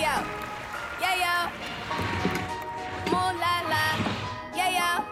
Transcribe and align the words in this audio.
Yeah, 0.00 0.18
yo. 0.18 0.26
Yeah, 1.00 1.16
yo. 1.24 1.36
Moon 3.12 3.34
la 3.42 3.54
la. 3.70 3.84
Yeah, 4.56 4.70
yo. 4.78 5.02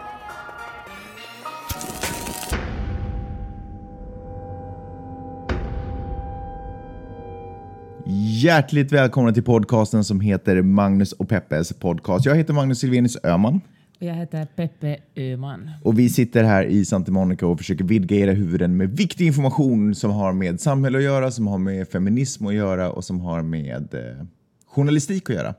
Hjärtligt 8.41 8.91
välkomna 8.91 9.31
till 9.33 9.43
podcasten 9.43 10.03
som 10.03 10.19
heter 10.19 10.61
Magnus 10.61 11.11
och 11.13 11.29
Peppes 11.29 11.73
podcast. 11.73 12.25
Jag 12.25 12.35
heter 12.35 12.53
Magnus 12.53 12.79
Silvenius 12.79 13.17
Öhman 13.23 13.61
Jag 13.99 14.13
heter 14.13 14.45
Peppe 14.55 14.97
Öhman. 15.15 15.71
och 15.83 15.99
vi 15.99 16.09
sitter 16.09 16.43
här 16.43 16.63
i 16.63 16.85
Santa 16.85 17.11
Monica 17.11 17.47
och 17.47 17.57
försöker 17.57 17.83
vidga 17.83 18.17
era 18.17 18.31
huvuden 18.31 18.77
med 18.77 18.89
viktig 18.97 19.27
information 19.27 19.95
som 19.95 20.11
har 20.11 20.33
med 20.33 20.61
samhälle 20.61 20.97
att 20.97 21.03
göra, 21.03 21.31
som 21.31 21.47
har 21.47 21.57
med 21.57 21.87
feminism 21.87 22.47
att 22.47 22.53
göra 22.53 22.91
och 22.91 23.03
som 23.03 23.19
har 23.21 23.41
med 23.41 23.93
eh, 23.93 24.25
journalistik 24.75 25.29
att 25.29 25.35
göra. 25.35 25.55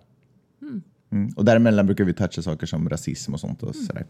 Mm. 1.13 1.29
Och 1.37 1.45
däremellan 1.45 1.87
brukar 1.87 2.05
vi 2.05 2.15
toucha 2.15 2.43
saker 2.43 2.67
som 2.67 2.89
rasism 2.89 3.35
och 3.35 3.41
sånt. 3.41 3.63
Och 3.63 3.77
sådär. 3.77 4.07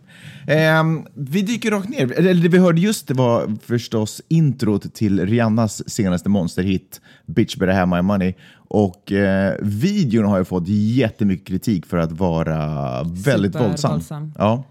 Ehm, 0.46 1.06
vi 1.14 1.42
dyker 1.42 1.70
rakt 1.70 1.88
ner. 1.88 2.12
Eller 2.12 2.42
det 2.42 2.48
vi 2.48 2.58
hörde 2.58 2.80
just 2.80 3.08
det 3.08 3.14
var 3.14 3.56
förstås 3.62 4.22
introt 4.28 4.94
till 4.94 5.26
Rihannas 5.26 5.88
senaste 5.90 6.28
monsterhit 6.28 7.00
Bitch 7.26 7.56
better 7.56 7.72
have 7.74 7.96
my 7.96 8.02
money. 8.02 8.34
Och 8.68 9.12
eh, 9.12 9.56
videon 9.62 10.24
har 10.24 10.38
ju 10.38 10.44
fått 10.44 10.68
jättemycket 10.68 11.46
kritik 11.46 11.86
för 11.86 11.96
att 11.96 12.12
vara 12.12 13.02
väldigt 13.02 13.54
våldsam. 13.54 14.00
Supervåldsam. 14.00 14.32
Ja. 14.38 14.64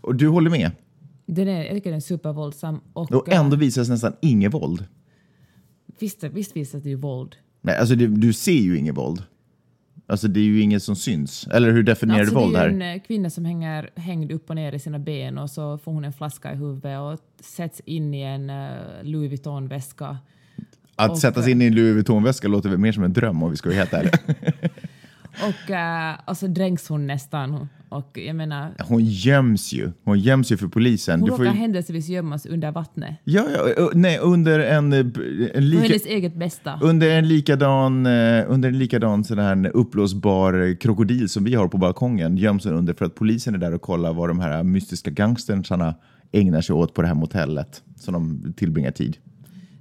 Och 0.00 0.14
du 0.14 0.28
håller 0.28 0.50
med? 0.50 0.70
Den 1.26 1.48
är, 1.48 1.64
jag 1.64 1.74
tycker 1.74 1.90
den 1.90 1.96
är 1.96 2.00
supervåldsam. 2.00 2.80
Och, 2.92 3.12
Och 3.12 3.28
ändå 3.32 3.56
visas 3.56 3.88
nästan 3.88 4.12
inget 4.20 4.54
våld. 4.54 4.80
eh, 4.80 4.86
visst, 5.98 6.24
visst 6.24 6.56
visas 6.56 6.82
det 6.82 6.88
ju 6.88 6.96
våld. 6.96 7.36
Nej, 7.62 7.76
alltså 7.76 7.94
du, 7.94 8.06
du 8.08 8.32
ser 8.32 8.52
ju 8.52 8.78
inget 8.78 8.96
våld. 8.96 9.22
Alltså 10.10 10.28
det 10.28 10.40
är 10.40 10.44
ju 10.44 10.60
inget 10.60 10.82
som 10.82 10.96
syns. 10.96 11.46
Eller 11.46 11.70
hur 11.72 11.82
definierar 11.82 12.20
Alltså, 12.20 12.34
du 12.34 12.40
våld 12.40 12.54
det 12.54 12.58
är 12.58 12.62
här? 12.62 12.68
ju 12.68 12.74
en 12.74 12.96
eh, 12.96 13.02
kvinna 13.02 13.30
som 13.30 13.44
hänger 13.44 13.90
hängd 13.96 14.32
upp 14.32 14.50
och 14.50 14.56
ner 14.56 14.72
i 14.72 14.78
sina 14.78 14.98
ben 14.98 15.38
och 15.38 15.50
så 15.50 15.78
får 15.78 15.92
hon 15.92 16.04
en 16.04 16.12
flaska 16.12 16.52
i 16.52 16.56
huvudet 16.56 16.98
och 17.00 17.18
sätts 17.44 17.80
in 17.84 18.14
i 18.14 18.22
en 18.22 18.50
eh, 18.50 18.68
Louis 19.02 19.30
Vuitton-väska. 19.30 20.18
Att 20.96 21.10
och- 21.10 21.18
sätta 21.18 21.42
sig 21.42 21.52
in 21.52 21.62
i 21.62 21.66
en 21.66 21.74
Louis 21.74 21.94
Vuitton-väska 21.94 22.48
låter 22.48 22.68
väl 22.68 22.78
mer 22.78 22.92
som 22.92 23.04
en 23.04 23.12
dröm 23.12 23.42
om 23.42 23.50
vi 23.50 23.56
ska 23.56 23.68
vara 23.68 23.78
helt 23.78 23.92
ärliga. 23.92 24.12
Och, 25.48 25.70
eh, 25.70 26.14
och 26.26 26.36
så 26.36 26.46
dränks 26.46 26.88
hon 26.88 27.06
nästan. 27.06 27.68
Och 27.90 28.18
jag 28.18 28.36
menar, 28.36 28.74
Hon 28.88 29.04
göms 29.04 29.72
ju. 29.72 29.92
Hon 30.04 30.18
göms 30.18 30.52
ju 30.52 30.56
för 30.56 30.68
polisen. 30.68 31.20
hon 31.20 31.26
Du 31.28 31.32
råkar 31.32 31.44
ju... 31.44 31.50
händelsevis 31.50 32.08
gömmas 32.08 32.46
under 32.46 32.72
vattnet. 32.72 33.16
Ja, 33.24 33.46
ja, 33.76 33.90
nej, 33.94 34.18
under 34.18 34.58
en, 34.60 34.92
eh, 34.92 34.98
en 34.98 35.12
För 35.12 35.60
lika... 35.60 35.82
hennes 35.82 36.06
eget 36.06 36.34
bästa. 36.34 36.78
Under 36.82 37.10
en 37.10 37.28
likadan, 37.28 38.06
eh, 38.06 38.44
under 38.48 38.68
en 38.68 38.78
likadan 38.78 39.24
sån 39.24 39.38
här 39.38 39.70
uppblåsbar 39.74 40.80
krokodil 40.80 41.28
som 41.28 41.44
vi 41.44 41.54
har 41.54 41.68
på 41.68 41.78
balkongen 41.78 42.36
göms 42.36 42.64
hon 42.64 42.74
under 42.74 42.94
för 42.94 43.04
att 43.04 43.14
polisen 43.14 43.54
är 43.54 43.58
där 43.58 43.74
och 43.74 43.82
kollar 43.82 44.12
vad 44.12 44.28
de 44.28 44.40
här 44.40 44.62
mystiska 44.62 45.10
gangstersarna 45.10 45.94
ägnar 46.32 46.60
sig 46.60 46.74
åt 46.74 46.94
på 46.94 47.02
det 47.02 47.08
här 47.08 47.14
motellet 47.14 47.82
som 47.96 48.14
de 48.14 48.52
tillbringar 48.52 48.90
tid. 48.90 49.16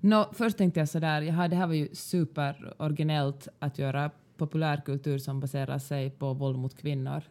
Nå, 0.01 0.29
först 0.33 0.57
tänkte 0.57 0.79
jag 0.79 0.89
sådär, 0.89 1.21
jaha, 1.21 1.47
det 1.47 1.55
här 1.55 1.67
var 1.67 1.73
ju 1.73 1.87
superoriginellt 1.93 3.47
att 3.59 3.79
göra 3.79 4.11
populärkultur 4.37 5.17
som 5.17 5.39
baserar 5.39 5.79
sig 5.79 6.09
på 6.09 6.33
våld 6.33 6.59
mot 6.59 6.77
kvinnor. 6.77 7.23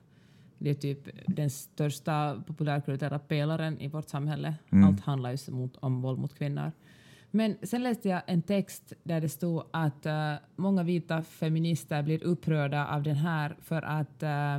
Det 0.58 0.70
är 0.70 0.74
typ 0.74 1.08
den 1.26 1.50
största 1.50 2.42
populärkulturella 2.46 3.18
pelaren 3.18 3.80
i 3.80 3.88
vårt 3.88 4.08
samhälle. 4.08 4.54
Allt 4.70 5.00
handlar 5.00 5.30
ju 5.30 5.52
mot, 5.52 5.76
om 5.76 6.02
våld 6.02 6.18
mot 6.18 6.38
kvinnor. 6.38 6.72
Men 7.30 7.56
sen 7.62 7.82
läste 7.82 8.08
jag 8.08 8.22
en 8.26 8.42
text 8.42 8.92
där 9.02 9.20
det 9.20 9.28
stod 9.28 9.62
att 9.70 10.06
eh, 10.06 10.34
många 10.56 10.82
vita 10.82 11.22
feminister 11.22 12.02
blir 12.02 12.24
upprörda 12.24 12.86
av 12.86 13.02
den 13.02 13.16
här 13.16 13.56
för 13.62 13.82
att 13.82 14.22
eh, 14.22 14.58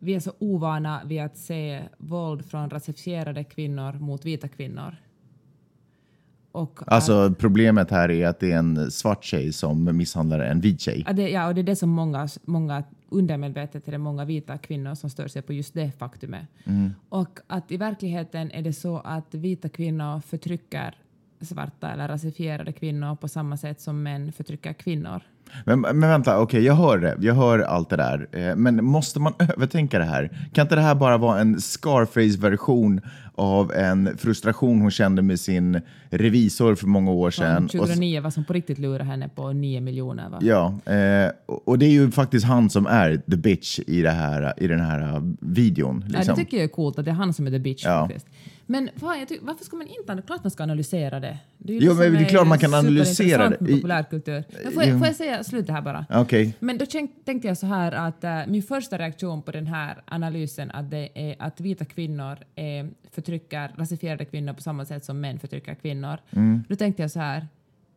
vi 0.00 0.14
är 0.14 0.20
så 0.20 0.32
ovana 0.38 1.02
vid 1.04 1.22
att 1.22 1.36
se 1.36 1.82
våld 1.98 2.44
från 2.44 2.70
rasifierade 2.70 3.44
kvinnor 3.44 3.92
mot 3.92 4.24
vita 4.24 4.48
kvinnor. 4.48 4.96
Och 6.58 6.78
att- 6.86 6.92
Alltså 6.92 7.34
problemet 7.38 7.90
här 7.90 8.10
är 8.10 8.26
att 8.28 8.40
det 8.40 8.52
är 8.52 8.58
en 8.58 8.90
svart 8.90 9.24
tjej 9.24 9.52
som 9.52 9.96
misshandlar 9.96 10.40
en 10.40 10.60
vit 10.60 10.80
tjej. 10.80 11.04
Det, 11.12 11.28
ja, 11.30 11.46
och 11.48 11.54
det 11.54 11.60
är 11.60 11.62
det 11.62 11.76
som 11.76 11.88
många, 11.90 12.28
många 12.44 12.82
undermedvetet 13.08 13.88
är 13.88 13.92
det 13.92 13.98
många 13.98 14.24
vita 14.24 14.58
kvinnor 14.58 14.94
som 14.94 15.10
stör 15.10 15.28
sig 15.28 15.42
på 15.42 15.52
just 15.52 15.74
det 15.74 15.92
faktumet. 15.98 16.46
Och 17.08 17.38
att 17.46 17.72
i 17.72 17.76
verkligheten 17.76 18.50
är 18.50 18.62
det 18.62 18.72
så 18.72 18.98
att 18.98 19.34
vita 19.34 19.68
kvinnor 19.68 20.20
förtrycker 20.20 20.94
svarta 21.46 21.90
eller 21.90 22.08
rasifierade 22.08 22.72
kvinnor 22.72 23.16
på 23.16 23.28
samma 23.28 23.56
sätt 23.56 23.80
som 23.80 24.02
män 24.02 24.32
förtrycker 24.32 24.72
kvinnor. 24.72 25.20
Men, 25.64 25.80
men 25.80 26.00
vänta, 26.00 26.40
okej, 26.40 26.64
jag 26.64 26.74
hör 26.74 26.98
det. 26.98 27.16
Jag 27.20 27.34
hör 27.34 27.58
allt 27.58 27.90
det 27.90 27.96
där. 27.96 28.28
Eh, 28.32 28.56
Men 28.56 28.84
måste 28.84 29.20
man 29.20 29.32
övertänka 29.56 29.98
det 29.98 30.04
här? 30.04 30.48
Kan 30.52 30.62
inte 30.62 30.74
det 30.74 30.80
här 30.80 30.94
bara 30.94 31.16
vara 31.18 31.40
en 31.40 31.60
Scarface-version 32.18 33.00
av 33.34 33.72
en 33.72 34.18
frustration 34.18 34.80
hon 34.80 34.90
kände 34.90 35.22
med 35.22 35.40
sin 35.40 35.80
revisor 36.10 36.74
för 36.74 36.86
många 36.86 37.10
år 37.10 37.30
sedan? 37.30 37.68
Från 37.68 37.80
Och 37.80 37.86
s- 37.86 37.90
2009 37.94 38.20
var 38.20 38.30
som 38.30 38.44
på 38.44 38.52
riktigt 38.52 38.78
lurade 38.78 39.04
henne 39.04 39.28
på 39.28 39.52
9 39.52 39.80
miljoner. 39.80 40.28
Va? 40.28 40.38
Ja, 40.42 40.92
eh, 40.92 41.30
och 41.64 41.78
det 41.78 41.86
är 41.86 41.90
ju 41.90 42.10
faktiskt 42.10 42.46
han 42.46 42.70
som 42.70 42.86
är 42.86 43.16
the 43.30 43.36
bitch 43.36 43.78
i, 43.86 44.02
det 44.02 44.10
här, 44.10 44.54
i 44.56 44.66
den 44.66 44.80
här 44.80 45.22
videon. 45.40 46.04
Ja, 46.08 46.18
Liksom. 46.18 46.34
det 46.34 46.40
tycker 46.44 46.56
jag 46.56 46.64
är 46.64 46.68
coolt 46.68 46.98
att 46.98 47.04
det 47.04 47.10
är 47.10 47.14
han 47.14 47.32
som 47.32 47.46
är 47.46 47.50
the 47.50 47.58
bitch 47.58 47.84
Ja. 47.84 48.06
faktiskt. 48.06 48.26
Men 48.70 48.90
fan, 48.96 49.26
tycker, 49.26 49.46
varför 49.46 49.64
ska 49.64 49.76
man 49.76 49.86
inte... 49.86 50.22
Klart 50.26 50.44
man 50.44 50.50
ska 50.50 50.62
analysera 50.62 51.20
det. 51.20 51.38
Det 51.58 51.76
är 51.76 51.80
Jo, 51.80 51.92
det 51.94 51.98
men 51.98 52.12
det 52.12 52.18
är 52.18 52.28
klart 52.28 52.46
man 52.46 52.58
kan 52.58 52.74
analysera 52.74 53.48
det. 53.48 53.56
populärkultur. 53.58 54.44
Men 54.64 54.72
får, 54.72 54.82
jag, 54.82 54.98
får 54.98 55.06
jag 55.06 55.16
säga 55.16 55.44
slutet 55.44 55.74
här 55.74 55.82
bara? 55.82 56.06
Okej. 56.10 56.54
Men 56.60 56.78
då 56.78 56.86
tänk, 56.86 57.24
tänkte 57.24 57.48
jag 57.48 57.58
så 57.58 57.66
här 57.66 57.92
att 57.92 58.24
eh, 58.24 58.40
min 58.46 58.62
första 58.62 58.98
reaktion 58.98 59.42
på 59.42 59.50
den 59.52 59.66
här 59.66 60.02
analysen 60.04 60.70
att 60.70 60.90
det 60.90 61.08
är 61.14 61.36
att 61.38 61.60
vita 61.60 61.84
kvinnor 61.84 62.38
eh, 62.54 62.64
förtrycker 63.10 63.72
rasifierade 63.76 64.24
kvinnor 64.24 64.52
på 64.52 64.62
samma 64.62 64.84
sätt 64.84 65.04
som 65.04 65.20
män 65.20 65.38
förtrycker 65.38 65.74
kvinnor. 65.74 66.18
Mm. 66.30 66.64
Då 66.68 66.76
tänkte 66.76 67.02
jag 67.02 67.10
så 67.10 67.20
här, 67.20 67.48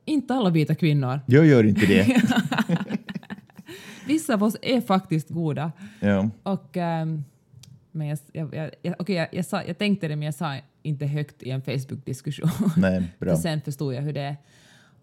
inte 0.05 0.33
alla 0.33 0.49
vita 0.49 0.75
kvinnor. 0.75 1.19
Jag 1.25 1.45
gör 1.45 1.63
inte 1.63 1.85
det. 1.85 2.21
Vissa 4.07 4.33
av 4.33 4.43
oss 4.43 4.57
är 4.61 4.81
faktiskt 4.81 5.29
goda. 5.29 5.71
ja. 5.99 6.29
Och, 6.43 6.77
ehm, 6.77 7.23
men 7.91 8.07
jag, 8.07 8.19
jag, 8.31 8.55
jag, 8.55 8.71
jag, 8.81 8.95
okej, 8.99 9.15
jag, 9.15 9.27
jag, 9.31 9.45
sa, 9.45 9.63
jag 9.63 9.77
tänkte 9.77 10.07
det 10.07 10.15
men 10.15 10.25
jag 10.25 10.33
sa 10.33 10.57
inte 10.83 11.05
högt 11.05 11.43
i 11.43 11.49
en 11.49 11.61
Facebook-diskussion. 11.61 12.69
Nej, 12.77 13.03
bra. 13.19 13.35
För 13.35 13.41
sen 13.41 13.61
förstod 13.61 13.93
jag 13.93 14.01
hur 14.01 14.13
det 14.13 14.21
är. 14.21 14.37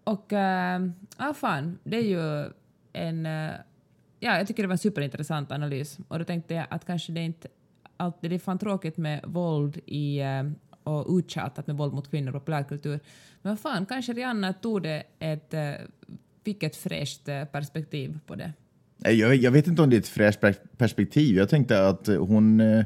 Och 0.03 0.33
ähm, 0.33 0.93
ja, 1.17 1.33
fan, 1.33 1.79
det 1.83 1.97
är 1.97 2.01
ju 2.01 2.51
en... 2.93 3.25
eh, 3.25 3.51
ja, 4.19 4.37
jag 4.37 4.47
tycker 4.47 4.63
det 4.63 4.67
var 4.67 4.73
en 4.73 4.77
superintressant 4.77 5.51
analys. 5.51 5.97
Och 6.07 6.19
då 6.19 6.25
tänkte 6.25 6.53
jag 6.53 6.65
att 6.69 6.85
kanske 6.85 7.11
det 7.11 7.21
inte 7.21 7.47
alltid... 7.97 8.31
Det 8.31 8.35
är 8.35 8.39
fan 8.39 8.59
tråkigt 8.59 8.97
med 8.97 9.21
våld 9.27 9.79
i, 9.85 10.19
eh, 10.19 10.43
och 10.83 11.17
uttjatat 11.17 11.67
med 11.67 11.77
våld 11.77 11.93
mot 11.93 12.11
kvinnor 12.11 12.35
och 12.35 12.41
populärkultur. 12.41 12.99
Men 13.41 13.57
fan, 13.57 13.85
kanske 13.85 14.13
Rihanna 14.13 14.53
tog 14.53 14.83
det 14.83 15.03
ett... 15.19 15.53
eh, 15.53 15.73
fick 16.43 16.63
ett 16.63 16.75
fräscht 16.75 17.25
perspektiv 17.51 18.19
på 18.25 18.35
det. 18.35 18.53
Jag, 19.03 19.35
jag 19.35 19.51
vet 19.51 19.67
inte 19.67 19.81
om 19.81 19.89
det 19.89 19.95
är 19.95 19.99
ett 19.99 20.07
fräscht 20.07 20.39
perspektiv. 20.77 21.37
Jag 21.37 21.49
tänkte 21.49 21.87
att 21.87 22.07
hon, 22.07 22.59
eh, 22.59 22.85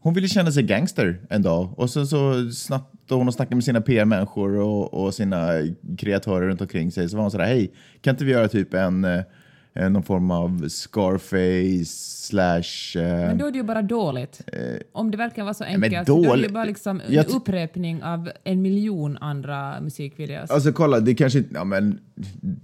hon 0.00 0.14
ville 0.14 0.28
känna 0.28 0.52
sig 0.52 0.62
gangster 0.62 1.20
en 1.30 1.42
dag 1.42 1.78
och 1.78 1.90
så, 1.90 2.06
så 2.06 2.50
snattade 2.50 3.14
hon 3.14 3.28
och 3.28 3.34
snackade 3.34 3.56
med 3.56 3.64
sina 3.64 3.80
PR-människor 3.80 4.56
och, 4.56 4.94
och 4.94 5.14
sina 5.14 5.48
kreatörer 5.98 6.48
runt 6.48 6.60
omkring 6.60 6.92
sig. 6.92 7.08
Så 7.08 7.16
var 7.16 7.22
hon 7.22 7.30
sådär, 7.30 7.44
hej, 7.44 7.72
kan 8.00 8.14
inte 8.14 8.24
vi 8.24 8.32
göra 8.32 8.48
typ 8.48 8.74
en, 8.74 9.04
eh, 9.04 9.22
eh, 9.74 9.90
någon 9.90 10.02
form 10.02 10.30
av 10.30 10.68
Scarface 10.68 11.84
slash... 12.26 13.00
eh, 13.02 13.26
Men 13.26 13.38
då 13.38 13.46
är 13.46 13.50
det 13.52 13.58
ju 13.58 13.64
bara 13.64 13.82
dåligt. 13.82 14.40
Om 14.92 15.10
det 15.10 15.16
verkligen 15.16 15.46
var 15.46 15.52
så 15.54 15.64
men 15.64 15.84
enkelt. 15.84 16.06
Då 16.06 16.32
är 16.32 16.36
det 16.36 16.42
ju 16.42 16.48
bara 16.48 16.64
liksom 16.64 17.00
en 17.08 17.24
upprepning 17.26 18.02
av 18.02 18.30
en 18.44 18.62
miljon 18.62 19.16
andra 19.20 19.80
musikvideos. 19.80 20.50
Alltså 20.50 20.72
kolla, 20.72 21.00
det 21.00 21.14
kanske 21.14 21.38
inte... 21.38 21.54
Ja, 21.54 21.64
men, 21.64 21.98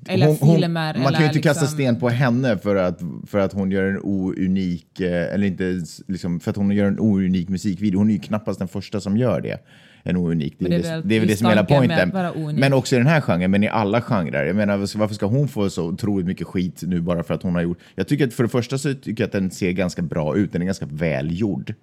Eller 0.08 0.34
filmer, 0.34 0.94
Man 0.94 0.94
kan 0.94 1.12
ju 1.12 1.16
eller 1.16 1.26
inte 1.26 1.40
kasta 1.40 1.62
liksom- 1.64 1.76
sten 1.76 2.00
på 2.00 2.08
henne 2.08 2.58
för 2.58 2.76
att, 2.76 3.00
för 3.26 3.38
att 3.38 3.52
hon 3.52 3.70
gör 3.70 3.84
en 3.84 3.98
ounik, 4.02 5.00
eh, 5.00 5.34
eller 5.34 5.46
inte 5.46 5.82
liksom, 6.08 6.40
för 6.40 6.50
att 6.50 6.56
hon 6.56 6.70
gör 6.70 6.86
en 6.86 6.98
ounik 7.00 7.48
musikvideo. 7.48 7.98
Hon 7.98 8.08
är 8.08 8.14
ju 8.14 8.18
knappast 8.20 8.58
den 8.58 8.68
första 8.68 9.00
som 9.00 9.16
gör 9.16 9.40
det. 9.40 9.58
Är, 10.02 10.12
Men 10.12 10.38
det, 10.38 10.69
det 10.69 10.75
är 10.75 10.93
väl 10.93 11.02
det, 11.05 11.17
är 11.17 11.20
väl 11.20 11.29
det 11.29 11.37
som 11.37 11.47
är 11.47 11.50
hela 11.50 11.64
poängen. 11.64 12.12
Men 12.61 12.73
också 12.73 12.94
i 12.94 12.99
den 12.99 13.06
här 13.06 13.20
genren, 13.20 13.50
men 13.50 13.64
i 13.64 13.69
alla 13.69 14.00
genrer. 14.00 14.44
Jag 14.44 14.56
menar, 14.56 14.76
varför 14.76 14.99
varför 14.99 15.14
ska 15.14 15.26
hon 15.26 15.49
få 15.49 15.70
så 15.70 15.85
otroligt 15.85 16.26
mycket 16.26 16.47
skit 16.47 16.82
nu 16.87 17.00
bara 17.00 17.23
för 17.23 17.35
att 17.35 17.43
hon 17.43 17.55
har 17.55 17.62
gjort... 17.62 17.79
Jag 17.94 18.08
tycker 18.08 18.26
att 18.26 18.35
för 18.35 18.43
det 18.43 18.49
första 18.49 18.79
så 18.79 18.94
tycker 18.94 19.23
jag 19.23 19.26
att 19.26 19.32
den 19.32 19.50
ser 19.50 19.73
ganska 19.73 20.02
bra 20.02 20.37
ut. 20.37 20.52
Den 20.52 20.62
är 20.62 20.67
ganska 20.67 20.87
välgjord. 20.87 21.75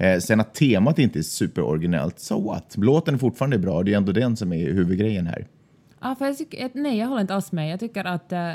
Eh, 0.00 0.18
sen 0.18 0.40
att 0.40 0.54
temat 0.54 0.98
inte 0.98 1.18
är 1.18 1.22
superoriginellt, 1.22 2.18
so 2.18 2.40
what? 2.40 2.74
Låten 2.76 3.14
är 3.14 3.18
fortfarande 3.18 3.58
bra, 3.58 3.82
det 3.82 3.92
är 3.92 3.96
ändå 3.96 4.12
den 4.12 4.36
som 4.36 4.52
är 4.52 4.72
huvudgrejen 4.72 5.26
här. 5.26 5.46
Ja, 6.00 6.14
för 6.18 6.26
jag 6.26 6.38
tycker, 6.38 6.70
nej, 6.72 6.98
jag 6.98 7.06
håller 7.06 7.20
inte 7.20 7.34
alls 7.34 7.52
med. 7.52 7.72
Jag 7.72 7.80
tycker 7.80 8.04
att, 8.04 8.32
eh, 8.32 8.50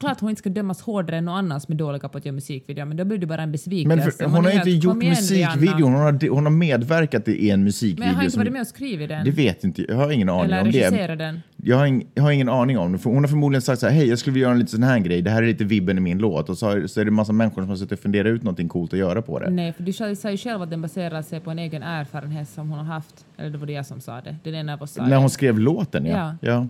klart 0.00 0.20
hon 0.20 0.30
inte 0.30 0.38
ska 0.40 0.50
dömas 0.50 0.80
hårdare 0.80 1.16
än 1.18 1.24
någon 1.24 1.34
annan 1.36 1.60
som 1.60 1.74
är 1.74 1.78
dåliga 1.78 2.08
på 2.08 2.18
att 2.18 2.24
göra 2.24 2.34
musikvideor, 2.34 2.84
men 2.84 2.96
då 2.96 3.04
blir 3.04 3.18
det 3.18 3.26
bara 3.26 3.42
en 3.42 3.52
besvikelse. 3.52 3.96
Men 3.96 4.12
för, 4.12 4.24
hon 4.24 4.46
är 4.46 4.50
har 4.50 4.56
inte 4.56 4.70
gjort 4.70 4.92
"Kom 4.92 5.02
igen, 5.02 5.10
musikvideon, 5.10 5.60
Rihanna." 5.60 5.84
hon 5.86 5.94
har, 5.94 6.28
hon 6.28 6.44
har 6.44 6.50
medverkat 6.50 7.28
i 7.28 7.50
en 7.50 7.60
Men 7.60 7.64
musikvideo. 7.64 8.08
jag 8.10 8.14
har 8.14 8.24
inte 8.24 8.38
varit 8.38 8.52
med 8.52 8.60
och 8.60 8.66
skrivit 8.66 9.08
den. 9.08 9.24
Det 9.24 9.30
vet 9.30 9.64
inte 9.64 9.82
jag. 9.88 9.96
har 9.96 10.10
ingen 10.10 10.28
aning 10.28 10.44
eller 10.44 10.60
om 10.60 10.70
det. 10.72 10.78
regisserat 10.78 11.18
den. 11.18 11.40
Jag 11.56 11.76
har, 11.76 11.86
ing, 11.86 12.06
jag 12.14 12.22
har 12.22 12.30
ingen 12.30 12.48
aning 12.48 12.78
om 12.78 12.92
det. 12.92 12.98
För 12.98 13.10
hon 13.10 13.24
har 13.24 13.28
förmodligen 13.28 13.62
sagt 13.62 13.80
så 13.80 13.86
här, 13.86 13.94
hej 13.94 14.08
jag 14.08 14.18
skulle 14.18 14.34
vilja 14.34 14.44
göra 14.44 14.52
en 14.52 14.58
liten 14.58 14.70
sån 14.70 14.82
här 14.82 14.98
grej, 14.98 15.22
det 15.22 15.30
här 15.30 15.42
är 15.42 15.46
lite 15.46 15.64
vibben 15.64 15.98
i 15.98 16.00
min 16.00 16.18
låt. 16.18 16.48
Och 16.48 16.58
så, 16.58 16.66
har, 16.66 16.86
så 16.86 17.00
är 17.00 17.04
det 17.04 17.08
en 17.08 17.14
massa 17.14 17.32
människor 17.32 17.62
som 17.62 17.68
har 17.68 17.76
suttit 17.76 17.92
och 17.92 17.98
funderat 17.98 18.26
ut 18.30 18.42
någonting 18.42 18.68
coolt 18.68 18.92
att 18.92 18.98
göra 18.98 19.22
på 19.22 19.38
det. 19.38 19.50
Nej, 19.50 19.72
för 19.72 19.82
du 19.82 19.92
sa 19.92 20.30
ju 20.30 20.36
själv 20.36 20.62
att 20.62 20.70
den 20.70 20.82
baserar 20.82 21.22
sig 21.22 21.40
på 21.40 21.50
en 21.50 21.58
egen 21.58 21.82
erfarenhet 21.82 22.48
som 22.48 22.70
hon 22.70 22.78
har 22.78 22.86
haft. 22.86 23.26
Eller 23.36 23.50
det 23.50 23.58
var 23.58 23.66
det 23.66 23.72
jag 23.72 23.86
som 23.86 24.00
sa 24.00 24.20
det. 24.20 24.36
Det 24.44 24.50
är 24.50 24.54
den 24.54 24.68
av 24.68 24.82
oss 24.82 24.92
sa 24.92 25.06
När 25.06 25.16
hon 25.16 25.30
skrev 25.30 25.58
låten 25.58 26.06
ja. 26.06 26.16
Ja. 26.16 26.36
ja. 26.40 26.66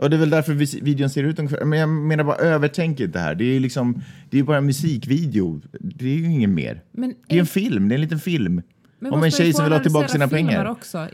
Och 0.00 0.10
det 0.10 0.16
är 0.16 0.20
väl 0.20 0.30
därför 0.30 0.54
videon 0.84 1.10
ser 1.10 1.22
ut 1.24 1.38
ungefär. 1.38 1.64
Men 1.64 1.78
jag 1.78 1.88
menar 1.88 2.24
bara 2.24 2.36
övertänk 2.36 3.00
inte 3.00 3.18
det 3.18 3.24
här. 3.24 3.34
Det 3.34 3.44
är 3.44 3.52
ju 3.54 3.60
liksom, 3.60 4.02
det 4.30 4.38
är 4.38 4.42
bara 4.42 4.56
en 4.56 4.66
musikvideo. 4.66 5.60
Det 5.80 6.04
är 6.04 6.16
ju 6.16 6.24
ingen 6.32 6.54
mer. 6.54 6.82
Men 6.92 7.14
Det 7.28 7.36
är 7.36 7.40
en 7.40 7.46
film, 7.46 7.88
det 7.88 7.92
är 7.92 7.96
en 7.96 8.00
liten 8.00 8.18
film. 8.20 8.62
Om 9.10 9.22
en 9.22 9.30
tjej 9.30 9.52
som 9.52 9.64
vill 9.64 9.72
ha 9.72 9.80
tillbaka 9.80 10.08
sina 10.08 10.28
pengar. 10.28 10.64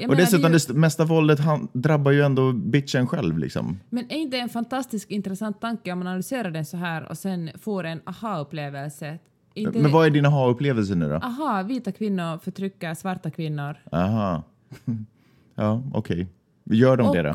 och 0.09 0.17
dessutom 0.17 0.43
det 0.43 0.49
ju- 0.49 0.53
det 0.53 0.57
st- 0.57 0.73
mesta 0.73 1.05
våldet 1.05 1.41
han, 1.41 1.69
drabbar 1.73 2.11
ju 2.13 2.23
ändå 2.23 2.53
bitchen 2.53 3.07
själv 3.07 3.39
liksom. 3.39 3.81
Men 3.91 4.05
är 4.11 4.17
inte 4.17 4.37
en 4.39 4.49
fantastiskt 4.49 5.11
intressant 5.11 5.61
tanke 5.61 5.93
om 5.93 5.99
man 5.99 6.07
analyserar 6.09 6.51
den 6.51 6.65
så 6.65 6.77
här 6.77 7.09
och 7.11 7.19
sen 7.19 7.51
får 7.63 7.85
en 7.85 8.01
aha-upplevelse? 8.05 9.19
Inte, 9.55 9.79
Men 9.79 9.91
vad 9.93 10.07
är 10.07 10.11
din 10.11 10.27
aha-upplevelse 10.27 10.95
nu 10.95 11.09
då? 11.09 11.15
Aha, 11.15 11.63
vita 11.63 11.93
kvinnor 11.93 12.39
förtrycker 12.39 12.95
svarta 12.95 13.31
kvinnor. 13.31 13.77
Aha. 13.93 14.43
ja, 15.55 15.83
okej. 15.95 16.27
Gör 16.65 16.97
de 16.97 17.07
Och- 17.09 17.15
det 17.17 17.23
då? 17.23 17.35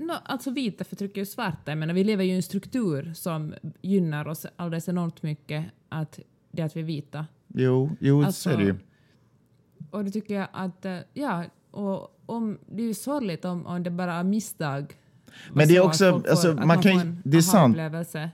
No, 0.00 0.12
alltså 0.24 0.50
vita 0.50 0.84
förtrycker 0.84 1.20
ju 1.20 1.26
svarta. 1.26 1.70
Jag 1.70 1.78
menar, 1.78 1.94
vi 1.94 2.04
lever 2.04 2.24
ju 2.24 2.32
i 2.32 2.36
en 2.36 2.42
struktur 2.42 3.12
som 3.14 3.54
gynnar 3.82 4.28
oss 4.28 4.46
alldeles 4.56 4.88
enormt 4.88 5.22
mycket 5.22 5.64
att 5.88 6.18
det 6.52 6.62
att 6.62 6.76
vi 6.76 6.80
är 6.80 6.84
vita. 6.84 7.26
Jo, 7.54 7.96
jo 8.00 8.22
Alltså, 8.24 8.40
så 8.42 8.50
är 8.50 8.56
det 8.56 8.64
ju. 8.64 8.74
Och 9.90 10.04
då 10.04 10.10
tycker 10.10 10.34
jag 10.34 10.48
att, 10.52 10.84
eh, 10.84 10.98
ja, 11.14 11.44
och 11.70 12.20
om, 12.26 12.58
det 12.66 12.82
är 12.82 12.86
ju 12.86 12.94
sorgligt 12.94 13.44
om, 13.44 13.66
om 13.66 13.82
det 13.82 13.90
bara 13.90 14.14
är 14.14 14.24
misstag. 14.24 14.94
Men 15.52 15.68
det 15.68 15.76
är 15.76 15.80
också, 15.80 16.10
får- 16.20 16.30
alltså, 16.30 16.50
att 16.50 16.66
man 16.66 16.82
kan 16.82 16.92
ju- 16.94 17.00
en 17.00 17.22
det 17.24 17.36
är 17.36 17.42
sant. 17.42 17.76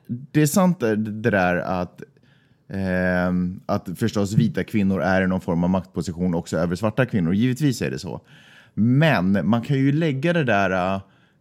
Det 0.06 0.42
är 0.42 0.46
sant 0.46 0.80
det, 0.80 0.96
där 1.30 1.56
att, 1.56 2.02
ehm, 2.68 3.60
att 3.66 3.88
förstås 3.98 4.32
vita 4.32 4.64
kvinnor 4.64 5.00
är 5.02 5.22
i 5.22 5.26
någon 5.26 5.40
form 5.40 5.64
av 5.64 5.70
maktposition 5.70 6.34
också 6.34 6.56
över 6.56 6.76
svarta 6.76 7.06
kvinnor. 7.06 7.34
Givetvis 7.34 7.82
är 7.82 7.90
det 7.90 7.98
så. 7.98 8.20
Men 8.74 9.48
man 9.48 9.62
kan 9.62 9.76
ju 9.76 9.92
lägga 9.92 10.32
det 10.32 10.44
där 10.44 10.94
äh, 10.94 11.00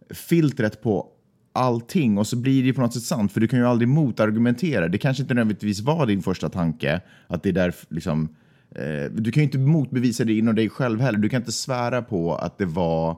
filtret 0.09 0.81
på 0.81 1.11
allting 1.53 2.17
och 2.17 2.27
så 2.27 2.35
blir 2.35 2.61
det 2.61 2.67
ju 2.67 2.73
på 2.73 2.81
något 2.81 2.93
sätt 2.93 3.03
sant 3.03 3.31
för 3.31 3.41
du 3.41 3.47
kan 3.47 3.59
ju 3.59 3.65
aldrig 3.65 3.87
motargumentera. 3.87 4.87
Det 4.87 4.97
kanske 4.97 5.23
inte 5.23 5.33
nödvändigtvis 5.33 5.81
var 5.81 6.05
din 6.05 6.21
första 6.21 6.49
tanke 6.49 7.01
att 7.27 7.43
det 7.43 7.49
är 7.49 7.53
där 7.53 7.75
liksom 7.89 8.35
eh, 8.75 9.11
du 9.11 9.31
kan 9.31 9.41
ju 9.41 9.45
inte 9.45 9.57
motbevisa 9.57 10.23
det 10.23 10.33
inom 10.33 10.55
dig 10.55 10.69
själv 10.69 11.01
heller. 11.01 11.19
Du 11.19 11.29
kan 11.29 11.41
inte 11.41 11.51
svära 11.51 12.01
på 12.01 12.35
att 12.35 12.57
det 12.57 12.65
var 12.65 13.17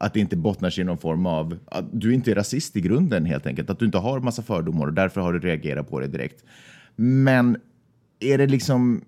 att 0.00 0.14
det 0.14 0.20
inte 0.20 0.36
bottnar 0.36 0.70
sig 0.70 0.82
i 0.82 0.84
någon 0.84 0.98
form 0.98 1.26
av 1.26 1.58
att 1.66 1.84
du 1.92 2.14
inte 2.14 2.30
är 2.30 2.34
rasist 2.34 2.76
i 2.76 2.80
grunden 2.80 3.24
helt 3.24 3.46
enkelt. 3.46 3.70
Att 3.70 3.78
du 3.78 3.84
inte 3.84 3.98
har 3.98 4.20
massa 4.20 4.42
fördomar 4.42 4.86
och 4.86 4.92
därför 4.92 5.20
har 5.20 5.32
du 5.32 5.38
reagerat 5.38 5.90
på 5.90 6.00
det 6.00 6.06
direkt. 6.06 6.44
Men 6.96 7.56
är 8.20 8.38
det 8.38 8.46
liksom... 8.46 9.04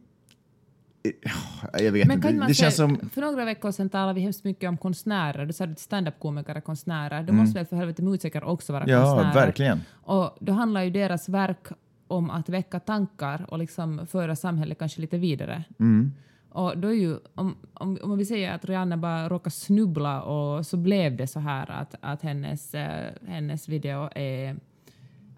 Jag 1.79 1.93
vet 1.93 2.07
Men 2.07 2.17
inte. 2.17 2.29
kan 2.29 2.47
Det, 2.47 2.55
känns 2.55 2.77
som... 2.77 3.11
För 3.13 3.21
några 3.21 3.45
veckor 3.45 3.71
sedan 3.71 3.89
talade 3.91 4.13
vi 4.15 4.21
hemskt 4.21 4.45
mycket 4.45 4.69
om 4.69 4.77
konstnärer. 4.77 5.47
Du 5.47 5.53
sa 5.53 5.65
att 5.65 5.79
stand-up-komiker 5.79 6.55
är 6.55 6.61
konstnärer. 6.61 7.23
Då 7.23 7.33
Mm. 7.33 7.37
måste 7.37 7.59
väl 7.59 7.67
för 7.67 7.77
helvete 7.77 8.03
musiker 8.03 8.45
också 8.45 8.73
vara 8.73 8.85
Ja, 8.87 9.03
konstnärer? 9.05 9.35
verkligen. 9.47 9.81
Och 9.93 10.37
då 10.41 10.53
handlar 10.53 10.83
ju 10.83 10.91
deras 10.91 11.29
verk 11.29 11.67
om 12.07 12.31
att 12.31 12.49
väcka 12.49 12.81
tankar 12.81 13.47
och 13.49 13.59
liksom 13.59 14.07
föra 14.07 14.37
samhället 14.37 14.79
kanske 14.79 15.01
lite 15.01 15.19
vidare. 15.19 15.65
Mm. 15.81 16.13
Och 16.49 16.79
då 16.79 16.89
är 16.89 16.93
ju, 16.93 17.17
om, 17.35 17.57
om, 17.75 17.99
om 18.03 18.19
vi 18.19 18.25
säger 18.25 18.53
att 18.55 18.65
Rihanna 18.65 18.97
bara 18.97 19.29
råkar 19.29 19.51
snubbla 19.51 20.23
och 20.23 20.67
så 20.67 20.77
blev 20.77 21.17
det 21.17 21.27
så 21.27 21.41
här 21.41 21.71
att, 21.71 21.95
att 22.01 22.23
hennes, 22.23 22.75
eh, 22.75 23.11
hennes 23.29 23.69
video 23.69 24.09
är... 24.15 24.57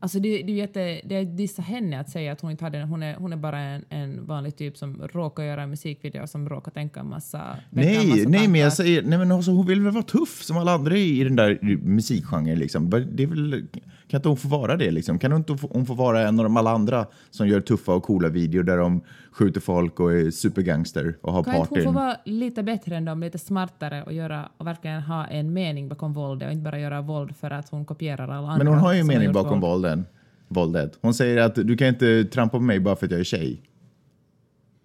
Alltså 0.04 0.20
det, 0.20 0.42
det 0.42 0.52
är 0.52 0.56
jätte, 0.56 1.00
det 1.04 1.14
är 1.14 1.24
dissa 1.24 1.62
henne 1.62 2.00
att 2.00 2.10
säga 2.10 2.32
att 2.32 2.40
hon 2.40 2.50
inte 2.50 2.64
hade. 2.64 2.82
Hon 2.82 3.02
är, 3.02 3.14
hon 3.14 3.32
är 3.32 3.36
bara 3.36 3.58
en, 3.58 3.84
en 3.88 4.26
vanlig 4.26 4.56
typ 4.56 4.76
som 4.76 5.02
råkar 5.12 5.42
göra 5.42 5.62
en 5.62 5.70
musikvideo 5.70 6.26
som 6.26 6.48
råkar 6.48 6.70
tänka 6.70 7.00
en 7.00 7.08
massa... 7.08 7.38
en 7.40 7.56
Nej, 7.70 8.08
massa 8.08 8.28
nej, 8.28 8.48
men 8.48 8.60
jag 8.60 8.72
säger, 8.72 9.02
nej 9.02 9.18
men 9.18 9.32
alltså, 9.32 9.50
hon 9.50 9.66
vill 9.66 9.80
väl 9.80 9.92
vara 9.92 10.04
tuff 10.04 10.42
som 10.42 10.56
alla 10.56 10.72
andra 10.72 10.96
i 10.96 11.24
den 11.24 11.36
där 11.36 11.58
musikgenren 11.84 12.58
liksom. 12.58 12.90
Det 12.90 13.22
är 13.22 13.26
väl, 13.26 13.66
kan 14.14 14.18
inte 14.18 14.28
hon 14.28 14.36
få 14.36 14.48
vara 14.48 14.76
det 14.76 14.90
liksom? 14.90 15.18
Kan 15.18 15.32
inte 15.32 15.56
hon 15.70 15.86
få 15.86 15.94
vara 15.94 16.28
en 16.28 16.38
av 16.40 16.44
de 16.44 16.56
alla 16.56 16.70
andra 16.70 17.06
som 17.30 17.48
gör 17.48 17.60
tuffa 17.60 17.94
och 17.94 18.02
coola 18.02 18.28
videor 18.28 18.62
där 18.62 18.76
de 18.76 19.00
skjuter 19.32 19.60
folk 19.60 20.00
och 20.00 20.12
är 20.12 20.30
supergangster 20.30 21.16
och 21.20 21.32
har 21.32 21.44
Kan 21.44 21.54
inte 21.54 21.60
hon 21.60 21.68
partyn? 21.68 21.84
få 21.84 21.90
vara 21.90 22.16
lite 22.24 22.62
bättre 22.62 22.96
än 22.96 23.04
dem, 23.04 23.20
lite 23.20 23.38
smartare 23.38 24.02
och, 24.02 24.12
göra, 24.12 24.48
och 24.56 24.66
verkligen 24.66 25.02
ha 25.02 25.26
en 25.26 25.52
mening 25.52 25.88
bakom 25.88 26.12
våldet 26.12 26.46
och 26.46 26.52
inte 26.52 26.62
bara 26.62 26.78
göra 26.80 27.00
våld 27.00 27.36
för 27.36 27.50
att 27.50 27.68
hon 27.68 27.84
kopierar 27.84 28.28
alla 28.28 28.48
andra? 28.48 28.58
Men 28.58 28.66
hon 28.66 28.78
har 28.78 28.92
ju 28.92 29.00
som 29.00 29.08
mening 29.08 29.32
bakom 29.32 29.60
våld. 29.60 29.82
vålden, 29.82 30.06
våldet. 30.48 30.98
Hon 31.00 31.14
säger 31.14 31.42
att 31.42 31.54
du 31.54 31.76
kan 31.76 31.88
inte 31.88 32.24
trampa 32.24 32.58
på 32.58 32.64
mig 32.64 32.80
bara 32.80 32.96
för 32.96 33.06
att 33.06 33.12
jag 33.12 33.20
är 33.20 33.24
tjej. 33.24 33.62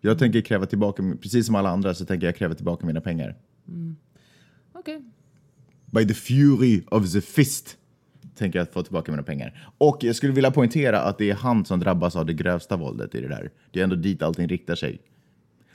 Jag 0.01 0.19
tänker 0.19 0.41
kräva 0.41 0.65
tillbaka, 0.65 1.03
precis 1.21 1.45
som 1.45 1.55
alla 1.55 1.69
andra 1.69 1.93
så 1.93 2.05
tänker 2.05 2.27
jag 2.27 2.35
kräva 2.35 2.55
tillbaka 2.55 2.85
mina 2.85 3.01
pengar. 3.01 3.35
Okej. 4.73 5.01
By 5.85 6.07
the 6.07 6.13
fury 6.13 6.83
of 6.91 7.13
the 7.13 7.21
fist 7.21 7.78
tänker 8.39 8.59
jag 8.59 8.71
få 8.71 8.83
tillbaka 8.83 9.11
mina 9.11 9.23
pengar. 9.23 9.71
Och 9.77 9.97
jag 10.01 10.15
skulle 10.15 10.33
vilja 10.33 10.51
poängtera 10.51 11.01
att 11.01 11.17
det 11.17 11.29
är 11.29 11.35
han 11.35 11.65
som 11.65 11.79
drabbas 11.79 12.15
av 12.15 12.25
det 12.25 12.33
grövsta 12.33 12.77
våldet 12.77 13.15
i 13.15 13.21
det 13.21 13.27
där. 13.27 13.51
Det 13.71 13.79
är 13.79 13.83
ändå 13.83 13.95
dit 13.95 14.23
allting 14.23 14.47
riktar 14.47 14.75
sig. 14.75 14.99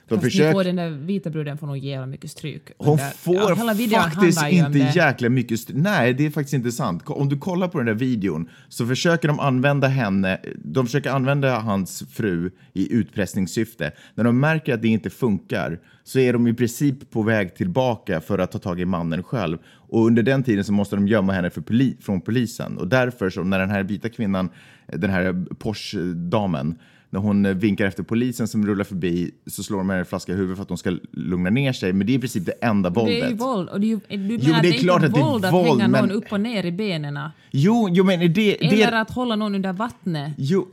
De 0.07 0.15
Fast 0.15 0.23
nu 0.23 0.29
försöker... 0.29 0.51
får 0.53 0.63
den 0.63 0.75
där 0.75 0.89
vita 0.89 1.29
bruden 1.29 1.57
får 1.57 1.67
nog 1.67 1.77
jävla 1.77 2.05
mycket 2.05 2.31
stryk. 2.31 2.69
Hon 2.77 2.87
under- 2.91 3.09
får 3.09 3.35
ja, 3.35 4.01
faktiskt 4.01 4.43
inte 4.49 4.77
jäkla 4.79 5.29
mycket... 5.29 5.59
st- 5.59 5.73
Nej, 5.75 6.13
det 6.13 6.25
är 6.25 6.29
faktiskt 6.29 6.53
inte 6.53 6.71
sant. 6.71 7.03
Om 7.05 7.29
du 7.29 7.37
kollar 7.37 7.67
på 7.67 7.77
den 7.77 7.87
där 7.87 7.93
videon 7.93 8.49
så 8.69 8.87
försöker 8.87 9.27
de 9.27 9.39
använda 9.39 9.87
henne, 9.87 10.39
de 10.63 10.85
försöker 10.85 11.09
använda 11.09 11.59
hans 11.59 12.03
fru 12.11 12.51
i 12.73 12.93
utpressningssyfte. 12.93 13.91
När 14.15 14.23
de 14.23 14.39
märker 14.39 14.73
att 14.73 14.81
det 14.81 14.87
inte 14.87 15.09
funkar 15.09 15.79
så 16.03 16.19
är 16.19 16.33
de 16.33 16.47
i 16.47 16.53
princip 16.53 17.11
på 17.11 17.21
väg 17.21 17.55
tillbaka 17.55 18.21
för 18.21 18.39
att 18.39 18.51
ta 18.51 18.59
tag 18.59 18.79
i 18.79 18.85
mannen 18.85 19.23
själv. 19.23 19.57
Och 19.67 20.05
under 20.05 20.23
den 20.23 20.43
tiden 20.43 20.63
så 20.63 20.73
måste 20.73 20.95
de 20.95 21.07
gömma 21.07 21.33
henne 21.33 21.49
för 21.49 21.61
poli- 21.61 22.01
från 22.01 22.21
polisen. 22.21 22.77
Och 22.77 22.87
därför 22.87 23.29
så 23.29 23.43
när 23.43 23.59
den 23.59 23.69
här 23.69 23.83
vita 23.83 24.09
kvinnan, 24.09 24.49
den 24.87 25.09
här 25.09 25.45
Porsche-damen, 25.55 26.75
när 27.15 27.21
hon 27.21 27.45
eh, 27.45 27.53
vinkar 27.53 27.85
efter 27.85 28.03
polisen 28.03 28.47
som 28.47 28.67
rullar 28.67 28.83
förbi 28.83 29.31
så 29.47 29.63
slår 29.63 29.77
de 29.77 29.89
henne 29.89 29.99
en 29.99 30.05
flaska 30.05 30.31
i 30.31 30.35
huvudet 30.35 30.57
för 30.57 30.61
att 30.61 30.67
de 30.67 30.77
ska 30.77 30.97
lugna 31.11 31.49
ner 31.49 31.73
sig. 31.73 31.93
Men 31.93 32.07
det 32.07 32.13
är 32.13 32.15
i 32.15 32.19
princip 32.19 32.45
det 32.45 32.51
enda 32.51 32.89
våldet. 32.89 33.19
Det 33.19 33.25
är 33.25 33.29
ju 33.29 33.35
våld. 33.35 33.69
Och 33.69 33.79
det 33.79 33.87
är 33.87 33.89
ju, 33.89 33.99
du 34.09 34.17
menar 34.17 34.37
men 34.47 34.55
att 34.55 34.61
det 34.61 34.67
är 34.67 34.71
det 34.71 34.77
är 34.77 34.79
klart 34.79 35.03
inte 35.03 35.07
att 35.07 35.13
det 35.13 35.19
är 35.19 35.23
våld 35.23 35.45
att 35.45 35.53
våld, 35.53 35.67
hänga 35.67 35.87
men- 35.87 36.07
någon 36.07 36.11
upp 36.11 36.31
och 36.31 36.41
ner 36.41 36.65
i 36.65 36.71
benen? 36.71 37.19
Jo, 37.51 37.89
jo 37.91 38.03
men 38.03 38.19
det... 38.19 38.27
det 38.33 38.65
Eller 38.65 38.91
att 38.91 39.11
hålla 39.11 39.35
någon 39.35 39.55
under 39.55 39.73
vattnet? 39.73 40.33
Jo. 40.37 40.67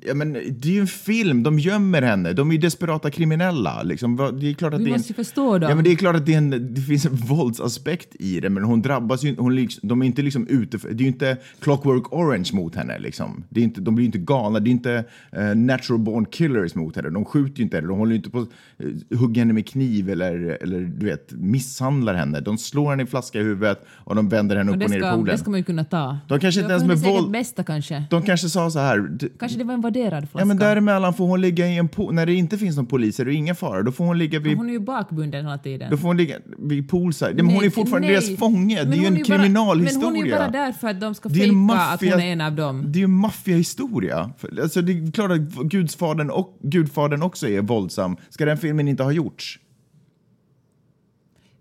Ja, 0.00 0.14
men 0.14 0.32
det 0.32 0.68
är 0.68 0.72
ju 0.72 0.80
en 0.80 0.86
film, 0.86 1.42
de 1.42 1.58
gömmer 1.58 2.02
henne, 2.02 2.32
de 2.32 2.48
är 2.48 2.52
ju 2.54 2.58
desperata 2.60 3.10
kriminella. 3.10 3.82
Liksom. 3.82 4.16
Det 4.40 4.50
är 4.50 4.54
klart 4.54 4.74
att 4.74 4.80
Vi 4.80 4.84
det 4.84 4.90
är 4.90 4.92
en- 4.94 4.98
måste 5.00 5.14
förstå 5.14 5.58
dem. 5.58 5.70
Ja, 5.70 5.74
men 5.74 5.84
det 5.84 5.92
är 5.92 5.96
klart 5.96 6.16
att 6.16 6.26
det, 6.26 6.34
är 6.34 6.38
en, 6.38 6.74
det 6.74 6.80
finns 6.80 7.06
en 7.06 7.16
våldsaspekt 7.16 8.08
i 8.18 8.40
det, 8.40 8.50
men 8.50 8.64
hon 8.64 8.82
drabbas 8.82 9.24
ju 9.24 9.36
hon 9.38 9.54
liksom, 9.54 9.88
De 9.88 10.02
är 10.02 10.06
inte 10.06 10.22
liksom 10.22 10.46
ute 10.48 10.78
för, 10.78 10.88
Det 10.88 10.94
är 10.94 11.04
ju 11.04 11.06
inte 11.06 11.36
Clockwork 11.60 12.12
Orange 12.12 12.50
mot 12.52 12.74
henne. 12.74 12.98
Liksom. 12.98 13.44
Det 13.48 13.60
är 13.60 13.64
inte, 13.64 13.80
de 13.80 13.94
blir 13.94 14.02
ju 14.04 14.06
inte 14.06 14.18
galna. 14.18 14.60
Det 14.60 14.68
är 14.70 14.72
inte 14.72 15.04
eh, 15.32 15.54
natural 15.54 15.98
born 16.00 16.24
killers 16.26 16.74
mot 16.74 16.96
henne. 16.96 17.10
De 17.10 17.24
skjuter 17.24 17.58
ju 17.58 17.64
inte 17.64 17.76
henne. 17.76 17.88
De 17.88 17.98
håller 17.98 18.12
ju 18.12 18.16
inte 18.16 18.30
på 18.30 18.38
att 18.38 18.48
uh, 18.84 19.18
hugga 19.18 19.40
henne 19.40 19.52
med 19.52 19.66
kniv 19.68 20.10
eller, 20.10 20.58
eller 20.62 20.80
du 20.80 21.06
vet, 21.06 21.32
misshandlar 21.32 22.14
henne. 22.14 22.40
De 22.40 22.58
slår 22.58 22.90
henne 22.90 23.02
i 23.02 23.06
flaska 23.06 23.40
i 23.40 23.42
huvudet 23.42 23.86
och 23.88 24.14
de 24.16 24.28
vänder 24.28 24.56
henne 24.56 24.70
och 24.70 24.76
upp 24.76 24.84
och 24.84 24.90
ner 24.90 24.96
i 24.96 25.00
ska, 25.00 25.10
poolen. 25.10 25.26
det 25.26 25.38
ska 25.38 25.50
man 25.50 25.60
ju 25.60 25.64
kunna 25.64 25.84
ta. 25.84 26.18
De 26.28 26.40
kanske 26.40 26.60
inte 26.60 26.74
Det 26.74 26.80
ens 26.84 27.02
med 27.04 27.12
våld- 27.12 27.30
bästa 27.32 27.62
kanske. 27.64 28.04
De 28.10 28.22
kanske 28.22 28.48
sa 28.48 28.70
så 28.70 28.78
här. 28.78 29.10
Kanske 29.38 29.58
det 29.58 29.64
var 29.64 29.75
en 29.76 29.80
värderad 29.82 30.22
flaska. 30.22 30.38
Ja, 30.38 30.44
men 30.44 30.56
däremellan 30.56 31.14
får 31.14 31.26
hon 31.26 31.40
ligga 31.40 31.66
i 31.68 31.76
en 31.76 31.88
pool. 31.88 32.14
När 32.14 32.26
det 32.26 32.34
inte 32.34 32.58
finns 32.58 32.76
någon 32.76 32.86
poliser 32.86 33.26
och 33.26 33.32
ingen 33.32 33.56
fara, 33.56 33.82
då 33.82 33.92
får 33.92 34.04
hon 34.04 34.18
ligga 34.18 34.38
vid 34.40 34.56
Hon 34.56 34.68
är 34.68 34.72
ju 34.72 34.78
bakbunden 34.80 35.44
hela 35.44 35.58
tiden. 35.58 35.90
Då 35.90 35.96
får 35.96 36.08
hon 36.08 36.16
ligga 36.16 36.36
vid 36.58 36.88
poolside. 36.88 37.38
Ja, 37.38 37.42
men 37.44 37.54
hon 37.54 37.64
är 37.64 37.70
fortfarande 37.70 38.08
nej. 38.08 38.16
deras 38.16 38.38
fånge. 38.38 38.76
Men 38.82 38.90
Det 38.90 38.96
är 38.96 39.00
ju 39.00 39.06
en 39.06 39.14
bara- 39.14 39.24
kriminalhistoria. 39.24 40.08
Men 40.10 40.16
hon 40.16 40.22
är 40.22 40.26
ju 40.26 40.32
bara 40.36 40.50
där 40.50 40.72
för 40.72 40.88
att 40.88 41.00
de 41.00 41.14
ska 41.14 41.28
Det 41.28 41.34
är 41.34 41.68
fejka 41.68 41.82
att 41.82 42.00
hon 42.00 42.20
är 42.20 42.32
en 42.32 42.40
av 42.40 42.52
dem. 42.52 42.82
Det 42.86 42.96
är 42.96 43.00
ju 43.00 43.04
en 43.04 43.10
maffiahistoria. 43.12 44.30
Alltså, 44.62 44.82
det 44.82 44.92
är 44.92 45.12
klart 45.12 45.30
att 45.30 45.40
Gudsfadern 45.70 46.30
och 46.30 46.58
Gudfadern 46.62 47.22
också 47.22 47.48
är 47.48 47.60
våldsam. 47.60 48.16
Ska 48.28 48.44
den 48.44 48.58
filmen 48.58 48.88
inte 48.88 49.02
ha 49.02 49.12
gjorts? 49.12 49.58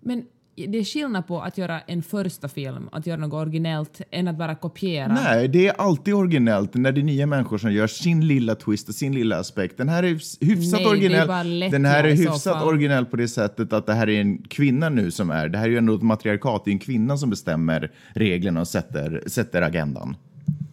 Men 0.01 0.24
det 0.56 0.78
är 0.78 0.84
skillnad 0.84 1.28
på 1.28 1.42
att 1.42 1.58
göra 1.58 1.80
en 1.80 2.04
första 2.04 2.48
film, 2.48 2.90
att 2.92 3.08
göra 3.08 3.20
något 3.20 3.34
originellt, 3.34 4.02
än 4.12 4.28
att 4.28 4.38
bara 4.38 4.56
kopiera. 4.56 5.14
Nej, 5.14 5.48
det 5.48 5.68
är 5.68 5.74
alltid 5.74 6.14
originellt 6.14 6.74
när 6.74 6.92
det 6.92 7.02
är 7.02 7.04
nya 7.04 7.26
människor 7.26 7.58
som 7.58 7.74
gör 7.74 7.88
sin 7.88 8.28
lilla 8.28 8.56
twist 8.56 8.90
och 8.90 8.96
sin 8.96 9.16
lilla 9.16 9.40
aspekt. 9.40 9.78
Den 9.78 9.90
här 9.90 10.04
är 10.04 10.08
hyfsat 10.10 10.42
Nej, 10.42 10.84
det 10.84 10.84
är 10.84 10.90
originell. 10.90 11.72
Den 11.72 11.86
här 11.86 12.04
är 12.04 12.16
hyfsat 12.16 12.64
originell 12.64 13.06
på 13.06 13.16
det 13.16 13.28
sättet 13.28 13.74
att 13.74 13.86
det 13.86 13.94
här 13.94 14.10
är 14.10 14.22
en 14.22 14.38
kvinna 14.38 14.90
nu 14.90 15.12
som 15.12 15.30
är. 15.30 15.50
Det 15.50 15.58
här 15.58 15.66
är 15.66 15.70
ju 15.70 15.78
ändå 15.78 15.96
ett 15.96 16.02
matriarkat. 16.02 16.66
Det 16.66 16.72
är 16.72 16.74
en 16.74 16.80
kvinna 16.80 17.18
som 17.18 17.30
bestämmer 17.30 17.92
reglerna 18.14 18.62
och 18.62 18.68
sätter, 18.68 19.24
sätter 19.28 19.62
agendan. 19.62 20.16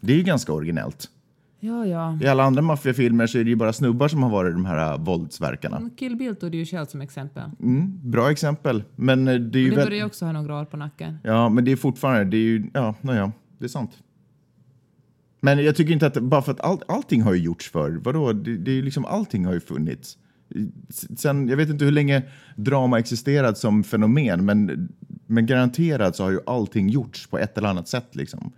Det 0.01 0.13
är 0.13 0.17
ju 0.17 0.23
ganska 0.23 0.53
originellt. 0.53 1.09
Ja, 1.65 1.87
ja. 1.87 2.19
I 2.23 2.27
alla 2.27 2.43
andra 2.43 2.63
maffiafilmer 2.63 3.27
så 3.27 3.39
är 3.39 3.45
det 3.45 3.51
ju 3.51 3.57
bara 3.57 3.73
snubbar 3.73 4.09
som 4.09 4.23
har 4.23 4.31
varit 4.31 4.55
de 4.55 4.65
här 4.65 4.93
äh, 4.93 4.99
våldsverkarna. 4.99 5.91
Kill 5.97 6.17
Bill 6.17 6.37
tog 6.37 6.53
du 6.53 6.59
ju 6.59 6.67
själv 6.67 6.87
som 6.87 7.01
exempel. 7.01 7.51
Mm, 7.61 8.11
bra 8.11 8.31
exempel. 8.31 8.85
Men 8.97 9.29
äh, 9.29 9.35
det 9.35 9.59
är 9.59 9.63
ju 9.63 9.71
Det 9.71 9.77
väl... 9.77 9.85
börjar 9.85 9.99
ju 9.99 10.05
också 10.05 10.25
ha 10.25 10.33
några 10.33 10.61
år 10.61 10.65
på 10.65 10.77
nacken. 10.77 11.19
Ja, 11.23 11.49
men 11.49 11.65
det 11.65 11.73
är 11.73 11.77
fortfarande, 11.77 12.25
det 12.25 12.37
är 12.37 12.41
ju, 12.41 12.71
ja, 12.75 12.95
ja, 13.03 13.33
det 13.59 13.65
är 13.65 13.69
sant. 13.69 13.91
Men 15.41 15.65
jag 15.65 15.77
tycker 15.77 15.93
inte 15.93 16.07
att, 16.07 16.23
bara 16.23 16.43
för 16.43 16.53
att 16.53 16.61
all, 16.61 16.83
allting 16.89 17.23
har 17.23 17.35
ju 17.35 17.43
gjorts 17.43 17.71
förr, 17.71 18.01
vadå, 18.05 18.33
det, 18.33 18.57
det 18.57 18.71
är 18.71 18.75
ju 18.75 18.83
liksom, 18.83 19.05
allting 19.05 19.45
har 19.47 19.53
ju 19.53 19.61
funnits. 19.61 20.19
Sen, 21.17 21.49
jag 21.49 21.57
vet 21.57 21.69
inte 21.69 21.85
hur 21.85 21.93
länge 21.93 22.23
drama 22.57 22.99
existerat 22.99 23.59
som 23.59 23.85
fenomen, 23.85 24.45
men, 24.45 24.89
men 25.27 25.47
garanterat 25.47 26.17
så 26.17 26.23
har 26.23 26.31
ju 26.31 26.41
allting 26.47 26.89
gjorts 26.89 27.27
på 27.27 27.39
ett 27.39 27.59
eller 27.59 27.69
annat 27.69 27.89
sätt 27.89 28.17
liksom. 28.17 28.53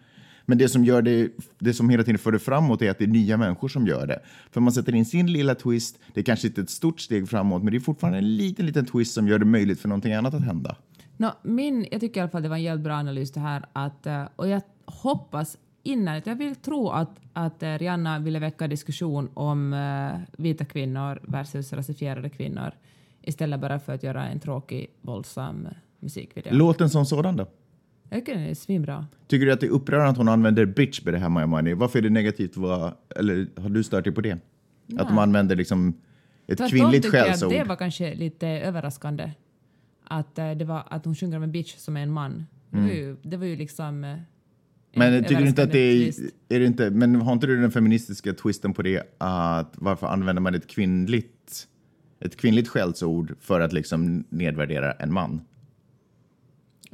Men 0.46 0.58
det 0.58 0.68
som 0.68 0.84
gör 0.84 1.02
det, 1.02 1.30
det 1.58 1.74
som 1.74 1.90
hela 1.90 2.02
tiden 2.02 2.18
för 2.18 2.32
det 2.32 2.38
framåt 2.38 2.82
är 2.82 2.90
att 2.90 2.98
det 2.98 3.04
är 3.04 3.08
nya 3.08 3.36
människor 3.36 3.68
som 3.68 3.86
gör 3.86 4.06
det. 4.06 4.20
För 4.50 4.60
man 4.60 4.72
sätter 4.72 4.94
in 4.94 5.04
sin 5.04 5.32
lilla 5.32 5.54
twist, 5.54 5.98
det 6.14 6.20
är 6.20 6.24
kanske 6.24 6.46
inte 6.46 6.60
ett 6.60 6.70
stort 6.70 7.00
steg 7.00 7.28
framåt, 7.28 7.62
men 7.62 7.72
det 7.72 7.78
är 7.78 7.80
fortfarande 7.80 8.18
en 8.18 8.36
liten, 8.36 8.66
liten 8.66 8.86
twist 8.86 9.14
som 9.14 9.28
gör 9.28 9.38
det 9.38 9.44
möjligt 9.44 9.80
för 9.80 9.88
någonting 9.88 10.12
annat 10.12 10.34
att 10.34 10.44
hända. 10.44 10.76
Nå, 11.16 11.32
min, 11.42 11.86
jag 11.90 12.00
tycker 12.00 12.20
i 12.20 12.22
alla 12.22 12.30
fall 12.30 12.42
det 12.42 12.48
var 12.48 12.56
en 12.56 12.62
jävligt 12.62 12.84
bra 12.84 12.94
analys 12.94 13.32
det 13.32 13.40
här 13.40 13.64
att, 13.72 14.06
eh, 14.06 14.24
och 14.36 14.48
jag 14.48 14.62
hoppas 14.84 15.58
innerligt, 15.82 16.26
jag 16.26 16.36
vill 16.36 16.56
tro 16.56 16.88
att, 16.88 17.20
att 17.32 17.62
eh, 17.62 17.78
Rihanna 17.78 18.18
ville 18.18 18.38
väcka 18.38 18.68
diskussion 18.68 19.30
om 19.34 19.72
eh, 19.72 20.42
vita 20.42 20.64
kvinnor 20.64 21.20
versus 21.22 21.72
rasifierade 21.72 22.28
kvinnor 22.28 22.72
istället 23.22 23.60
bara 23.60 23.80
för 23.80 23.92
att 23.92 24.02
göra 24.02 24.26
en 24.26 24.40
tråkig, 24.40 24.90
våldsam 25.00 25.68
musikvideo. 26.00 26.54
Låten 26.54 26.90
som 26.90 27.06
sådan 27.06 27.36
då? 27.36 27.46
Jag 28.08 28.18
tycker 28.18 28.34
den 28.34 28.42
är 28.42 28.54
svinbra. 28.54 29.06
Tycker 29.26 29.46
du 29.46 29.52
att 29.52 29.61
det 29.61 29.66
är 29.66 29.70
upprörande 29.70 30.11
att 30.11 30.16
hon 30.16 30.28
använder 30.28 30.66
bitch 30.66 31.04
med 31.04 31.14
det 31.14 31.18
här 31.18 31.28
My 31.28 31.46
Money? 31.46 31.75
Varför 31.75 31.99
är 31.99 32.02
det 32.02 32.11
negativt? 32.11 32.56
Vad, 32.56 32.94
eller 33.16 33.61
har 33.61 33.68
du 33.68 33.82
stört 33.82 34.04
dig 34.04 34.12
på 34.12 34.20
det? 34.20 34.38
Att 34.99 35.08
de 35.08 35.18
använder 35.18 35.56
liksom 35.56 35.88
ett 36.46 36.58
Tvärtom 36.58 36.68
kvinnligt 36.68 37.06
skällsord? 37.06 37.52
det 37.52 37.64
var 37.64 37.76
kanske 37.76 38.14
lite 38.14 38.49
överraskande. 38.49 39.30
Att, 40.04 40.38
eh, 40.38 40.50
det 40.50 40.64
var, 40.64 40.82
att 40.90 41.04
hon 41.04 41.14
sjunger 41.14 41.37
om 41.37 41.42
en 41.42 41.52
bitch 41.52 41.76
som 41.76 41.96
är 41.96 42.00
en 42.00 42.12
man. 42.12 42.46
Det, 42.70 42.80
var, 42.80 42.88
ju, 42.88 43.16
det 43.23 43.37
var 43.37 43.46
ju 43.46 43.56
liksom... 43.56 44.04
eh, 44.04 44.11
en 44.11 44.20
Mm. 44.96 45.12
Men 45.12 45.25
tycker 45.25 45.42
du 45.42 45.49
inte 45.49 45.62
att 45.62 45.73
det 45.73 45.78
är, 45.78 46.14
är 46.49 46.61
det 46.61 46.66
inte, 46.66 46.90
men 46.90 47.14
har 47.14 47.32
inte 47.32 47.46
du 47.46 47.61
den 47.61 47.70
feministiska 47.70 48.32
twisten 48.32 48.75
på 48.75 48.82
det 48.82 49.02
att 49.18 49.75
varför 49.75 50.06
använder 50.06 50.42
man 50.42 50.54
ett 50.54 50.66
kvinnligt, 50.66 51.68
ett 52.20 52.37
kvinnligt 52.37 52.68
skällsord 52.68 53.34
för 53.40 53.61
att 53.61 53.73
liksom 53.73 54.25
nedvärdera 54.28 54.92
en 54.92 55.12
man? 55.12 55.40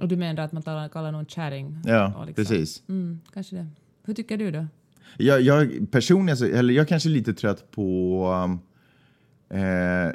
Och 0.01 0.09
du 0.09 0.17
menar 0.17 0.43
att 0.43 0.53
man 0.53 0.63
talar, 0.63 0.89
kallar 0.89 1.13
någon 1.13 1.27
kärring? 1.27 1.79
Ja, 1.85 2.25
liksom- 2.27 2.45
precis. 2.45 2.83
Mm, 2.89 3.21
kanske 3.35 3.57
det. 3.57 3.67
Hur 4.05 4.15
tycker 4.15 4.37
du 4.37 4.51
då? 4.51 4.67
Jag, 5.19 5.41
jag 5.41 5.91
personligen, 5.91 6.37
så, 6.37 6.45
eller 6.45 6.75
jag 6.75 6.83
är 6.83 6.87
kanske 6.87 7.09
lite 7.09 7.35
trött 7.35 7.71
på 7.71 8.27
um, 8.45 8.61
eh, 9.61 10.13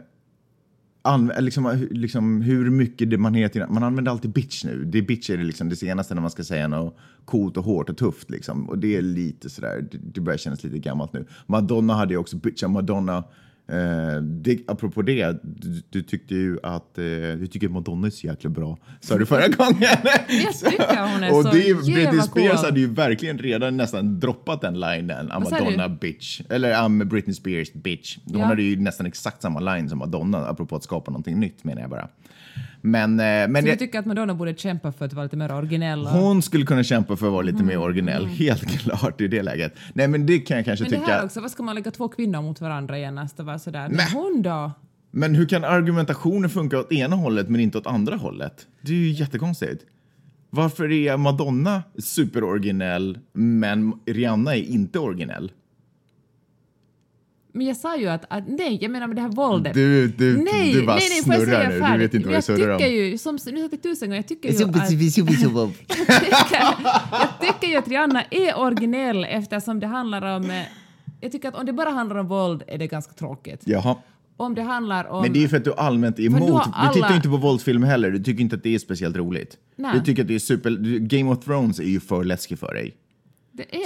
an, 1.02 1.32
liksom, 1.40 1.88
liksom, 1.92 2.42
hur 2.42 2.70
mycket 2.70 3.10
det 3.10 3.18
man 3.18 3.34
heter. 3.34 3.68
Man 3.68 3.84
använder 3.84 4.12
alltid 4.12 4.32
bitch 4.32 4.64
nu. 4.66 4.84
Det 4.86 5.02
bitch 5.02 5.30
är 5.30 5.38
det, 5.38 5.44
liksom, 5.44 5.70
det 5.70 5.76
senaste 5.76 6.16
när 6.16 6.22
man 6.22 6.32
ska 6.32 6.44
säga 6.44 6.68
något 6.68 6.98
coolt 7.26 7.58
och 7.58 7.64
hårt 7.64 7.90
och 7.90 7.98
tufft. 7.98 8.30
Liksom. 8.30 8.70
Och 8.70 8.78
det 8.78 8.96
är 8.96 9.02
lite 9.02 9.50
sådär, 9.50 9.88
det, 9.92 9.98
det 9.98 10.22
börjar 10.22 10.38
kännas 10.38 10.64
lite 10.64 10.80
gammalt 10.80 11.14
nu. 11.14 11.26
Madonna 11.46 11.94
hade 11.94 12.14
ju 12.14 12.18
också 12.18 12.38
bitcha 12.38 12.68
Madonna. 12.68 13.24
Eh, 13.68 14.22
det, 14.22 14.60
apropå 14.68 15.02
det, 15.02 15.38
du, 15.44 15.82
du 15.90 16.02
tyckte 16.04 16.36
ju 16.36 16.58
att 16.64 16.98
eh, 16.98 17.04
du 17.40 17.48
tycker 17.48 17.68
att 17.68 17.74
Madonna 17.74 18.08
är 18.08 18.12
så 18.12 18.28
jäkla 18.28 18.50
bra, 18.50 18.78
sa 19.02 19.18
du 19.18 19.26
förra 19.26 19.48
gången. 19.58 19.76
Jag 20.28 20.54
tycker 20.72 21.14
hon 21.14 21.24
är 21.24 21.34
och 21.34 21.44
så 21.44 21.52
det, 21.52 21.74
Britney 21.74 22.22
Spears 22.22 22.52
cool. 22.52 22.66
hade 22.66 22.80
ju 22.80 22.88
verkligen 22.88 23.38
redan 23.38 23.78
nästan 23.78 24.20
droppat 24.20 24.62
den 24.62 24.80
linen. 24.80 25.32
I'm 25.32 25.52
Madonna 25.52 25.90
bitch. 25.90 26.42
Eller 26.50 26.74
I'm 26.74 27.04
Britney 27.06 27.34
Spears 27.34 27.74
bitch. 27.74 28.18
Hon 28.26 28.40
Ja. 28.40 28.46
hade 28.46 28.64
ju 28.64 28.80
nästan 28.80 29.06
exakt 29.06 29.42
samma 29.42 29.60
line 29.60 29.90
som 29.90 30.00
Madonna, 30.00 30.38
apropå 30.48 30.76
att 30.76 30.84
skapa 30.84 31.12
någonting 31.12 31.40
nytt 31.40 31.64
menar 31.64 31.82
jag 31.82 31.90
bara. 31.90 32.08
Men, 32.82 33.20
eh, 33.20 33.26
men 33.26 33.62
Så 33.62 33.68
jag, 33.68 33.80
tycker 33.80 34.00
att 34.00 34.06
Madonna 34.06 34.34
borde 34.34 34.54
kämpa 34.56 34.92
för 34.92 35.06
att 35.06 35.14
vara 35.14 35.24
lite 35.24 35.38
mer 35.38 35.52
originell? 35.52 36.06
hon 36.06 36.42
skulle 36.42 36.66
kunna 36.66 36.84
kämpa 36.84 37.16
för 37.16 37.26
att 37.28 37.34
vara 37.34 37.42
lite 37.42 37.64
mer 37.64 37.78
originell, 37.80 38.26
helt 38.26 38.68
klart 38.80 39.22
i 39.22 39.28
det 39.28 39.42
läget. 39.44 39.76
Nej 39.94 40.08
men 40.08 40.26
det 40.26 40.40
kan 40.40 40.58
jag 40.58 40.66
kanske 40.66 40.84
men 40.86 40.92
det 40.92 40.98
tycka. 41.00 41.12
här 41.12 41.26
också, 41.26 41.42
vad 41.42 41.52
ska 41.52 41.64
man 41.64 41.76
lägga 41.76 41.92
två 41.92 42.08
kvinnor 42.08 42.42
mot 42.42 42.62
varandra 42.62 43.00
genast 43.00 43.40
och 43.40 43.46
vara 43.46 43.60
sådär? 43.60 43.90
Men 43.90 44.08
hon 44.14 44.42
då? 44.42 44.72
Men 45.12 45.36
hur 45.36 45.46
kan 45.46 45.64
argumentationen 45.64 46.50
funka 46.50 46.80
åt 46.80 46.92
ena 46.92 47.16
hållet 47.16 47.50
men 47.50 47.62
inte 47.62 47.78
åt 47.78 47.88
andra 47.88 48.16
hållet? 48.16 48.68
Det 48.82 48.92
är 48.92 48.96
ju 48.96 49.12
jättekonstigt. 49.12 49.84
Varför 50.50 50.92
är 50.92 51.18
Madonna 51.18 51.84
superoriginell 51.98 53.20
men 53.34 53.94
Rihanna 54.06 54.56
är 54.56 54.62
inte 54.64 55.00
originell? 55.00 55.52
Men 57.56 57.68
jag 57.68 57.78
sa 57.78 57.98
ju 57.98 58.08
att, 58.08 58.26
att 58.30 58.44
nej, 58.48 58.78
jag 58.82 58.92
menar 58.92 59.08
med 59.08 59.16
det 59.16 59.22
här 59.22 59.30
våldet. 59.30 59.74
Du, 59.74 60.08
du, 60.08 60.38
nej, 60.38 60.74
du 60.74 60.86
bara 60.86 60.96
nej, 60.96 61.06
nej, 61.10 61.18
jag 61.18 61.24
snurrar 61.26 61.70
säga 61.70 61.90
nu. 61.90 61.94
Du 61.94 61.98
vet 62.04 62.14
inte 62.14 62.28
vad 62.28 62.36
jag 62.36 62.42
du 62.44 62.46
surrar 62.62 62.74
om. 62.74 62.78
tycker 62.80 62.92
ju, 62.92 63.18
som 63.18 63.38
nu 63.46 63.52
har 63.52 63.60
jag 63.60 63.70
sagt 63.72 63.84
tusen 63.84 64.08
gånger, 64.10 64.18
jag 64.20 64.28
tycker 64.28 64.50
ju 64.50 64.56
att... 64.56 64.60
jag, 64.76 64.88
tycker, 66.26 66.62
jag 67.22 67.40
tycker 67.42 67.68
ju 67.68 67.76
att 67.76 67.88
Rihanna 67.88 68.24
är 68.32 68.60
originell 68.60 69.24
eftersom 69.30 69.80
det 69.80 69.88
handlar 69.88 70.36
om... 70.36 70.50
eh, 70.50 70.62
Jag 71.22 71.32
tycker 71.32 71.48
att 71.50 71.56
om 71.56 71.66
det 71.66 71.74
bara 71.74 71.90
handlar 71.90 72.16
om 72.16 72.28
våld 72.28 72.64
är 72.68 72.78
det 72.78 72.88
ganska 72.88 73.14
tråkigt. 73.14 73.62
Jaha. 73.66 73.96
Om 74.38 74.56
det 74.56 74.62
handlar 74.62 75.06
om... 75.08 75.22
Men 75.22 75.34
det 75.34 75.40
är 75.40 75.42
ju 75.42 75.48
för 75.50 75.58
att 75.58 75.64
du 75.64 75.74
allmänt 75.74 76.20
är 76.20 76.30
För 76.30 76.38
emot. 76.38 76.48
du 76.48 76.54
Du, 76.54 76.60
alla- 76.74 76.94
tittar 76.94 77.10
ju 77.10 77.16
inte 77.16 77.30
på 77.30 77.38
våldsfilmer 77.38 77.88
heller. 77.88 78.12
Du 78.12 78.24
tycker 78.24 78.42
inte 78.42 78.56
att 78.56 78.64
det 78.64 78.76
är 78.76 78.80
speciellt 78.80 79.16
roligt. 79.16 79.58
Nej. 79.76 79.92
Du 79.94 80.06
tycker 80.06 80.22
att 80.22 80.28
det 80.28 80.36
är 80.36 80.40
super... 80.40 80.70
du- 80.70 81.00
Game 81.00 81.32
of 81.32 81.46
Thrones 81.46 81.80
är 81.80 81.84
ju 81.84 82.00
för 82.00 82.24
läskigt 82.24 82.60
för 82.60 82.74
dig. 82.74 82.96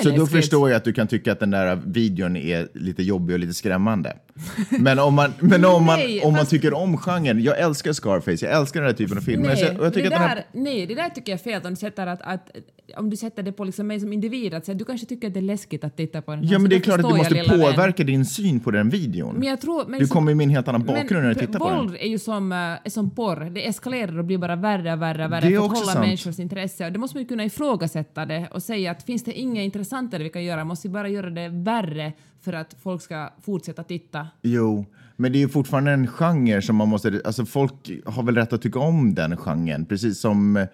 Så 0.04 0.10
då 0.10 0.28
förstår 0.28 0.70
jag 0.70 0.78
att 0.78 0.84
du 0.84 0.94
kan 0.94 1.08
tycka 1.08 1.32
att 1.32 1.40
den 1.40 1.52
där 1.52 1.76
videon 1.86 2.36
är 2.36 2.68
lite 2.74 3.04
jobbig 3.04 3.34
och 3.34 3.40
lite 3.40 3.54
skrämmande. 3.54 4.18
Men 4.79 5.00
om 5.00 5.13
man, 5.13 5.34
men 5.39 5.65
om 5.65 5.86
man, 5.86 6.00
Nej, 6.00 6.22
om 6.22 6.31
man 6.31 6.39
fast- 6.39 6.51
tycker 6.51 6.74
om 6.74 6.98
genren, 6.98 7.43
jag 7.43 7.60
älskar 7.60 7.93
Scarface, 7.93 8.46
jag 8.46 8.60
älskar 8.60 8.79
den 8.81 8.89
här 8.89 8.96
typen 8.98 9.17
av 9.17 9.22
filmer. 9.22 9.48
Nej, 9.48 9.77
jag 9.81 9.93
tycker 9.93 10.10
det 10.10 10.15
där, 10.15 10.27
här, 10.27 10.46
nej, 10.51 10.86
det 10.86 10.96
där 10.96 11.10
tycker 11.10 11.31
jag 11.31 11.39
är 11.39 11.43
fel 11.43 11.62
om 11.65 11.69
du 11.69 11.75
sätter, 11.75 12.08
att, 12.08 12.22
att, 12.22 12.50
om 12.98 13.10
du 13.10 13.17
sätter 13.17 13.43
det 13.43 13.51
på 13.51 13.63
liksom 13.63 13.88
mig 13.88 14.00
som 14.00 14.13
individ. 14.13 14.53
Att 14.53 14.65
säga, 14.65 14.75
du 14.75 14.86
kanske 14.86 15.08
tycker 15.08 15.27
att 15.27 15.34
det 15.34 15.39
är 15.39 15.41
läskigt 15.41 15.84
att 15.84 15.98
titta 15.98 16.22
på 16.22 16.31
den 16.31 16.43
här. 16.43 16.53
ja 16.53 16.60
men 16.60 16.69
det 16.69 16.75
är 16.75 16.79
då 16.79 16.84
klart 16.84 17.00
att 17.00 17.05
du 17.05 17.10
jag, 17.10 17.17
måste 17.17 17.34
lilla 17.34 17.58
vän. 17.58 17.62
påverka 17.75 18.03
din 18.03 18.25
syn 18.25 18.60
på 18.60 18.72
den 18.72 18.89
videon. 18.89 19.36
Men 19.36 19.48
jag 19.48 19.62
tror, 19.62 19.86
men 19.88 20.00
du 20.00 20.08
kommer 20.08 20.36
med 20.36 20.43
en 20.43 20.50
helt 20.50 20.67
annan 20.67 20.86
bakgrund 20.86 21.24
när 21.24 21.29
du 21.34 21.36
Men 21.39 21.48
tittar 21.48 21.60
på 21.60 21.65
våld 21.69 21.89
den. 21.91 21.98
är 22.01 22.08
ju 22.08 22.19
som, 22.19 22.51
eh, 22.51 22.58
är 22.58 22.89
som 22.89 23.10
porr. 23.10 23.50
Det 23.50 23.67
eskalerar 23.67 24.19
och 24.19 24.25
blir 24.25 24.38
bara 24.38 24.55
värre 24.55 24.93
och 24.93 25.01
värre 25.01 25.25
och 25.25 25.31
värre 25.31 25.50
Det 25.50 25.53
är 25.55 25.58
för 25.60 25.65
att 25.65 25.72
hålla 25.77 25.91
sant. 25.91 26.00
människors 26.05 26.39
intresse. 26.39 26.86
Och 26.86 26.91
det 26.91 27.00
måste 27.00 27.17
man 27.17 27.22
ju 27.24 27.27
kunna 27.27 27.46
ifrågasätta 27.46 28.25
det 28.25 28.48
och 28.51 28.63
säga 28.63 28.91
att 28.91 29.03
finns 29.03 29.24
det 29.24 29.34
inget 29.39 29.63
intressantare 29.63 30.24
vi 30.24 30.29
kan 30.29 30.43
göra? 30.43 30.63
Måste 30.63 30.88
vi 30.88 30.91
bara 30.93 31.10
göra 31.10 31.29
det 31.29 31.50
värre 31.50 32.13
för 32.41 32.53
att 32.53 32.75
folk 32.84 33.01
ska 33.01 33.29
fortsätta 33.41 33.84
titta? 33.84 34.27
Jo, 34.41 34.86
men 35.15 35.31
det 35.31 35.38
är 35.38 35.39
ju 35.39 35.50
fortfarande 35.50 35.91
en 35.91 36.08
genre 36.08 36.62
som 36.62 36.75
man 36.75 36.88
måste... 36.88 37.22
Alltså 37.25 37.46
folk 37.46 37.91
har 38.05 38.24
väl 38.24 38.36
rätt 38.36 38.53
att 38.53 38.62
tycka 38.62 38.79
om 38.79 39.15
den 39.15 39.38
genren, 39.38 39.86
precis 39.86 40.19
som 40.19 40.67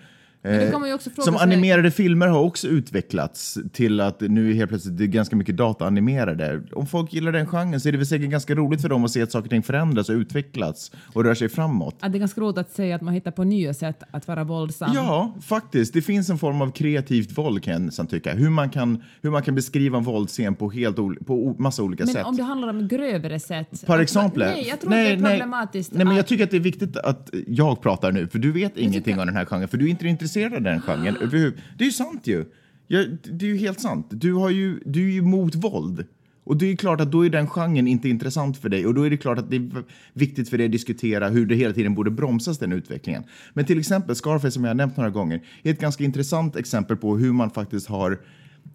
eh, 0.45 0.97
som 1.23 1.35
animerade 1.35 1.91
filmer 1.91 2.27
har 2.27 2.39
också 2.39 2.67
utvecklats 2.67 3.57
till 3.73 3.99
att 3.99 4.21
nu 4.21 4.49
är 4.49 4.53
helt 4.53 4.69
plötsligt 4.69 4.97
det 4.97 5.03
är 5.03 5.07
ganska 5.07 5.35
mycket 5.35 5.57
dataanimerade. 5.57 6.61
Om 6.71 6.87
folk 6.87 7.13
gillar 7.13 7.31
den 7.31 7.47
genren 7.47 7.79
så 7.79 7.87
är 7.87 7.91
det 7.91 7.97
väl 7.97 8.07
säkert 8.07 8.29
ganska 8.29 8.55
roligt 8.55 8.81
för 8.81 8.89
dem 8.89 9.05
att 9.05 9.11
se 9.11 9.21
att 9.21 9.31
saker 9.31 9.45
och 9.45 9.49
ting 9.49 9.63
förändras 9.63 10.09
och 10.09 10.13
utvecklas 10.13 10.91
och 11.13 11.23
rör 11.23 11.33
sig 11.33 11.49
framåt. 11.49 11.95
Att 11.99 12.11
det 12.11 12.17
är 12.17 12.19
ganska 12.19 12.41
roligt 12.41 12.57
att 12.57 12.71
säga 12.71 12.95
att 12.95 13.01
man 13.01 13.13
hittar 13.13 13.31
på 13.31 13.43
nya 13.43 13.73
sätt 13.73 14.03
att 14.11 14.27
vara 14.27 14.43
våldsam. 14.43 14.91
Ja, 14.95 15.33
faktiskt. 15.41 15.93
Det 15.93 16.01
finns 16.01 16.29
en 16.29 16.37
form 16.37 16.61
av 16.61 16.71
kreativt 16.71 17.37
våld 17.37 17.63
kan 17.63 17.91
jag 17.97 18.09
tycka. 18.09 18.33
Hur 18.33 18.49
man 18.49 18.69
kan, 18.69 19.03
hur 19.21 19.29
man 19.29 19.43
kan 19.43 19.55
beskriva 19.55 19.97
en 19.97 20.03
våldsscen 20.03 20.55
på, 20.55 20.71
helt 20.71 20.95
på 20.95 21.55
massa 21.57 21.83
olika 21.83 22.05
Men 22.05 22.13
sätt. 22.13 22.25
om 22.25 22.37
det 22.37 22.43
handlar 22.43 22.67
om 22.67 22.87
grövre 22.87 23.39
sätt. 23.39 23.83
Att- 23.87 23.99
exempel. 23.99 24.39
Nej, 24.39 24.67
jag 24.69 24.79
tror 24.81 24.91
att 24.91 24.97
det 24.97 25.11
är 25.11 25.29
problematiskt. 25.29 25.93
Nej, 25.93 26.05
men 26.05 26.15
jag 26.15 26.27
tycker 26.27 26.43
att 26.43 26.51
det 26.51 26.57
är 26.57 26.61
viktigt 26.61 26.97
att 26.97 27.29
jag 27.47 27.81
pratar 27.81 28.11
nu, 28.11 28.27
för 28.27 28.39
du 28.39 28.51
vet 28.51 28.77
ingenting 28.77 29.19
om 29.19 29.25
den 29.25 29.35
här 29.35 29.45
genren, 29.45 29.67
för 29.67 29.77
du 29.77 29.85
är 29.85 29.89
inte 29.89 30.07
intresserad 30.07 30.34
av 30.43 30.61
den 30.61 30.81
genren 30.81 31.17
överhuvud. 31.17 31.61
Det 31.77 31.83
är 31.83 31.85
ju 31.85 31.91
sant 31.91 32.27
ju. 32.27 32.45
Jag, 32.87 33.17
det 33.23 33.45
är 33.45 33.49
ju 33.49 33.57
helt 33.57 33.79
sant. 33.79 34.07
Du, 34.09 34.33
har 34.33 34.49
ju, 34.49 34.79
du 34.85 35.07
är 35.07 35.13
ju 35.13 35.21
mot 35.21 35.55
våld. 35.55 36.05
Och 36.43 36.57
det 36.57 36.71
är 36.71 36.75
klart 36.75 37.01
att 37.01 37.11
då 37.11 37.25
är 37.25 37.29
den 37.29 37.47
genren 37.47 37.87
inte 37.87 38.09
intressant 38.09 38.57
för 38.57 38.69
dig 38.69 38.85
och 38.85 38.93
då 38.93 39.03
är 39.03 39.09
det 39.09 39.17
klart 39.17 39.37
att 39.37 39.49
det 39.49 39.55
är 39.55 39.83
viktigt 40.13 40.49
för 40.49 40.57
dig 40.57 40.65
att 40.65 40.71
diskutera 40.71 41.29
hur 41.29 41.45
det 41.45 41.55
hela 41.55 41.73
tiden 41.73 41.95
borde 41.95 42.11
bromsas 42.11 42.57
den 42.57 42.71
utvecklingen. 42.71 43.23
Men 43.53 43.65
till 43.65 43.79
exempel 43.79 44.15
Scarface 44.15 44.51
som 44.51 44.63
jag 44.63 44.69
har 44.69 44.75
nämnt 44.75 44.97
några 44.97 45.09
gånger 45.09 45.41
är 45.63 45.71
ett 45.71 45.79
ganska 45.79 46.03
intressant 46.03 46.55
exempel 46.55 46.97
på 46.97 47.17
hur 47.17 47.33
man 47.33 47.49
faktiskt 47.49 47.87
har 47.87 48.19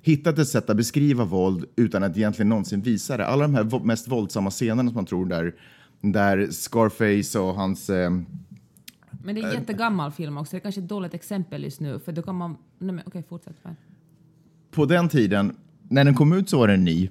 hittat 0.03 0.39
ett 0.39 0.49
sätt 0.49 0.71
att 0.71 0.77
beskriva 0.77 1.25
våld 1.25 1.65
utan 1.77 2.03
att 2.03 2.17
egentligen 2.17 2.49
någonsin 2.49 2.83
visa 2.83 3.17
det. 3.17 3.27
Alla 3.27 3.43
de 3.43 3.55
här 3.55 3.85
mest 3.85 4.09
våldsamma 4.09 4.51
scenerna 4.51 4.91
som 4.91 4.95
man 4.95 5.07
tror 5.07 5.27
där, 5.27 5.55
där 6.01 6.49
Scarface 6.51 7.39
och 7.39 7.55
hans 7.55 7.91
eh, 7.91 8.11
men 9.25 9.35
det 9.35 9.41
är 9.41 9.47
en 9.47 9.55
jättegammal 9.55 10.13
film 10.13 10.39
också, 10.39 10.51
det 10.51 10.59
är 10.59 10.61
kanske 10.61 10.81
ett 10.81 10.89
dåligt 10.89 11.15
exempel 11.15 11.65
just 11.65 11.81
nu, 11.81 11.99
för 11.99 12.13
då 12.13 12.23
kan 12.23 12.35
man... 12.35 12.57
Nej 12.79 12.95
men 12.95 13.05
okej, 13.07 13.25
fortsätt. 13.29 13.57
På 14.71 14.87
den 14.87 15.09
tiden, 15.09 15.57
när 15.91 16.05
den 16.05 16.15
kom 16.15 16.33
ut 16.33 16.51
så 16.51 16.59
var 16.59 16.69
den 16.69 16.85
ny. 16.85 17.09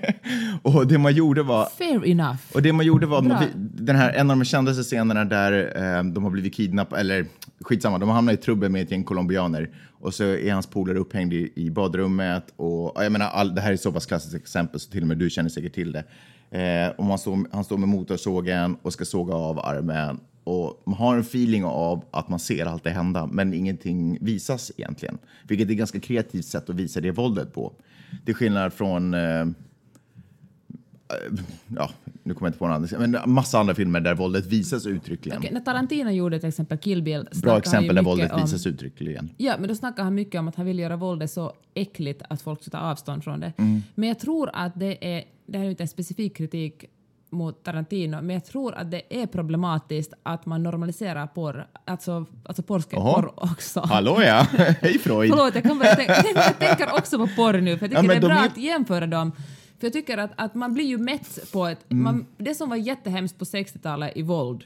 och 0.62 0.86
det 0.86 0.98
man 0.98 1.14
gjorde 1.14 1.42
var 1.42 1.66
Fair 1.66 2.06
enough. 2.06 2.38
Och 2.54 2.62
det 2.62 2.72
man 2.72 2.86
gjorde 2.86 3.06
var, 3.06 3.22
Bra. 3.22 3.42
den 3.56 3.96
här, 3.96 4.12
en 4.12 4.30
av 4.30 4.38
de 4.38 4.44
kändaste 4.44 4.82
scenerna 4.82 5.24
där 5.24 5.52
eh, 5.76 6.04
de 6.04 6.24
har 6.24 6.30
blivit 6.30 6.54
kidnappade, 6.54 7.00
eller 7.00 7.26
skitsamma, 7.60 7.98
de 7.98 8.08
har 8.08 8.16
hamnat 8.16 8.34
i 8.34 8.36
trubbel 8.36 8.70
med 8.70 8.82
ett 8.82 8.90
gäng 8.90 9.04
colombianer 9.04 9.70
och 10.00 10.14
så 10.14 10.24
är 10.24 10.52
hans 10.52 10.66
polare 10.66 10.98
upphängd 10.98 11.32
i, 11.32 11.52
i 11.56 11.70
badrummet 11.70 12.52
och 12.56 12.92
ja, 12.94 13.02
jag 13.02 13.12
menar, 13.12 13.26
all, 13.26 13.54
det 13.54 13.60
här 13.60 13.72
är 13.72 13.76
så 13.76 13.92
pass 13.92 14.06
klassiskt 14.06 14.34
exempel 14.34 14.80
så 14.80 14.90
till 14.90 15.02
och 15.02 15.08
med 15.08 15.18
du 15.18 15.30
känner 15.30 15.48
säkert 15.48 15.74
till 15.74 15.92
det. 15.92 16.04
Eh, 16.50 16.90
och 16.96 17.04
man 17.04 17.18
står, 17.18 17.46
han 17.52 17.64
står 17.64 17.78
med 17.78 17.88
motorsågen 17.88 18.76
och 18.82 18.92
ska 18.92 19.04
såga 19.04 19.34
av 19.34 19.58
armen 19.58 20.20
och 20.48 20.82
man 20.84 20.94
har 20.94 21.14
en 21.14 21.20
feeling 21.20 21.64
av 21.64 22.04
att 22.10 22.28
man 22.28 22.38
ser 22.38 22.66
allt 22.66 22.84
det 22.84 22.90
hända 22.90 23.26
men 23.26 23.54
ingenting 23.54 24.18
visas 24.20 24.72
egentligen. 24.76 25.18
Vilket 25.48 25.68
är 25.68 25.72
ett 25.72 25.78
ganska 25.78 26.00
kreativt 26.00 26.44
sätt 26.44 26.70
att 26.70 26.76
visa 26.76 27.00
det 27.00 27.10
våldet 27.10 27.54
på. 27.54 27.72
Det 28.24 28.32
är 28.32 28.34
skillnad 28.34 28.72
från 28.72 29.14
eh, 29.14 29.46
ja, 31.76 31.90
nu 32.22 32.34
kommer 32.34 32.46
jag 32.46 32.48
inte 32.48 32.58
på 32.58 32.66
någon 32.66 32.74
annan, 32.74 33.10
men 33.10 33.32
massa 33.32 33.58
andra 33.58 33.74
filmer 33.74 34.00
där 34.00 34.14
våldet 34.14 34.46
visas 34.46 34.86
uttryckligen. 34.86 35.38
Okej, 35.38 35.50
när 35.52 35.60
Tarantino 35.60 36.10
gjorde 36.10 36.40
till 36.40 36.48
exempel 36.48 36.78
Kill 36.78 37.02
Bill 37.02 37.28
Bra 37.42 37.58
exempel 37.58 37.96
där 37.96 38.02
våldet 38.02 38.32
om, 38.32 38.40
visas 38.40 38.66
uttryckligen. 38.66 39.30
Ja, 39.36 39.54
men 39.58 39.68
då 39.68 39.74
snackar 39.74 40.02
han 40.02 40.14
mycket 40.14 40.38
om 40.38 40.48
att 40.48 40.56
han 40.56 40.66
vill 40.66 40.78
göra 40.78 40.96
våldet 40.96 41.30
så 41.30 41.52
äckligt 41.74 42.22
att 42.28 42.42
folk 42.42 42.62
ska 42.62 42.70
ta 42.70 42.78
avstånd 42.78 43.24
från 43.24 43.40
det. 43.40 43.52
Mm. 43.56 43.82
Men 43.94 44.08
jag 44.08 44.18
tror 44.18 44.50
att 44.52 44.72
det 44.80 45.16
är, 45.16 45.24
det 45.46 45.58
här 45.58 45.64
är 45.64 45.70
inte 45.70 45.82
en 45.82 45.88
specifik 45.88 46.36
kritik 46.36 46.84
mot 47.30 47.64
Tarantino, 47.64 48.16
men 48.22 48.30
jag 48.30 48.44
tror 48.44 48.74
att 48.74 48.90
det 48.90 49.02
är 49.22 49.26
problematiskt 49.26 50.12
att 50.22 50.46
man 50.46 50.62
normaliserar 50.62 51.26
porr, 51.26 51.66
alltså, 51.84 52.26
alltså 52.44 52.62
porr, 52.62 53.30
också. 53.44 53.80
Hallå 53.80 54.22
ja, 54.22 54.46
hej 54.80 54.98
Freud! 54.98 55.30
Förlåt, 55.30 55.54
jag, 55.54 55.62
kan 55.64 55.78
börja 55.78 55.94
tänka, 55.96 56.14
jag 56.34 56.58
tänker 56.58 56.94
också 56.94 57.18
på 57.18 57.26
porr 57.36 57.60
nu, 57.60 57.78
för 57.78 57.88
jag 57.88 57.90
tycker 57.90 58.02
Ja, 58.02 58.08
det 58.08 58.16
är 58.16 58.20
de 58.20 58.26
bra 58.26 58.36
är- 58.36 58.46
att 58.46 58.56
jämföra 58.56 59.06
dem. 59.06 59.32
För 59.78 59.86
jag 59.86 59.92
tycker 59.92 60.18
att, 60.18 60.30
att 60.36 60.54
man 60.54 60.74
blir 60.74 60.84
ju 60.84 60.98
mätt 60.98 61.52
på 61.52 61.66
ett... 61.66 61.78
Mm. 61.92 62.04
Man, 62.04 62.26
det 62.38 62.54
som 62.54 62.68
var 62.68 62.76
jättehemskt 62.76 63.38
på 63.38 63.44
60-talet 63.44 64.12
i 64.16 64.22
våld 64.22 64.64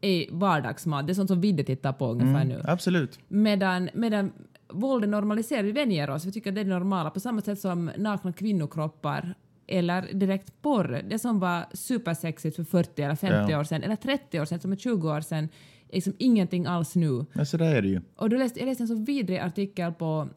är 0.00 0.26
vardagsmat. 0.30 1.06
Det 1.06 1.12
är 1.12 1.14
sånt 1.14 1.28
som 1.30 1.40
Vidde 1.40 1.64
tittar 1.64 1.92
på 1.92 2.06
ungefär 2.10 2.30
Mm. 2.42 2.48
nu. 2.48 2.62
Absolut. 2.64 3.18
Medan, 3.28 3.90
medan 3.94 4.32
våldet 4.72 5.10
normaliserar, 5.10 5.62
vi 5.62 5.72
vänjer 5.72 6.10
oss, 6.10 6.24
vi 6.24 6.32
tycker 6.32 6.50
att 6.50 6.54
det 6.54 6.60
är 6.60 6.64
det 6.64 6.70
normala. 6.70 7.10
På 7.10 7.20
samma 7.20 7.40
sätt 7.40 7.60
som 7.60 7.90
nakna 7.96 8.32
kvinnokroppar 8.32 9.34
eller 9.66 10.12
direkt 10.12 10.62
porr. 10.62 11.02
Det 11.10 11.18
som 11.18 11.40
var 11.40 11.64
supersexigt 11.72 12.56
för 12.56 12.64
40 12.64 13.02
eller 13.02 13.14
50 13.16 13.52
Ja. 13.52 13.60
år 13.60 13.64
sedan, 13.64 13.82
eller 13.82 13.96
30 13.96 14.40
år 14.40 14.44
sedan, 14.44 14.60
som 14.60 14.72
är 14.72 14.76
20 14.76 15.10
år 15.10 15.20
sedan, 15.20 15.48
är 15.88 15.94
liksom 15.94 16.14
ingenting 16.18 16.66
alls 16.66 16.94
nu. 16.94 17.26
Men 17.32 17.46
så 17.46 17.56
där 17.56 17.74
är 17.74 17.82
det 17.82 17.88
ju. 17.88 18.00
Och 18.16 18.30
då 18.30 18.36
läste, 18.36 18.58
jag 18.60 18.66
läste 18.66 18.82
en 18.82 18.88
så 18.88 18.94
vidrig 19.04 19.38
artikel 19.38 19.92
på 19.92 20.28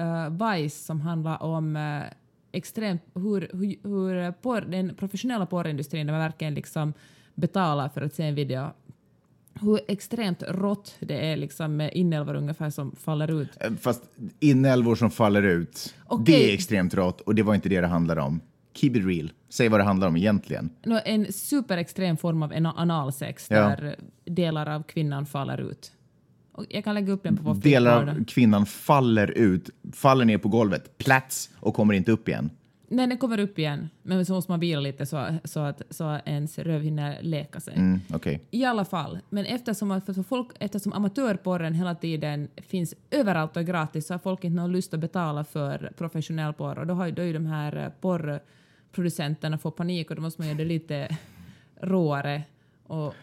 uh, 0.00 0.52
Vice 0.52 0.84
som 0.84 1.00
handlar 1.00 1.42
om 1.42 1.76
uh, 1.76 2.02
extremt 2.52 3.02
hur, 3.14 3.50
hur, 3.52 3.88
hur 3.88 4.32
porr, 4.32 4.60
den 4.60 4.94
professionella 4.94 5.46
porrindustrin, 5.46 6.06
där 6.06 6.12
man 6.14 6.20
verkligen 6.22 6.54
liksom 6.54 6.92
betalar 7.34 7.88
för 7.88 8.00
att 8.02 8.14
se 8.14 8.22
en 8.24 8.34
video, 8.34 8.66
hur 9.60 9.80
extremt 9.88 10.42
rått 10.48 10.96
det 11.00 11.26
är 11.32 11.36
liksom 11.36 11.76
med 11.76 11.90
inälvor 11.94 12.34
ungefär 12.34 12.70
som 12.70 12.96
faller 12.96 13.40
ut. 13.40 13.48
Eh, 13.60 13.72
Fast 13.80 14.02
inälvor 14.40 14.94
som 14.94 15.10
faller 15.10 15.42
ut, 15.42 15.94
Okej. 16.06 16.24
det 16.34 16.50
är 16.50 16.54
extremt 16.54 16.94
rått 16.94 17.20
och 17.20 17.34
det 17.34 17.42
var 17.42 17.54
inte 17.54 17.68
det 17.68 17.80
det 17.80 17.86
handlade 17.86 18.20
om. 18.20 18.40
Keep 18.80 18.90
it 18.96 19.06
real. 19.06 19.32
Säg 19.48 19.68
vad 19.68 19.80
det 19.80 19.84
handlar 19.84 20.08
om 20.08 20.16
egentligen. 20.16 20.70
Nå, 20.84 21.00
En 21.04 21.32
superextrem 21.32 22.16
form 22.16 22.42
av 22.42 22.52
ana- 22.52 22.74
analsex 22.76 23.46
Ja. 23.50 23.56
där 23.56 23.96
delar 24.24 24.66
av 24.68 24.82
kvinnan 24.82 25.26
faller 25.26 25.60
ut. 25.60 25.92
Och 26.52 26.64
jag 26.70 26.84
kan 26.84 26.94
lägga 26.94 27.12
upp 27.12 27.22
den 27.22 27.36
på 27.36 27.42
vår 27.42 27.54
Delar 27.54 28.06
av 28.08 28.24
kvinnan 28.24 28.66
faller 28.66 29.30
ut, 29.30 29.70
faller 29.92 30.24
ner 30.24 30.38
på 30.38 30.48
golvet, 30.48 30.98
plats 30.98 31.50
och 31.56 31.74
kommer 31.74 31.94
inte 31.94 32.12
upp 32.12 32.28
igen. 32.28 32.50
Nej, 32.90 33.06
den 33.06 33.18
kommer 33.18 33.40
upp 33.40 33.58
igen, 33.58 33.88
men 34.02 34.26
så 34.26 34.32
måste 34.32 34.52
man 34.52 34.60
vila 34.60 34.80
lite 34.80 35.06
så, 35.06 35.26
så, 35.44 35.60
att, 35.60 35.82
så 35.90 36.18
ens 36.24 36.58
röv 36.58 36.82
hinner 36.82 37.18
läka 37.22 37.60
sig. 37.60 37.74
Mm, 37.76 38.00
Okej. 38.14 38.40
I 38.50 38.64
alla 38.64 38.84
fall, 38.84 39.18
men 39.30 39.44
eftersom, 39.46 39.90
att- 39.90 40.04
för 40.06 40.22
folk, 40.22 40.48
eftersom 40.60 40.92
amatörporren 40.92 41.74
hela 41.74 41.94
tiden 41.94 42.48
finns 42.56 42.94
överallt 43.10 43.56
och 43.56 43.62
är 43.62 43.66
gratis 43.66 44.06
så 44.06 44.14
har 44.14 44.18
folk 44.18 44.44
inte 44.44 44.56
någon 44.56 44.72
lust 44.72 44.94
att 44.94 45.00
betala 45.00 45.44
för 45.44 45.92
professionell 45.98 46.52
porr 46.52 46.78
och 46.78 46.86
då 46.86 46.94
har 46.94 47.10
då 47.10 47.22
är 47.22 47.26
ju 47.26 47.32
de 47.32 47.46
här 47.46 47.76
eh, 47.76 47.88
porrproducenterna 48.92 49.58
får 49.58 49.70
panik 49.70 50.10
och 50.10 50.16
då 50.16 50.22
måste 50.22 50.40
man 50.40 50.48
göra 50.48 50.58
det 50.58 50.64
lite 50.64 51.08
råare. 51.82 52.42
Och, 52.86 53.14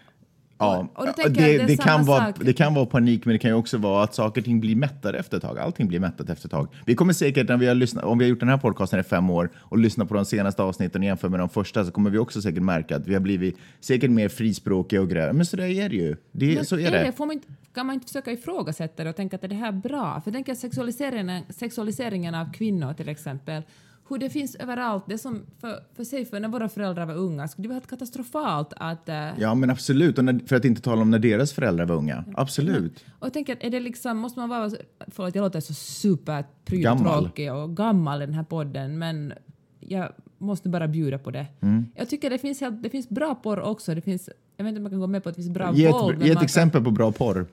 Ja, 0.58 0.88
det, 1.18 1.30
det, 1.30 1.74
är 1.74 1.78
kan 1.78 2.06
vara, 2.06 2.26
sak. 2.26 2.36
det 2.42 2.54
kan 2.54 2.74
vara 2.74 2.86
panik, 2.86 3.26
men 3.26 3.34
det 3.34 3.40
kan 3.40 3.52
ju 3.52 3.56
också 3.56 3.78
vara 3.78 4.04
att 4.04 4.16
saker 4.16 4.42
och 4.42 4.46
ting 4.46 4.60
blir 4.60 4.76
mättade 4.76 5.20
efter 5.20 5.38
ett 5.38 5.44
tag. 5.44 5.60
Allting 5.60 5.88
blir 5.88 6.00
mättat 6.00 6.30
efter 6.30 6.48
ett 6.48 6.52
tag. 6.52 6.68
Vi 6.86 6.96
kommer 6.96 7.14
säkert, 7.14 7.50
när 7.50 7.58
vi 7.58 7.68
har 7.68 7.76
lyssnat, 7.76 8.04
om 8.04 8.18
vi 8.18 8.26
har 8.26 8.30
gjort 8.30 8.40
den 8.40 8.50
här 8.50 8.58
podcasten 8.58 9.00
i 9.00 9.04
fem 9.04 9.30
år 9.30 9.50
och 9.56 9.78
lyssnat 9.78 10.08
på 10.08 10.14
de 10.14 10.26
senaste 10.26 10.64
avsnitten 10.64 11.02
och 11.02 11.06
jämför 11.06 11.30
med 11.30 11.40
de 11.40 11.50
första 11.50 11.86
så 11.86 11.92
kommer 11.92 12.10
vi 12.10 12.18
också 12.18 12.42
säkert 12.42 12.64
märka 12.64 12.96
att 12.96 13.08
vi 13.08 13.14
har 13.14 13.22
blivit 13.22 13.58
säkert 13.80 14.12
mer 14.12 14.30
frispråkiga 14.30 15.02
och 15.02 15.10
grejer. 15.10 15.34
Men 15.34 15.46
så 15.46 15.58
där 15.58 15.66
är 15.66 15.90
det 15.90 15.96
ju. 15.96 16.16
Det, 16.32 16.56
Men 16.56 16.66
så 16.66 16.80
är 16.80 16.92
det. 16.92 17.12
Får 17.12 17.26
man 17.26 17.34
inte, 17.34 17.48
kan 17.74 17.86
man 17.86 17.94
inte 17.94 18.08
försöka 18.08 18.32
ifrågasätta 18.32 19.04
det 19.04 19.10
och 19.10 19.16
tänka 19.16 19.36
att 19.36 19.44
är 19.44 19.48
det 19.48 19.56
här 19.56 19.72
bra? 19.72 20.22
För 20.22 20.52
att 20.52 20.58
sexualiseringen, 20.58 21.44
sexualiseringen 21.50 22.36
av 22.36 22.54
kvinnor 22.54 22.94
till 22.94 23.10
exempel, 23.10 23.64
hur 24.10 24.18
det 24.18 24.30
finns 24.30 24.56
överallt. 24.56 25.04
Det 25.08 25.18
som 25.18 25.42
för, 25.62 25.80
för 25.96 26.04
sig, 26.04 26.26
för 26.26 26.40
när 26.40 26.50
våra 26.50 26.70
föräldrar 26.70 27.06
var 27.06 27.14
unga, 27.16 27.48
skulle 27.48 27.64
det 27.64 27.68
vara 27.70 27.76
helt 27.76 27.88
katastrofalt 27.90 28.74
att... 28.78 29.10
eh, 29.10 29.28
Ja, 29.40 29.56
men 29.56 29.70
absolut. 29.70 30.18
Och 30.18 30.26
när, 30.26 30.40
för 30.48 30.56
att 30.56 30.66
inte 30.66 30.82
tala 30.82 31.02
om 31.02 31.12
när 31.12 31.20
deras 31.20 31.54
föräldrar 31.54 31.86
var 31.86 31.96
unga. 31.96 32.24
Absolut. 32.36 33.06
Och 33.20 33.26
jag 33.26 33.34
tänker 33.34 33.54
att 33.54 33.64
är 33.64 33.70
det 33.70 33.80
liksom, 33.80 34.18
måste 34.18 34.40
man 34.40 34.50
vara, 34.50 34.72
förlåt 35.08 35.36
jag 35.36 35.42
låter 35.44 35.60
så 35.60 35.74
super 35.74 36.46
Gammal. 36.66 37.24
tråkig 37.24 37.54
och 37.54 37.78
gammal 37.78 38.22
i 38.22 38.26
den 38.26 38.36
här 38.36 38.44
podden 38.44 38.98
men 38.98 39.34
jag 39.80 40.10
måste 40.38 40.70
bara 40.70 40.88
bjuda 40.88 41.18
på 41.18 41.32
det. 41.32 41.46
Mm. 41.62 41.86
Jag 41.96 42.10
tycker 42.10 42.30
det 42.30 42.38
finns, 42.38 42.62
helt, 42.62 42.84
det 42.84 42.90
finns 42.90 43.10
bra 43.10 43.36
porr 43.36 43.60
också, 43.60 43.96
det 43.96 44.02
finns, 44.02 44.30
jag 44.58 44.64
vet 44.66 44.70
inte 44.70 44.80
om 44.80 44.84
man 44.84 44.92
kan 44.92 45.00
gå 45.00 45.08
med 45.08 45.24
på 45.24 45.30
att 45.30 45.36
det 45.36 45.42
finns 45.42 45.54
bra 45.54 45.74
Ge 45.74 45.92
våld. 45.92 46.14
ett, 46.14 46.18
men 46.18 46.26
ge 46.28 46.32
ett 46.32 46.36
man 46.36 46.42
kan- 46.42 46.46
exempel 46.46 46.84
på 46.84 46.92
bra 46.92 47.12
porr. 47.12 47.46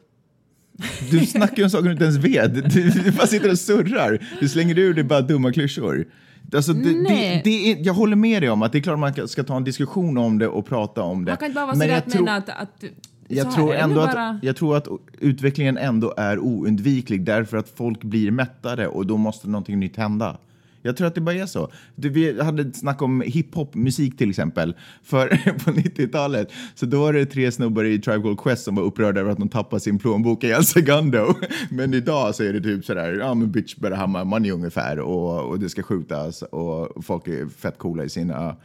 Du 1.11 1.27
snackar 1.27 1.57
ju 1.57 1.65
om 1.65 1.71
saker 1.71 1.85
du 1.85 1.93
inte 1.93 2.05
ens 2.05 2.17
vet. 2.17 2.55
Du, 2.75 2.91
du 2.91 3.13
bara 3.13 3.27
sitter 3.27 3.51
och 3.51 3.59
surrar. 3.59 4.27
Du 4.41 4.49
slänger 4.49 4.79
ur 4.79 4.95
dig 4.95 5.05
bara 5.05 5.21
dumma 5.21 5.53
klyschor. 5.53 6.05
Alltså, 6.55 6.73
det, 6.73 6.93
det, 7.09 7.41
det 7.45 7.73
är, 7.73 7.87
jag 7.87 7.95
håller 7.95 8.17
med 8.17 8.43
dig 8.43 8.51
om 8.51 8.63
att 8.63 8.73
det 8.73 8.79
är 8.79 8.83
klart 8.83 8.99
man 8.99 9.29
ska 9.29 9.43
ta 9.45 9.57
en 9.57 9.65
diskussion 9.65 10.19
om 10.19 10.39
det 10.39 10.49
och 10.49 10.67
prata 10.67 11.03
om 11.03 11.25
det. 11.25 11.31
Man 11.31 11.37
kan 11.37 11.47
inte 11.47 11.55
bara 11.55 11.67
vara 11.67 11.77
Men 11.77 11.89
jag 11.89 11.99
att 11.99 12.11
tror- 12.11 12.29
att, 12.29 12.49
att 12.49 12.69
så 12.81 12.87
jag 13.29 13.53
tror, 13.53 13.75
ändå 13.75 13.95
bara- 13.97 14.29
att, 14.29 14.37
jag 14.45 14.57
tror 14.57 14.77
att 14.77 14.89
utvecklingen 15.21 15.77
ändå 15.79 16.15
är 16.17 16.39
oundviklig 16.39 17.25
därför 17.25 17.57
att 17.57 17.69
folk 17.69 18.03
blir 18.05 18.31
mättade 18.31 18.87
och 18.87 19.07
då 19.07 19.17
måste 19.17 19.49
någonting 19.49 19.81
nytt 19.81 19.97
hända. 19.97 20.37
Jag 20.83 20.97
tror 20.97 21.07
att 21.07 21.15
det 21.15 21.21
bara 21.21 21.35
är 21.35 21.47
så. 21.47 21.73
Du, 21.95 22.09
vi 22.09 22.41
hade 22.41 22.63
ett 22.63 22.77
snack 22.77 23.03
om 23.03 23.21
hiphop-musik 23.21 24.19
till 24.19 24.31
exempel. 24.31 24.75
För 25.03 25.29
på 25.65 25.71
90-talet 25.71 26.53
så 26.75 26.87
då 26.87 27.01
var 27.01 27.13
det 27.13 27.27
tre 27.27 27.53
snubbar 27.53 27.85
i 27.85 27.99
Tribe 27.99 28.23
Called 28.23 28.39
Quest 28.39 28.65
som 28.65 28.75
var 28.75 28.83
upprörda 28.83 29.21
över 29.21 29.31
att 29.31 29.39
de 29.39 29.49
tappade 29.49 29.81
sin 29.81 29.99
plånbok 29.99 30.45
i 30.45 30.47
El 30.47 30.65
Segundo. 30.65 31.35
Men 31.71 31.95
idag 31.95 32.35
så 32.35 32.43
är 32.43 32.53
det 32.53 32.61
typ 32.61 32.85
sådär, 32.85 33.13
ja 33.13 33.35
men 33.35 33.53
bitch 33.53 33.77
better 33.77 33.97
have 33.97 34.19
my 34.19 34.25
money 34.31 34.51
ungefär 34.51 34.99
och, 34.99 35.49
och 35.49 35.59
det 35.59 35.69
ska 35.69 35.83
skjutas 35.83 36.43
och 36.43 37.05
folk 37.05 37.29
är 37.29 37.47
fett 37.47 37.79
coola 37.79 38.05
i 38.05 38.09
sina 38.09 38.57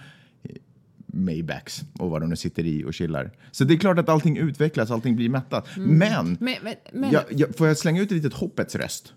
Maybachs 1.17 1.81
och 1.99 2.09
vad 2.09 2.21
de 2.21 2.29
nu 2.29 2.35
sitter 2.35 2.65
i 2.65 2.83
och 2.83 2.93
chillar. 2.93 3.31
Så 3.51 3.63
det 3.63 3.73
är 3.73 3.77
klart 3.77 3.99
att 3.99 4.09
allting 4.09 4.37
utvecklas, 4.37 4.91
allting 4.91 5.15
blir 5.15 5.29
mättat. 5.29 5.67
Men, 5.77 5.97
Men, 5.97 6.37
men, 6.39 6.75
men 6.93 7.11
jag, 7.11 7.23
jag, 7.29 7.55
får 7.55 7.67
jag 7.67 7.77
slänga 7.77 8.01
ut 8.01 8.11
ett 8.11 8.15
litet 8.17 8.33
hoppets 8.33 8.75
röst? 8.75 9.13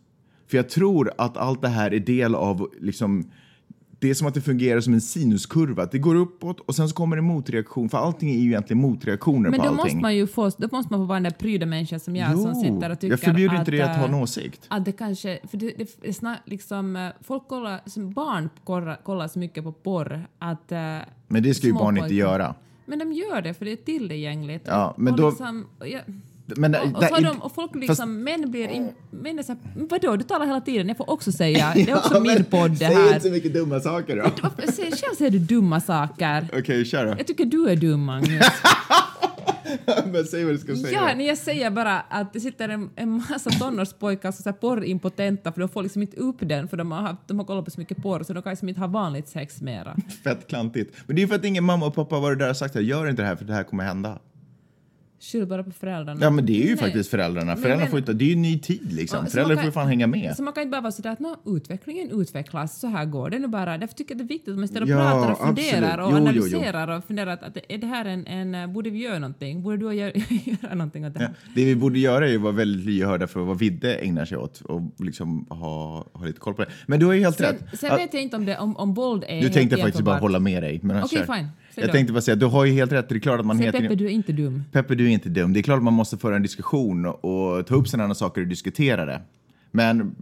För 0.50 0.56
jag 0.56 0.68
tror 0.68 1.12
att 1.18 1.36
allt 1.36 1.62
det 1.62 1.68
här 1.68 1.94
är 1.94 2.00
del 2.00 2.34
av 2.34 2.68
liksom 2.80 3.30
det 3.98 4.10
är 4.10 4.14
som 4.14 4.26
att 4.26 4.34
det 4.34 4.40
fungerar 4.40 4.80
som 4.80 4.94
en 4.94 5.00
sinuskurva. 5.00 5.82
Att 5.82 5.92
det 5.92 5.98
går 5.98 6.14
uppåt 6.14 6.60
och 6.60 6.74
sen 6.74 6.88
så 6.88 6.94
kommer 6.94 7.16
det 7.16 7.22
motreaktion. 7.22 7.88
För 7.88 7.98
allting 7.98 8.30
är 8.30 8.38
ju 8.38 8.48
egentligen 8.48 8.80
motreaktioner 8.80 9.50
men 9.50 9.60
på 9.60 9.64
då 9.66 9.70
allting. 9.70 9.84
måste 9.84 9.96
man 9.96 10.16
ju 10.16 10.26
få, 10.26 10.50
då 10.58 10.68
måste 10.72 10.92
man 10.92 11.00
få 11.00 11.04
vara 11.04 11.16
den 11.16 11.22
där 11.22 11.30
pryda 11.30 11.66
människan 11.66 12.00
som 12.00 12.16
jag 12.16 12.38
som 12.38 12.54
sitter 12.54 12.90
och 12.90 13.00
tycker 13.00 13.12
jag 13.12 13.20
förbjuder 13.20 13.58
inte 13.58 13.70
dig 13.70 13.80
att 13.82 13.96
ha 13.96 14.04
en 14.04 14.14
eh, 14.14 14.22
åsikt. 14.22 14.64
Att 14.68 14.84
det 14.84 14.92
kanske, 14.92 15.38
för 15.50 15.56
det, 15.58 15.72
det, 15.78 15.96
det 16.02 16.12
snar, 16.12 16.36
liksom, 16.44 16.96
eh, 16.96 17.08
folk 17.20 17.48
kollar, 17.48 17.80
som 17.86 18.12
barn 18.12 18.50
kollar, 18.64 18.96
kollar 19.04 19.28
så 19.28 19.38
mycket 19.38 19.64
på 19.64 19.72
porr 19.72 20.26
att... 20.38 20.72
eh, 20.72 20.78
Men 21.28 21.42
det 21.42 21.54
ska 21.54 21.66
ju 21.66 21.72
barn 21.72 21.96
inte 21.98 22.14
göra. 22.14 22.54
Men 22.86 22.98
de 22.98 23.12
gör 23.12 23.42
det 23.42 23.54
för 23.54 23.64
det 23.64 23.72
är 23.72 23.76
tillgängligt. 23.76 24.62
Ja, 24.66 24.90
Och- 24.90 24.98
men 25.02 25.12
och 25.12 25.18
då- 25.20 25.28
Liksom, 25.28 25.66
och 25.78 25.88
ja, 25.88 26.00
Men, 26.56 26.74
och, 26.74 26.80
och, 26.96 27.04
har 27.04 27.20
de, 27.22 27.42
och 27.42 27.52
folk 27.54 27.74
liksom, 27.74 27.96
fast- 27.96 28.08
män 28.08 28.50
blir 28.50 28.68
in, 28.68 28.92
män 29.10 29.38
är 29.38 29.42
så 29.42 29.52
här, 29.52 29.60
"Men 29.76 29.88
vadå, 29.88 30.16
du 30.16 30.24
talar 30.24 30.46
hela 30.46 30.60
tiden, 30.60 30.88
jag 30.88 30.96
får 30.96 31.10
också 31.10 31.32
säga, 31.32 31.72
det 31.74 31.90
är 31.90 31.96
också 31.96 32.14
Ja, 32.14 32.20
min 32.20 32.44
podd 32.44 32.70
det 32.70 32.76
Säg 32.76 32.94
här. 32.94 33.06
inte 33.08 33.20
så 33.20 33.30
mycket 33.30 33.54
dumma 33.54 33.80
saker 33.80 34.16
då. 34.16 34.22
Varför- 34.42 34.72
säg- 34.72 34.90
Själv 34.92 35.14
säger 35.18 35.30
du 35.30 35.38
dumma 35.38 35.80
saker. 35.80 36.48
Okej, 36.58 36.84
kör 36.84 37.06
då. 37.06 37.14
Jag 37.18 37.26
tycker 37.26 37.44
du 37.44 37.68
är 37.68 37.76
dum, 37.76 38.04
Magnus. 38.04 38.44
men 40.12 40.24
säg 40.24 40.44
vad 40.44 40.54
du 40.54 40.58
ska 40.58 40.76
säga. 40.76 40.92
Ja, 40.92 41.14
när 41.16 41.24
jag 41.26 41.38
säger 41.38 41.70
bara 41.70 42.00
att 42.00 42.32
det 42.32 42.40
sitter 42.40 42.68
en, 42.68 42.90
en 42.96 43.10
massa 43.30 43.50
tonårspojkar 43.50 44.32
som 44.32 44.48
är 44.48 44.52
porrimpotenta 44.52 45.52
för 45.52 45.60
de 45.60 45.68
får 45.68 45.82
liksom 45.82 46.02
inte 46.02 46.16
upp 46.16 46.36
den 46.40 46.68
för 46.68 46.76
de 46.76 46.92
har, 46.92 47.00
haft, 47.02 47.28
de 47.28 47.38
har 47.38 47.46
kollat 47.46 47.64
på 47.64 47.70
så 47.70 47.80
mycket 47.80 48.02
porr 48.02 48.22
så 48.22 48.32
de 48.32 48.42
kan 48.42 48.50
liksom 48.52 48.68
inte 48.68 48.80
ha 48.80 48.86
vanligt 48.88 49.28
sex 49.28 49.60
mera. 49.60 49.96
Fett 50.24 50.46
klantigt. 50.48 50.96
Men 51.06 51.16
det 51.16 51.22
är 51.22 51.26
för 51.26 51.34
att 51.34 51.44
ingen 51.44 51.64
mamma 51.64 51.86
och 51.86 51.94
pappa 51.94 52.20
var 52.20 52.30
det 52.34 52.44
där 52.44 52.50
och 52.50 52.56
sagt 52.56 52.76
att 52.76 52.82
gör 52.84 53.08
inte 53.10 53.22
det 53.22 53.28
här 53.28 53.36
för 53.36 53.44
det 53.44 53.52
här 53.54 53.62
kommer 53.62 53.84
hända. 53.84 54.18
Skyll 55.22 55.46
bara 55.46 55.62
på 55.64 55.70
föräldrarna. 55.70 56.20
Ja, 56.22 56.30
men 56.30 56.46
det 56.46 56.52
är 56.52 56.62
ju 56.62 56.66
Nej. 56.66 56.76
faktiskt 56.76 57.10
föräldrarna. 57.10 57.56
Föräldrarna 57.56 57.80
men- 57.80 57.90
får 57.90 57.98
inte, 57.98 58.12
det 58.12 58.24
är 58.24 58.28
ju 58.28 58.36
ny 58.36 58.58
tid 58.58 58.92
liksom. 58.92 59.18
Ja, 59.24 59.30
Föräldrar 59.30 59.54
får 59.54 59.60
kan- 59.60 59.64
ju 59.68 59.72
fan 59.72 59.86
hänga 59.88 60.06
med. 60.06 60.36
Så 60.36 60.42
man 60.42 60.52
kan 60.52 60.62
inte 60.62 60.70
bara 60.70 60.80
vara 60.80 60.92
sådär 60.92 61.10
att 61.10 61.20
"Nå, 61.20 61.36
utvecklingen 61.46 62.10
utvecklas, 62.20 62.80
så 62.80 62.86
här 62.86 63.04
går 63.04 63.30
det 63.30 63.38
nu 63.38 63.46
bara. 63.48 63.78
Därför 63.78 63.94
tycker 63.94 64.14
jag 64.14 64.18
det 64.18 64.24
är 64.24 64.28
viktigt 64.28 64.48
att 64.48 64.54
man 64.54 64.64
istället 64.64 64.88
Ja, 64.88 64.96
pratar 64.96 65.32
och 65.32 65.38
funderar 65.46 65.98
absolut. 65.98 66.22
och 66.24 66.28
Jo, 66.28 66.32
jo, 66.34 66.48
jo. 66.50 66.56
analyserar 66.56 66.88
och 66.98 67.04
funderar 67.04 67.30
att, 67.32 67.42
att 67.42 67.56
är 67.68 67.78
det 67.78 67.86
här 67.86 68.04
en, 68.04 68.26
en 68.26 68.54
eh, 68.54 68.66
borde 68.66 68.90
vi 68.90 68.98
göra 68.98 69.18
någonting? 69.18 69.62
Borde 69.62 69.76
du 69.76 69.92
göra, 69.94 70.12
göra 70.62 70.74
någonting 70.74 71.06
åt 71.06 71.14
det 71.14 71.20
Ja, 71.22 71.26
här? 71.26 71.34
det 71.54 71.64
vi 71.64 71.76
borde 71.76 71.98
göra 71.98 72.28
är 72.28 72.34
att 72.34 72.40
vara 72.40 72.52
väldigt 72.52 72.86
lyhörda 72.86 73.26
för 73.26 73.40
vad 73.40 73.58
Vidde 73.58 73.94
ägnar 73.94 74.24
sig 74.24 74.38
åt 74.38 74.60
och 74.60 74.82
liksom 75.04 75.46
ha, 75.48 76.06
ha 76.12 76.26
lite 76.26 76.40
koll 76.40 76.54
på 76.54 76.62
det. 76.64 76.70
Men 76.86 77.00
du 77.00 77.06
har 77.06 77.12
ju 77.12 77.20
helt 77.20 77.40
rätt. 77.40 77.58
Sen, 77.58 77.78
sen 77.78 77.92
Att- 77.92 77.98
vet 78.00 78.14
jag 78.14 78.22
inte 78.22 78.36
om, 78.36 78.44
det, 78.44 78.58
om, 78.58 78.76
om 78.76 78.94
våld 78.94 79.24
är 79.28 79.40
du 79.42 79.48
tänkte 79.48 79.76
faktiskt 79.76 80.04
bara 80.04 80.18
hålla 80.18 80.38
med 80.38 80.62
dig. 80.62 80.80
Men 80.82 81.02
Okej, 81.04 81.18
kör. 81.26 81.34
fine. 81.34 81.46
Jag 81.74 81.88
då. 81.88 81.92
tänkte 81.92 82.12
bara 82.12 82.20
säga, 82.20 82.36
du 82.36 82.46
har 82.46 82.64
ju 82.64 82.72
helt 82.72 82.92
rätt. 82.92 83.08
Det 83.08 83.14
är 83.14 83.18
klart 83.18 83.40
att 83.40 83.46
man 83.46 83.58
Säg 83.58 83.66
tiden- 83.66 83.82
Peppe, 83.82 83.94
du 83.94 84.04
är 84.06 84.10
inte 84.10 84.32
dum. 84.32 84.64
Peppe, 84.72 84.94
du 84.94 85.04
är 85.06 85.08
inte 85.10 85.28
dum. 85.28 85.52
Det 85.52 85.60
är 85.60 85.62
klart 85.62 85.76
att 85.76 85.82
man 85.82 85.92
måste 85.94 86.18
föra 86.18 86.36
en 86.36 86.42
diskussion 86.42 87.06
och 87.06 87.66
ta 87.66 87.74
upp 87.74 87.88
sådana 87.88 88.14
saker 88.14 88.40
och 88.40 88.46
diskutera 88.46 89.04
det. 89.04 89.20
Men, 89.72 90.14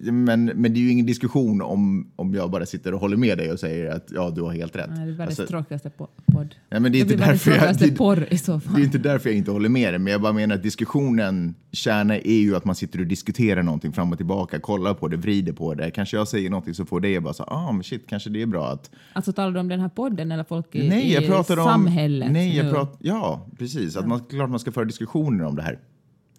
men, 0.00 0.44
men 0.44 0.62
det 0.74 0.78
är 0.78 0.82
ju 0.82 0.90
ingen 0.90 1.06
diskussion 1.06 1.62
om, 1.62 2.10
om 2.16 2.34
jag 2.34 2.50
bara 2.50 2.66
sitter 2.66 2.94
och 2.94 3.00
håller 3.00 3.16
med 3.16 3.38
dig 3.38 3.52
och 3.52 3.60
säger 3.60 3.90
att 3.94 4.06
ja, 4.14 4.30
du 4.30 4.42
har 4.42 4.52
helt 4.52 4.76
rätt. 4.76 4.90
Nej, 4.90 5.06
det 5.06 5.12
är 5.12 5.16
världens 5.16 5.38
Alltså, 5.40 5.52
tråkigaste 5.52 5.90
po- 5.98 6.08
podd. 6.26 6.54
Men 6.70 6.82
det 6.92 6.98
är 6.98 7.00
inte 7.00 7.16
därför 7.16 7.50
jag- 7.50 7.58
tråkigaste 7.60 7.86
det- 7.86 7.96
porr 7.96 8.26
i 8.30 8.38
så 8.38 8.60
fall. 8.60 8.74
det 8.74 8.80
är 8.80 8.84
inte 8.84 8.98
därför 8.98 9.28
jag 9.30 9.36
inte 9.38 9.50
håller 9.50 9.68
med 9.68 9.92
dig, 9.94 9.98
men 9.98 10.12
jag 10.12 10.20
bara 10.22 10.32
menar 10.32 10.54
att 10.54 10.62
diskussionen, 10.62 11.54
kärna 11.72 12.16
är 12.18 12.40
ju 12.40 12.56
att 12.56 12.64
man 12.64 12.74
sitter 12.74 13.00
och 13.00 13.06
diskuterar 13.06 13.62
någonting 13.62 13.92
fram 13.92 14.10
och 14.12 14.16
tillbaka, 14.16 14.58
kollar 14.60 14.94
på 14.94 15.08
det, 15.08 15.16
vrider 15.16 15.52
på 15.52 15.74
det. 15.74 15.90
Kanske 15.90 16.16
jag 16.16 16.28
säger 16.28 16.50
någonting 16.50 16.74
så 16.74 16.84
får 16.84 17.00
det 17.00 17.20
bara 17.20 17.34
så 17.34 17.42
ah 17.42 17.72
men 17.72 17.82
shit, 17.82 18.04
kanske 18.08 18.30
det 18.30 18.42
är 18.42 18.46
bra 18.46 18.66
att... 18.68 18.90
Alltså 19.12 19.32
talar 19.32 19.52
du 19.52 19.60
om 19.60 19.68
den 19.68 19.80
här 19.80 19.88
podden 19.88 20.32
eller 20.32 20.44
folk 20.44 20.74
i, 20.74 20.88
nej, 20.88 21.12
jag 21.12 21.22
i 21.22 21.26
pratar 21.26 21.56
om... 21.58 21.64
samhället? 21.64 22.32
Nej, 22.32 22.56
jag 22.56 22.70
pratar... 22.72 22.96
Ja, 23.00 23.46
precis. 23.58 23.96
Att 23.96 24.08
man, 24.08 24.20
klart 24.20 24.50
man 24.50 24.58
ska 24.60 24.72
föra 24.72 24.84
diskussioner 24.84 25.44
om 25.44 25.56
det 25.56 25.62
här. 25.62 25.78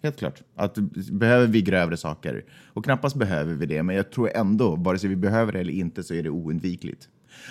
Helt 0.02 0.16
klart. 0.16 0.42
Att 0.56 0.78
behöver 1.12 1.46
vi 1.46 1.62
grövre 1.62 1.96
saker? 1.96 2.44
Och 2.72 2.84
knappast 2.84 3.16
behöver 3.16 3.54
vi 3.54 3.66
det, 3.66 3.82
men 3.82 3.96
jag 3.96 4.10
tror 4.10 4.36
ändå, 4.36 4.76
vare 4.76 4.98
sig 4.98 5.10
vi 5.10 5.16
behöver 5.16 5.52
det 5.52 5.60
eller 5.60 5.72
inte, 5.72 6.02
så 6.02 6.14
är 6.14 6.22
det 6.22 6.30
oundvikligt. 6.30 7.08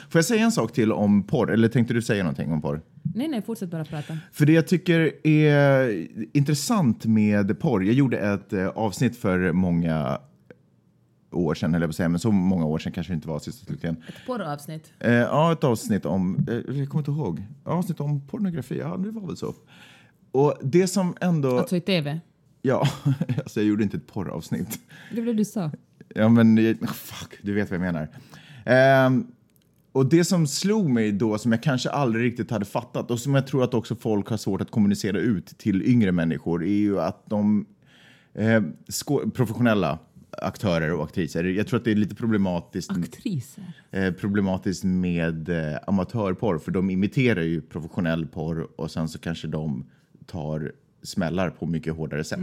Får 0.09 0.19
jag 0.19 0.25
säga 0.25 0.43
en 0.43 0.51
sak 0.51 0.73
till 0.73 0.91
om 0.91 1.23
porr? 1.23 1.51
Eller 1.51 1.67
tänkte 1.67 1.93
du 1.93 2.01
säga 2.01 2.23
någonting 2.23 2.51
om 2.51 2.61
porr? 2.61 2.81
Nej, 3.15 3.27
nej, 3.27 3.41
fortsätt 3.41 3.69
bara 3.71 3.85
prata. 3.85 4.17
För 4.31 4.45
det 4.45 4.53
jag 4.53 4.67
tycker 4.67 5.27
är 5.27 6.07
intressant 6.37 7.05
med 7.05 7.59
porr, 7.59 7.83
jag 7.83 7.93
gjorde 7.93 8.17
ett 8.17 8.53
eh, 8.53 8.67
avsnitt 8.67 9.17
för 9.17 9.51
många 9.51 10.19
år 11.31 11.55
sedan, 11.55 11.75
eller 11.75 11.87
jag 11.87 11.95
säga, 11.95 12.09
men 12.09 12.19
så 12.19 12.31
många 12.31 12.65
år 12.65 12.79
sedan 12.79 12.91
kanske 12.91 13.13
det 13.13 13.15
inte 13.15 13.27
var 13.27 13.39
sist 13.39 13.61
och 13.61 13.67
slutligen. 13.67 13.95
Ett 14.07 14.25
porravsnitt. 14.25 14.93
Eh, 14.99 15.13
ja, 15.13 15.51
ett 15.51 15.63
avsnitt 15.63 16.05
om, 16.05 16.45
eh, 16.49 16.77
jag 16.77 16.89
kommer 16.89 17.01
inte 17.01 17.11
ihåg, 17.11 17.43
avsnitt 17.63 17.99
om 17.99 18.27
pornografi, 18.27 18.77
ja 18.79 18.97
det 18.97 19.11
var 19.11 19.27
väl 19.27 19.37
så. 19.37 19.53
Och 20.31 20.57
det 20.61 20.87
som 20.87 21.15
ändå, 21.21 21.57
Alltså 21.59 21.75
i 21.75 21.81
TV. 21.81 22.19
Ja, 22.61 22.87
alltså 23.37 23.59
jag 23.59 23.67
gjorde 23.67 23.83
inte 23.83 23.97
ett 23.97 24.07
porravsnitt. 24.07 24.79
Det 25.15 25.21
var 25.21 25.27
det 25.27 25.33
du 25.33 25.45
sa. 25.45 25.71
Ja, 26.15 26.29
men 26.29 26.77
fuck, 26.87 27.37
du 27.41 27.53
vet 27.53 27.69
vad 27.69 27.79
jag 27.79 27.85
menar. 27.93 28.07
Ehm, 28.65 29.27
och 29.91 30.05
det 30.05 30.25
som 30.25 30.47
slog 30.47 30.89
mig 30.89 31.11
då, 31.11 31.37
som 31.37 31.51
jag 31.51 31.63
kanske 31.63 31.89
aldrig 31.89 32.25
riktigt 32.25 32.51
hade 32.51 32.65
fattat 32.65 33.11
och 33.11 33.19
som 33.19 33.35
jag 33.35 33.47
tror 33.47 33.63
att 33.63 33.73
också 33.73 33.95
folk 33.95 34.27
har 34.27 34.37
svårt 34.37 34.61
att 34.61 34.71
kommunicera 34.71 35.19
ut 35.19 35.57
till 35.57 35.81
yngre 35.83 36.11
människor, 36.11 36.63
är 36.63 36.67
ju 36.77 36.99
att 36.99 37.23
de 37.25 37.65
eh, 38.33 38.63
professionella 39.33 39.99
aktörer 40.37 40.93
och 40.93 41.03
aktriser, 41.03 41.43
jag 41.43 41.67
tror 41.67 41.79
att 41.79 41.85
det 41.85 41.91
är 41.91 41.95
lite 41.95 42.15
problematiskt 42.15 42.91
Aktriser. 42.91 43.63
eh, 43.91 44.11
problematiskt 44.11 44.83
med 44.83 45.49
eh, 45.49 45.77
amatörporr, 45.87 46.57
för 46.57 46.71
de 46.71 46.89
imiterar 46.89 47.41
ju 47.41 47.61
professionell 47.61 48.27
porr 48.27 48.67
och 48.75 48.91
sen 48.91 49.09
så 49.09 49.19
kanske 49.19 49.47
de 49.47 49.85
tar 50.25 50.71
smällar 51.03 51.49
på 51.49 51.65
mycket 51.65 51.95
hårdare 51.95 52.23
sätt. 52.23 52.39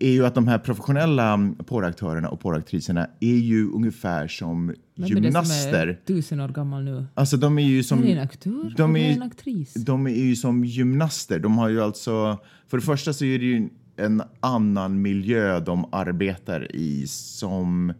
är 0.00 0.10
ju 0.10 0.26
att 0.26 0.34
de 0.34 0.48
här 0.48 0.58
professionella 0.58 1.54
porraktörerna 1.66 2.28
och 2.28 2.40
porraktriserna 2.40 3.06
är 3.20 3.36
ju 3.36 3.70
ungefär 3.70 4.28
som 4.28 4.74
Vem 4.94 5.08
gymnaster. 5.08 5.86
är 5.86 6.00
tusen 6.06 6.40
år 6.40 6.48
gammal 6.48 6.84
nu? 6.84 7.06
Alltså 7.14 7.36
de 7.36 7.58
är 7.58 7.62
ju 7.62 7.82
som... 7.82 8.04
är 8.04 8.08
en 8.08 8.18
aktör 8.18 8.74
De 8.76 8.96
är, 8.96 9.10
en 9.12 9.22
aktris? 9.22 9.74
de 9.74 10.06
är 10.06 10.24
ju 10.24 10.36
som 10.36 10.64
gymnaster. 10.64 11.38
De 11.38 11.58
har 11.58 11.68
ju 11.68 11.82
alltså... 11.82 12.38
För 12.68 12.76
det 12.76 12.82
första 12.82 13.12
så 13.12 13.24
är 13.24 13.38
det 13.38 13.44
ju 13.44 13.68
en 13.96 14.22
annan 14.40 15.02
miljö 15.02 15.60
de 15.60 15.84
arbetar 15.92 16.76
i 16.76 17.06
som 17.06 17.92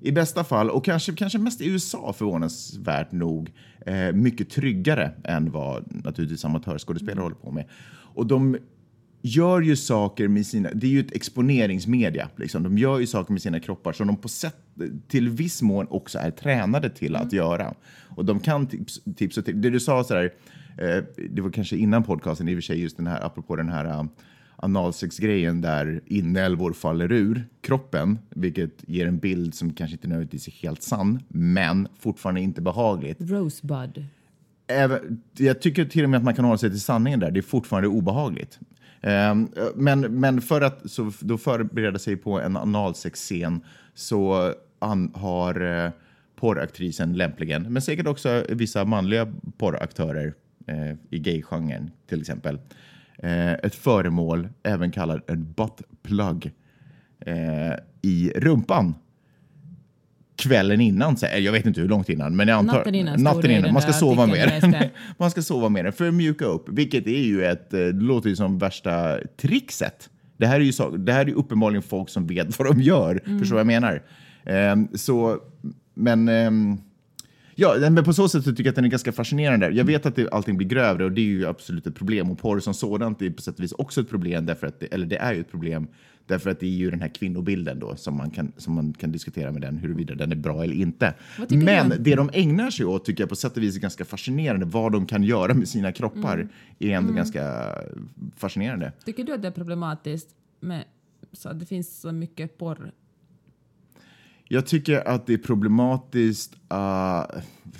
i 0.00 0.12
bästa 0.12 0.44
fall, 0.44 0.70
och 0.70 0.84
kanske, 0.84 1.12
kanske 1.12 1.38
mest 1.38 1.60
i 1.60 1.68
USA 1.68 2.12
förvånansvärt 2.12 3.12
nog, 3.12 3.52
eh, 3.86 4.12
mycket 4.12 4.50
tryggare 4.50 5.12
än 5.24 5.50
vad 5.50 6.04
naturligtvis 6.04 6.44
amatörskådespelare 6.44 7.22
håller 7.22 7.36
på 7.36 7.50
med. 7.50 7.64
Och 8.14 8.26
de 8.26 8.56
gör 9.22 9.60
ju 9.60 9.76
saker 9.76 10.28
med 10.28 10.46
sina... 10.46 10.70
Det 10.74 10.86
är 10.86 10.90
ju 10.90 11.00
ett 11.00 11.12
exponeringsmedia. 11.12 12.28
Liksom. 12.36 12.62
De 12.62 12.78
gör 12.78 12.98
ju 12.98 13.06
saker 13.06 13.32
med 13.32 13.42
sina 13.42 13.60
kroppar 13.60 13.92
som 13.92 14.06
de 14.06 14.16
på 14.16 14.28
sätt, 14.28 14.56
till 15.08 15.28
viss 15.28 15.62
mån 15.62 15.86
också 15.90 16.18
är 16.18 16.30
tränade 16.30 16.90
till 16.90 17.16
att 17.16 17.32
göra. 17.32 17.74
Och 18.08 18.24
de 18.24 18.40
kan 18.40 18.66
tips, 18.66 19.00
tips 19.16 19.38
och 19.38 19.44
tricks. 19.44 19.58
Det 19.60 19.70
du 19.70 19.80
sa 19.80 20.04
så 20.04 20.16
eh, 20.16 20.30
det 21.30 21.42
var 21.42 21.50
kanske 21.50 21.76
innan 21.76 22.02
podcasten 22.02 22.48
i 22.48 22.52
och 22.52 22.56
för 22.56 22.62
sig, 22.62 22.80
just 22.80 22.96
den 22.96 23.06
här, 23.06 23.26
apropå 23.26 23.56
den 23.56 23.68
här 23.68 23.84
uh, 23.84 24.04
analsexgrejen 24.56 25.60
där 25.60 26.00
inälvor 26.06 26.72
faller 26.72 27.12
ur 27.12 27.44
kroppen, 27.60 28.18
vilket 28.30 28.84
ger 28.86 29.06
en 29.06 29.18
bild 29.18 29.54
som 29.54 29.72
kanske 29.72 29.94
inte 29.94 30.08
nödvändigtvis 30.08 30.48
är 30.48 30.52
helt 30.52 30.82
sann, 30.82 31.22
men 31.28 31.88
fortfarande 31.98 32.40
inte 32.40 32.60
behagligt. 32.60 33.16
Rosebud. 33.20 34.04
Även, 34.66 35.22
jag 35.36 35.60
tycker 35.60 35.84
till 35.84 36.04
och 36.04 36.10
med 36.10 36.18
att 36.18 36.24
man 36.24 36.34
kan 36.34 36.44
hålla 36.44 36.58
sig 36.58 36.70
till 36.70 36.80
sanningen 36.80 37.20
där. 37.20 37.30
Det 37.30 37.40
är 37.40 37.42
fortfarande 37.42 37.88
obehagligt. 37.88 38.58
Ehm, 39.00 39.48
men, 39.74 40.00
men 40.00 40.40
för 40.40 40.60
att 40.60 40.90
så, 40.90 41.12
då 41.20 41.38
förbereda 41.38 41.98
sig 41.98 42.16
på 42.16 42.40
en 42.40 42.56
analsexscen 42.56 43.60
så 43.94 44.52
an, 44.78 45.12
har 45.14 45.84
eh, 45.84 45.90
porraktrisen 46.36 47.12
lämpligen, 47.12 47.72
men 47.72 47.82
säkert 47.82 48.06
också 48.06 48.44
vissa 48.48 48.84
manliga 48.84 49.32
porraktörer 49.58 50.34
eh, 50.66 50.94
i 51.10 51.18
gaygenren 51.18 51.90
till 52.06 52.20
exempel, 52.20 52.58
eh, 53.18 53.52
ett 53.52 53.74
föremål, 53.74 54.48
även 54.62 54.90
kallad 54.90 55.22
en 55.26 55.52
buttplug, 55.52 56.52
eh, 57.20 57.74
i 58.02 58.32
rumpan 58.36 58.94
kvällen 60.38 60.80
innan. 60.80 61.16
Så, 61.16 61.26
jag 61.38 61.52
vet 61.52 61.66
inte 61.66 61.80
hur 61.80 61.88
långt 61.88 62.08
innan, 62.08 62.36
men 62.36 62.48
jag 62.48 62.58
antar... 62.58 62.76
Natten 62.76 62.94
innan 62.94 63.22
Natten 63.22 63.50
innan. 63.50 63.72
Man 63.72 63.82
ska 63.82 63.92
sova 63.92 64.26
läste. 64.26 64.90
Man 65.18 65.30
ska 65.30 65.42
sova 65.42 65.68
den 65.82 65.92
för 65.92 66.08
att 66.08 66.14
mjuka 66.14 66.44
upp, 66.44 66.68
vilket 66.68 67.06
är 67.06 67.22
ju 67.22 67.44
ett... 67.44 67.74
eh, 67.74 67.78
Det 67.80 67.92
låter 67.92 68.28
ju 68.28 68.36
som 68.36 68.58
värsta 68.58 69.18
trickset. 69.36 70.10
Det 70.36 70.46
här 70.46 70.60
är 70.60 70.64
ju, 70.64 70.72
så, 70.72 70.90
det 70.90 71.12
här 71.12 71.28
är 71.28 71.32
uppenbarligen 71.32 71.82
folk 71.82 72.08
som 72.08 72.26
vet 72.26 72.58
vad 72.58 72.68
de 72.68 72.80
gör. 72.82 73.20
Mm. 73.26 73.38
Förstår 73.38 73.54
vad 73.54 73.60
jag 73.60 73.66
menar? 73.66 74.02
Ehm, 74.44 74.88
så, 74.94 75.36
men... 75.94 76.28
ehm, 76.28 76.78
Ja, 77.60 77.76
men 77.90 78.04
på 78.04 78.12
så 78.12 78.28
sätt 78.28 78.44
så 78.44 78.50
tycker 78.50 78.64
jag 78.64 78.68
att 78.68 78.76
den 78.76 78.84
är 78.84 78.88
ganska 78.88 79.12
fascinerande. 79.12 79.68
Jag 79.70 79.84
vet 79.84 80.06
att 80.06 80.16
det, 80.16 80.28
allting 80.30 80.56
blir 80.56 80.68
grövre 80.68 81.04
och 81.04 81.12
det 81.12 81.20
är 81.20 81.24
ju 81.24 81.46
absolut 81.46 81.86
ett 81.86 81.94
problem. 81.94 82.30
Och 82.30 82.38
porr 82.38 82.60
som 82.60 82.74
sådant 82.74 83.22
är 83.22 83.30
på 83.30 83.42
sätt 83.42 83.54
och 83.58 83.64
vis 83.64 83.72
också 83.72 84.00
ett 84.00 84.10
problem, 84.10 84.46
därför 84.46 84.66
att 84.66 84.80
det, 84.80 84.86
eller 84.86 85.06
det 85.06 85.16
är 85.16 85.34
ju 85.34 85.40
ett 85.40 85.50
problem, 85.50 85.86
därför 86.28 86.50
att 86.50 86.60
det 86.60 86.66
är 86.66 86.70
ju 86.70 86.90
den 86.90 87.00
här 87.00 87.08
kvinnobilden 87.08 87.78
då 87.78 87.96
som 87.96 88.16
man 88.16 88.30
kan, 88.30 88.52
som 88.56 88.74
man 88.74 88.92
kan 88.92 89.12
diskutera 89.12 89.52
med 89.52 89.62
den, 89.62 89.78
huruvida 89.78 90.14
den 90.14 90.32
är 90.32 90.36
bra 90.36 90.64
eller 90.64 90.74
inte. 90.74 91.14
Men 91.48 91.92
det 91.98 92.14
de 92.14 92.30
ägnar 92.32 92.70
sig 92.70 92.86
åt 92.86 93.04
tycker 93.04 93.22
jag 93.22 93.28
på 93.28 93.36
sätt 93.36 93.56
och 93.56 93.62
vis 93.62 93.76
är 93.76 93.80
ganska 93.80 94.04
fascinerande. 94.04 94.66
Vad 94.66 94.92
de 94.92 95.06
kan 95.06 95.22
göra 95.22 95.54
med 95.54 95.68
sina 95.68 95.92
kroppar 95.92 96.34
Mm. 96.34 96.48
är 96.78 96.90
ändå 96.90 97.12
ganska 97.12 97.74
fascinerande. 98.36 98.92
Tycker 99.04 99.24
du 99.24 99.32
att 99.34 99.42
det 99.42 99.48
är 99.48 99.52
problematiskt 99.52 100.28
med 100.60 100.84
så 101.32 101.48
att 101.48 101.60
det 101.60 101.66
finns 101.66 102.00
så 102.00 102.12
mycket 102.12 102.58
porr? 102.58 102.92
Jag 104.50 104.66
tycker 104.66 105.08
att 105.08 105.26
det 105.26 105.32
är 105.34 105.38
problematiskt. 105.38 106.54
Uh, 106.54 106.78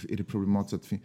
är 0.08 0.16
det 0.16 0.24
problematiskt 0.24 0.74
att 0.74 0.82
det 0.82 0.88
fin- 0.88 1.00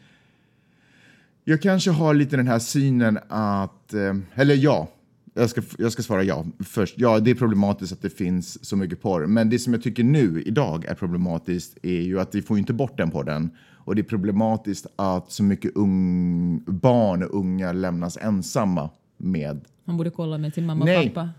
Jag 1.44 1.62
kanske 1.62 1.92
har 1.92 2.14
lite 2.14 2.36
den 2.38 2.48
här 2.48 2.60
synen 2.60 3.20
att... 3.30 3.94
eh, 3.94 4.16
eller 4.34 4.56
ja, 4.56 4.90
jag 5.34 5.50
ska, 5.50 5.62
jag 5.78 5.92
ska 5.92 6.04
svara 6.04 6.24
ja 6.24 6.46
först. 6.60 6.96
Ja, 6.98 7.20
det 7.20 7.32
är 7.32 7.36
problematiskt 7.36 7.94
att 7.94 8.02
det 8.02 8.10
finns 8.10 8.66
så 8.66 8.76
mycket 8.76 9.02
porr. 9.02 9.26
Men 9.26 9.50
det 9.50 9.60
som 9.60 9.74
jag 9.74 9.84
tycker 9.84 10.04
nu, 10.04 10.44
idag, 10.46 10.86
är 10.86 10.96
problematiskt 10.96 11.78
är 11.84 12.02
ju 12.02 12.20
att 12.20 12.36
vi 12.36 12.42
får 12.42 12.58
ju 12.58 12.60
inte 12.60 12.74
bort 12.74 12.98
den 12.98 13.12
podden. 13.12 13.50
Och 13.86 13.96
det 13.96 14.02
är 14.02 14.04
problematiskt 14.04 14.88
att 14.96 15.32
så 15.32 15.44
mycket 15.44 15.72
ung, 15.76 16.64
barn 16.68 17.24
och 17.24 17.40
unga 17.40 17.72
lämnas 17.72 18.18
ensamma 18.18 18.90
med 19.18 19.62
Man 19.86 19.98
borde 19.98 20.10
kolla 20.10 20.38
med 20.38 20.54
sin 20.54 20.66
mamma 20.66 20.86
Nej. 20.86 21.08
och 21.08 21.14
pappa. 21.14 21.30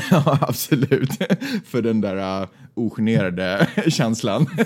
Ja, 0.10 0.38
absolut. 0.40 1.10
För 1.64 1.82
den 1.82 2.00
där 2.00 2.42
uh, 2.42 2.48
ogenerade 2.74 3.68
känslan. 3.88 4.46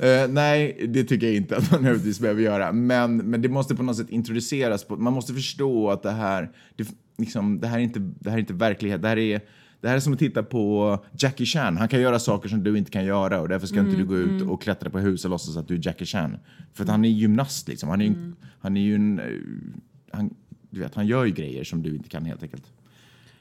Eh, 0.00 0.28
nej, 0.28 0.86
det 0.88 1.04
tycker 1.04 1.26
jag 1.26 1.36
inte 1.36 1.56
att 1.56 1.70
man 1.70 1.80
nödvändigtvis 1.82 2.20
behöver 2.20 2.42
göra. 2.42 2.72
Men, 2.72 3.16
men 3.16 3.42
det 3.42 3.48
måste 3.48 3.74
på 3.74 3.82
något 3.82 3.96
sätt 3.96 4.10
introduceras. 4.10 4.84
På, 4.84 4.96
man 4.96 5.12
måste 5.12 5.34
förstå 5.34 5.90
att 5.90 6.02
det 6.02 6.10
här, 6.10 6.50
det, 6.76 6.88
liksom, 7.18 7.60
det 7.60 7.66
här, 7.66 7.78
är 7.78 7.82
inte, 7.82 7.98
det 7.98 8.30
här 8.30 8.36
är 8.36 8.40
inte 8.40 8.52
verklighet. 8.54 9.02
Det 9.02 9.08
här 9.08 9.16
är, 9.18 9.40
det 9.80 9.88
här 9.88 9.96
är 9.96 10.00
som 10.00 10.12
att 10.12 10.18
titta 10.18 10.42
på 10.42 10.98
Jackie 11.18 11.46
Chan. 11.46 11.76
Han 11.76 11.88
kan 11.88 12.00
göra 12.00 12.18
saker 12.18 12.48
som 12.48 12.64
du 12.64 12.78
inte 12.78 12.90
kan 12.90 13.04
göra 13.04 13.40
och 13.40 13.48
därför 13.48 13.66
ska 13.66 13.80
inte 13.80 13.96
du 13.96 14.04
gå 14.04 14.16
ut 14.16 14.42
och 14.42 14.62
klättra 14.62 14.90
på 14.90 14.98
hus 14.98 15.24
och 15.24 15.30
låtsas 15.30 15.56
att 15.56 15.68
du 15.68 15.74
är 15.74 15.80
Jackie 15.86 16.06
Chan. 16.06 16.36
För 16.72 16.84
att 16.84 16.90
han 16.90 17.04
är 17.04 17.08
gymnast 17.08 17.68
liksom. 17.68 17.88
Han 17.88 18.00
är, 18.00 18.04
ju- 18.06 18.32
han 18.60 18.76
är 18.76 18.80
ju 18.80 18.94
en... 18.94 19.20
Han, 20.10 20.34
du 20.70 20.80
vet, 20.80 20.94
han 20.94 21.06
gör 21.06 21.24
ju 21.24 21.32
grejer 21.32 21.64
som 21.64 21.82
du 21.82 21.94
inte 21.94 22.08
kan 22.08 22.24
helt 22.24 22.42
enkelt. 22.42 22.64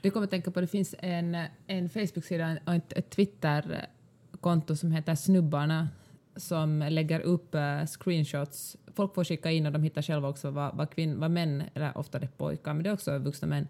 Det 0.01 0.09
kommer 0.09 0.23
att 0.23 0.31
tänka 0.31 0.51
på, 0.51 0.61
det 0.61 0.67
finns 0.67 0.95
en, 0.99 1.37
en 1.67 1.89
Facebook-sida 1.89 2.57
och 2.65 2.73
ett, 2.73 2.93
ett 2.93 3.09
Twitter-konto 3.09 4.75
som 4.75 4.91
heter 4.91 5.15
Snubbarna 5.15 5.89
som 6.36 6.88
lägger 6.89 7.19
upp 7.19 7.56
uh, 7.56 7.86
screenshots. 7.86 8.78
Folk 8.96 9.15
får 9.15 9.24
skicka 9.24 9.52
in 9.52 9.65
och 9.65 9.72
de 9.72 9.84
hittar 9.84 10.02
själva 10.02 10.30
också 10.30 10.52
vad, 10.52 10.76
vad, 10.76 10.89
kvinn, 10.89 11.19
vad 11.19 11.32
män, 11.32 11.63
eller 11.74 11.98
ofta 11.98 12.19
det 12.19 12.38
pojkar, 12.38 12.74
men 12.74 12.84
det 12.84 12.89
är 12.89 12.93
också 12.93 13.17
vuxna 13.17 13.48
män, 13.48 13.67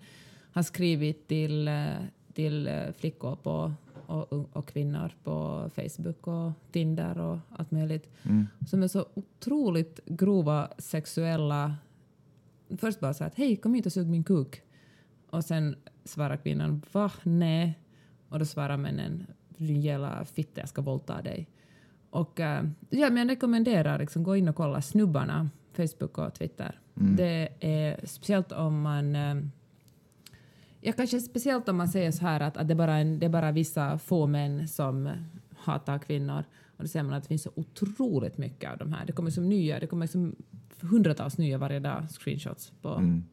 har 0.52 0.64
skrivit 0.64 1.28
till, 1.28 1.68
uh, 1.68 2.06
till 2.34 2.68
uh, 2.68 2.92
flickor 2.92 3.36
på, 3.36 3.74
och, 4.06 4.34
och, 4.34 4.68
kvinnor 4.68 5.12
på 5.24 5.70
Facebook 5.76 6.28
och 6.28 6.52
Tinder 6.72 7.20
och 7.20 7.38
allt 7.50 7.72
möjligt. 7.72 8.10
Mm. 8.24 8.48
Som 8.68 8.84
är 8.84 8.88
så 8.88 9.06
otroligt 9.14 10.00
grova 10.06 10.70
sexuella... 10.78 11.76
Först 12.78 13.00
bara 13.00 13.14
så 13.14 13.24
att 13.24 13.36
hej, 13.36 13.56
kom 13.56 13.74
hit 13.74 13.86
och 13.86 13.94
sug 13.94 14.08
min 14.08 14.24
kuk. 14.24 14.62
Och 15.30 15.46
sen 15.46 15.76
svarar 16.06 16.38
kvinnan 16.38 16.82
va, 16.92 17.12
nej. 17.24 17.80
Och 18.30 18.40
då 18.40 18.46
svarar 18.46 18.78
männen 18.78 19.26
din 19.48 19.82
jävla 19.82 20.26
fitta, 20.26 20.62
jag 20.62 20.70
ska 20.70 20.82
våldta 20.82 21.22
dig. 21.22 21.48
Och 22.14 22.40
uh, 22.40 22.46
ja, 22.90 23.10
men 23.10 23.18
jag 23.18 23.30
rekommenderar 23.30 24.00
liksom, 24.00 24.24
gå 24.24 24.36
in 24.36 24.50
och 24.50 24.56
kolla 24.56 24.82
snubbarna, 24.82 25.50
Facebook 25.76 26.18
och 26.18 26.34
Twitter. 26.34 26.80
Mm. 27.00 27.16
Det 27.16 27.50
är 27.60 28.06
speciellt 28.06 28.52
om 28.52 28.82
man 28.82 29.16
uh, 29.16 29.44
Ja, 30.86 30.94
kanske 30.94 31.20
speciellt 31.20 31.70
om 31.70 31.78
man 31.78 31.88
säger 31.88 32.12
så 32.12 32.22
här 32.22 32.40
att, 32.40 32.58
att 32.58 32.68
det, 32.68 32.76
bara 32.76 32.98
en, 32.98 33.20
det 33.20 33.26
är 33.26 33.30
bara 33.30 33.52
vissa 33.52 33.98
få 34.00 34.28
män 34.28 34.68
som 34.68 35.10
hatar 35.58 36.00
kvinnor. 36.00 36.44
Och 36.78 36.84
då 36.84 36.88
ser 36.88 37.04
man 37.04 37.14
att 37.14 37.24
det 37.24 37.28
finns 37.28 37.44
så 37.44 37.52
otroligt 37.56 38.38
mycket 38.38 38.72
av 38.72 38.78
de 38.78 38.94
här. 38.94 39.06
Det 39.06 39.14
kommer 39.14 39.32
som 39.32 39.50
nya, 39.50 39.80
det 39.80 39.88
kommer 39.88 40.08
som 40.08 40.36
hundratals 40.82 41.38
nya 41.38 41.58
varje 41.58 41.80
dag 41.80 42.10
screenshots 42.10 42.72
på, 42.82 42.90
Mm. 42.90 43.24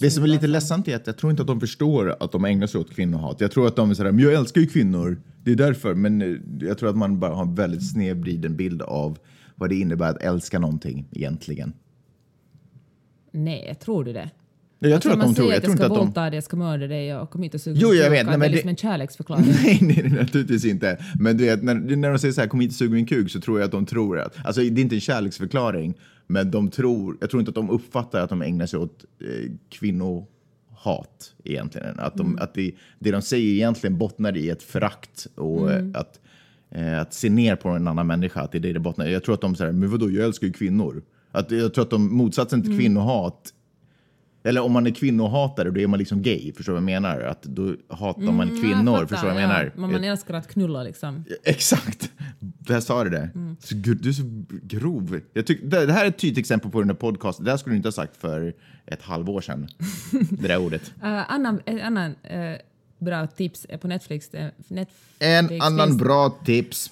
Det 0.00 0.10
som 0.10 0.22
är 0.24 0.26
lite 0.28 0.46
ledsamt 0.46 0.88
är 0.88 0.96
att 0.96 1.06
jag 1.06 1.16
tror 1.16 1.30
inte 1.30 1.42
att 1.42 1.48
de 1.48 1.60
förstår 1.60 2.16
att 2.20 2.32
de 2.32 2.44
ägnar 2.44 2.66
sig 2.66 2.80
åt 2.80 2.94
kvinnohat. 2.94 3.40
Jag 3.40 3.50
tror 3.50 3.66
att 3.66 3.76
de 3.76 3.90
är 3.90 3.94
sådär, 3.94 4.12
men 4.12 4.24
jag 4.24 4.32
älskar 4.32 4.60
ju 4.60 4.66
kvinnor, 4.66 5.20
det 5.44 5.52
är 5.52 5.56
därför. 5.56 5.94
Men 5.94 6.22
eh, 6.22 6.36
jag 6.60 6.78
tror 6.78 6.88
att 6.90 6.96
man 6.96 7.18
bara 7.20 7.34
har 7.34 7.42
en 7.42 7.54
väldigt 7.54 7.90
snedvriden 7.92 8.56
bild 8.56 8.82
av 8.82 9.18
vad 9.54 9.68
det 9.70 9.76
innebär 9.76 10.10
att 10.10 10.22
älska 10.22 10.58
någonting 10.58 11.08
egentligen. 11.12 11.72
Nej, 13.32 13.74
tror 13.80 14.04
du 14.04 14.12
det? 14.12 14.30
Jag 14.78 14.92
Alltså, 14.92 15.08
tror 15.08 15.12
att 15.12 15.18
man 15.18 15.28
de 15.28 15.34
tror, 15.34 15.44
säger 15.44 15.52
jag 15.52 15.58
att 15.58 15.64
tror 15.64 15.70
jag 15.70 15.74
inte 15.74 15.82
ska 15.84 15.92
att 15.92 15.98
de... 15.98 16.06
våldta 16.06 16.20
dig, 16.30 16.34
jag 16.34 16.44
ska 16.44 16.56
mörda 16.56 16.86
dig 16.86 17.16
och 17.16 17.30
kom 17.30 17.42
hit 17.42 17.54
och 17.54 17.60
suga 17.60 17.78
Jo, 17.82 17.88
jag 17.94 18.10
vet, 18.10 18.26
nej, 18.26 18.32
det 18.32 18.38
men 18.38 18.48
är 18.48 18.52
liksom 18.52 18.66
det- 18.66 18.72
en 18.72 18.76
kärleksförklaring. 18.76 19.44
Nej, 19.64 19.78
nej, 19.82 20.00
nej, 20.02 20.12
naturligtvis 20.12 20.64
inte. 20.64 20.98
Men 21.20 21.36
du 21.36 21.44
vet, 21.44 21.62
när, 21.62 21.74
när 21.74 22.10
de 22.10 22.18
säger 22.18 22.32
så 22.34 22.40
här, 22.40 22.48
kom 22.48 22.60
hit 22.60 22.70
och 22.70 22.74
sug 22.76 22.90
min 22.90 23.06
kuk, 23.06 23.30
så 23.30 23.40
tror 23.40 23.58
jag 23.60 23.64
att 23.66 23.72
de 23.72 23.86
tror 23.86 24.18
att, 24.18 24.36
alltså 24.46 24.60
det 24.60 24.80
är 24.80 24.82
inte 24.82 24.96
en 24.96 25.00
kärleksförklaring, 25.00 25.94
men 26.26 26.50
de 26.50 26.70
tror, 26.70 27.16
jag 27.20 27.30
tror 27.30 27.40
inte 27.40 27.48
att 27.50 27.54
de 27.54 27.70
uppfattar 27.70 28.20
att 28.20 28.30
de 28.30 28.42
ägnar 28.42 28.66
sig 28.66 28.78
åt 28.78 29.04
eh, 29.20 29.52
kvinnohat 29.68 31.34
egentligen. 31.44 32.00
Att, 32.00 32.16
de, 32.16 32.38
att 32.38 32.54
det, 32.54 32.72
det 32.98 33.10
de 33.10 33.22
säger 33.22 33.52
egentligen 33.52 33.98
bottnar 33.98 34.36
i 34.36 34.50
ett 34.50 34.62
förakt 34.62 35.26
och 35.34 35.72
eh, 35.72 35.84
att, 35.94 36.20
eh, 36.70 37.00
att 37.00 37.14
se 37.14 37.30
ner 37.30 37.56
på 37.56 37.68
en 37.68 37.88
annan 37.88 38.06
människa, 38.06 38.40
att 38.40 38.52
det 38.52 38.58
är 38.58 38.60
det 38.60 38.72
det 38.72 38.80
bottnar 38.80 39.06
i. 39.06 39.12
Jag 39.12 39.24
tror 39.24 39.34
att 39.34 39.40
de 39.40 39.56
säger, 39.56 39.72
men 39.72 39.90
vadå, 39.90 40.10
jag 40.10 40.24
älskar 40.24 40.46
ju 40.46 40.52
kvinnor. 40.52 41.02
Att, 41.30 41.50
jag 41.50 41.74
tror 41.74 41.84
att 41.84 41.90
de, 41.90 42.16
motsatsen 42.16 42.62
till 42.62 42.78
kvinnohat 42.78 43.52
eller 44.46 44.60
om 44.60 44.72
man 44.72 44.86
är 44.86 44.90
kvinnohatare, 44.90 45.70
då 45.70 45.80
är 45.80 45.86
man 45.86 45.98
liksom 45.98 46.22
gay. 46.22 46.52
Förstår 46.52 46.72
du 46.72 46.80
vad 46.80 46.92
jag 46.92 47.02
menar? 47.02 47.20
Att 47.20 47.42
då 47.42 47.74
hatar 47.88 48.20
man 48.32 48.48
Mm, 48.48 48.62
kvinnor. 48.62 48.92
fattar, 48.92 49.06
förstår 49.06 49.28
du 49.28 49.34
vad 49.34 49.42
jag 49.42 49.50
ja. 49.50 49.54
menar? 49.56 49.72
Men 49.76 49.92
man 49.92 50.04
älskar 50.04 50.34
att 50.34 50.48
knulla 50.48 50.82
liksom. 50.82 51.24
Exakt! 51.44 52.10
Jag 52.68 52.82
sa 52.82 53.04
det 53.04 53.10
där. 53.10 53.30
Mm. 53.34 53.56
Så, 53.60 53.74
gud, 53.76 53.98
du 54.02 54.08
är 54.08 54.12
så 54.12 54.22
grov. 54.62 55.20
Jag 55.32 55.46
tyck, 55.46 55.60
det, 55.62 55.86
det 55.86 55.92
här 55.92 56.04
är 56.04 56.08
ett 56.08 56.18
tydligt 56.18 56.38
exempel 56.38 56.70
på 56.70 56.80
den 56.80 56.88
här 56.90 56.96
podcasten. 56.96 57.44
Det 57.44 57.50
här 57.50 57.58
skulle 57.58 57.72
du 57.72 57.76
inte 57.76 57.86
ha 57.88 57.92
sagt 57.92 58.16
för 58.16 58.54
ett 58.86 59.02
halvår 59.02 59.40
sedan. 59.40 59.68
det 60.30 60.48
där 60.48 60.58
ordet. 60.58 60.92
Uh, 61.02 61.32
annan, 61.32 61.60
annan 61.82 62.14
eh, 62.22 62.52
bra 62.98 63.26
tips 63.26 63.66
är 63.68 63.76
på 63.78 63.88
Netflix. 63.88 64.34
eh, 64.34 64.50
Netflix 64.68 64.90
En 65.18 65.62
annan 65.62 65.96
bra 65.96 66.38
tips. 66.44 66.90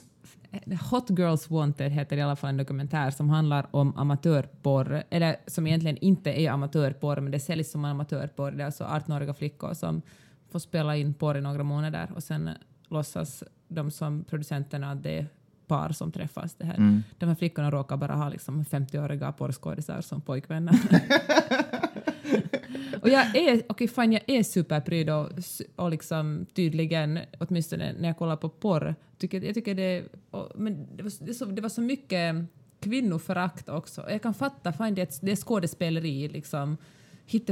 Hot 0.91 1.11
Girls 1.11 1.51
Wanted 1.51 1.93
heter 1.93 2.17
i 2.17 2.23
alla 2.23 2.37
fall 2.37 2.51
en 2.51 2.57
dokumentär 2.57 3.11
som 3.11 3.31
handlar 3.31 3.67
om 3.71 3.97
amatörporr, 3.97 5.03
eller 5.11 5.37
som 5.47 5.67
egentligen 5.67 5.97
inte 5.97 6.31
är 6.31 6.51
amatörporr, 6.51 7.21
men 7.21 7.33
det 7.33 7.41
säljs 7.41 7.71
som 7.71 7.85
amatörporr. 7.85 8.51
Det 8.51 8.63
är 8.63 8.67
alltså 8.67 8.85
18-åriga 8.85 9.35
flickor 9.35 9.75
som 9.75 10.03
får 10.51 10.59
spela 10.59 10.97
in 10.97 11.15
porr 11.15 11.37
i 11.37 11.41
några 11.41 11.63
månader 11.63 12.11
och 12.15 12.23
sen 12.23 12.51
låtsas 12.89 13.45
de 13.69 13.91
som 13.91 14.25
producenterna 14.25 14.91
att 14.91 15.03
det 15.03 15.19
är 15.19 15.27
par 15.67 15.93
som 15.93 16.13
träffas. 16.13 16.55
Det 16.55 16.65
här. 16.65 17.03
De 17.19 17.27
här 17.27 17.35
flickorna 17.35 17.71
råkar 17.71 17.97
bara 17.97 18.15
ha 18.15 18.29
liksom 18.29 18.65
50-åriga 18.65 19.33
porrskådisar 19.33 20.01
som 20.01 20.21
pojkvänner. 20.21 20.75
Och 23.03 23.09
jag 23.09 23.37
är, 23.37 23.63
okay, 23.69 23.89
fine, 23.89 24.13
jag 24.13 24.23
är 24.27 24.43
superpryd 24.43 25.11
och, 25.11 25.29
och 25.77 25.91
liksom 25.91 26.47
tydligen, 26.55 27.19
åtminstone 27.39 27.93
när 27.93 28.09
jag 28.09 28.19
kollar 28.19 28.37
på 28.37 28.49
porr, 28.49 28.95
tycker, 29.19 29.45
jag 29.45 29.55
tycker 29.55 29.75
det, 29.75 30.05
och, 30.31 30.53
men 30.55 30.97
det 30.97 31.03
var, 31.03 31.13
det, 31.27 31.35
så, 31.35 31.45
det 31.45 31.63
var 31.63 31.69
så 31.69 31.81
mycket 31.81 32.37
kvinnoförakt 32.81 33.69
också. 33.69 34.11
Jag 34.11 34.23
kan 34.23 34.35
fatta, 34.35 34.73
fine, 34.73 34.95
det, 34.95 35.03
är 35.03 35.27
det 35.27 35.33
är 35.33 35.37
skådespeleri 35.37 36.29
liksom, 36.29 36.77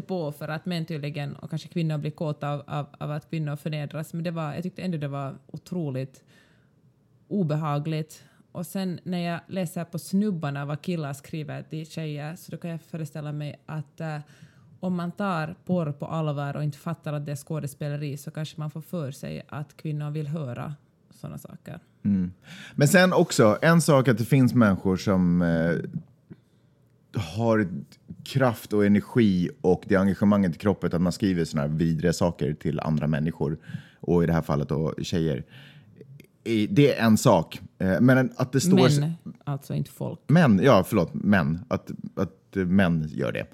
på 0.06 0.32
för 0.32 0.48
att 0.48 0.66
män 0.66 0.86
tydligen, 0.86 1.36
och 1.36 1.50
kanske 1.50 1.68
kvinnor 1.68 1.98
blir 1.98 2.10
kåta 2.10 2.52
av, 2.52 2.62
av, 2.66 2.86
av 2.98 3.10
att 3.10 3.30
kvinnor 3.30 3.56
förnedras, 3.56 4.14
men 4.14 4.24
det 4.24 4.30
var, 4.30 4.54
jag 4.54 4.62
tyckte 4.62 4.82
ändå 4.82 4.98
det 4.98 5.08
var 5.08 5.38
otroligt 5.46 6.24
obehagligt. 7.28 8.24
Och 8.52 8.66
sen 8.66 9.00
när 9.02 9.18
jag 9.18 9.40
läser 9.46 9.84
på 9.84 9.98
snubbarna 9.98 10.64
vad 10.64 10.82
killar 10.82 11.12
skriver 11.12 11.62
till 11.62 11.86
tjejer 11.86 12.36
så 12.36 12.52
då 12.52 12.58
kan 12.58 12.70
jag 12.70 12.80
föreställa 12.80 13.32
mig 13.32 13.60
att 13.66 14.00
eh, 14.00 14.18
om 14.80 14.96
man 14.96 15.12
tar 15.12 15.54
porr 15.64 15.92
på 15.92 16.06
allvar 16.06 16.56
och 16.56 16.64
inte 16.64 16.78
fattar 16.78 17.12
att 17.12 17.26
det 17.26 17.32
är 17.32 17.36
skådespeleri 17.36 18.16
så 18.16 18.30
kanske 18.30 18.60
man 18.60 18.70
får 18.70 18.80
för 18.80 19.10
sig 19.10 19.42
att 19.48 19.76
kvinnor 19.76 20.10
vill 20.10 20.26
höra 20.28 20.74
sådana 21.10 21.38
saker. 21.38 21.80
Men 22.74 22.88
sen 22.88 23.12
också, 23.12 23.58
en 23.62 23.80
sak 23.80 24.08
att 24.08 24.18
det 24.18 24.24
finns 24.24 24.54
människor 24.54 24.96
som 24.96 25.42
eh, 25.42 25.76
har 27.20 27.68
kraft 28.24 28.72
och 28.72 28.86
energi 28.86 29.50
och 29.60 29.84
det 29.86 29.96
engagemanget 29.96 30.54
i 30.54 30.58
kroppen 30.58 30.90
att 30.94 31.02
man 31.02 31.12
skriver 31.12 31.44
såna 31.44 31.62
här 31.62 31.68
vidriga 31.68 32.12
saker 32.12 32.54
till 32.54 32.80
andra 32.80 33.06
människor 33.06 33.58
och 34.00 34.22
i 34.22 34.26
det 34.26 34.32
här 34.32 34.42
fallet 34.42 34.68
då 34.68 34.94
tjejer. 35.02 35.44
Det 36.68 36.94
är 36.94 37.04
en 37.04 37.18
sak. 37.18 37.60
Eh, 37.78 38.00
Men 38.00 38.32
att 38.36 38.52
det 38.52 38.60
står... 38.60 39.00
Men 39.00 39.14
alltså 39.44 39.74
inte 39.74 39.90
folk. 39.90 40.20
Män, 40.26 40.60
ja 40.62 40.84
förlåt, 40.84 41.14
män. 41.14 41.64
Att, 41.68 41.90
att 42.14 42.54
män 42.54 43.08
gör 43.08 43.32
det. 43.32 43.46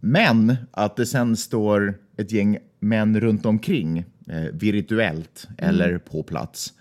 Men 0.00 0.56
att 0.70 0.96
det 0.96 1.06
sen 1.06 1.36
står 1.36 1.98
ett 2.16 2.32
gäng 2.32 2.58
män 2.80 3.20
runt 3.20 3.46
omkring, 3.46 3.98
eh, 4.28 4.42
virtuellt 4.52 5.48
eller 5.58 5.98
på 5.98 6.22
plats 6.22 6.72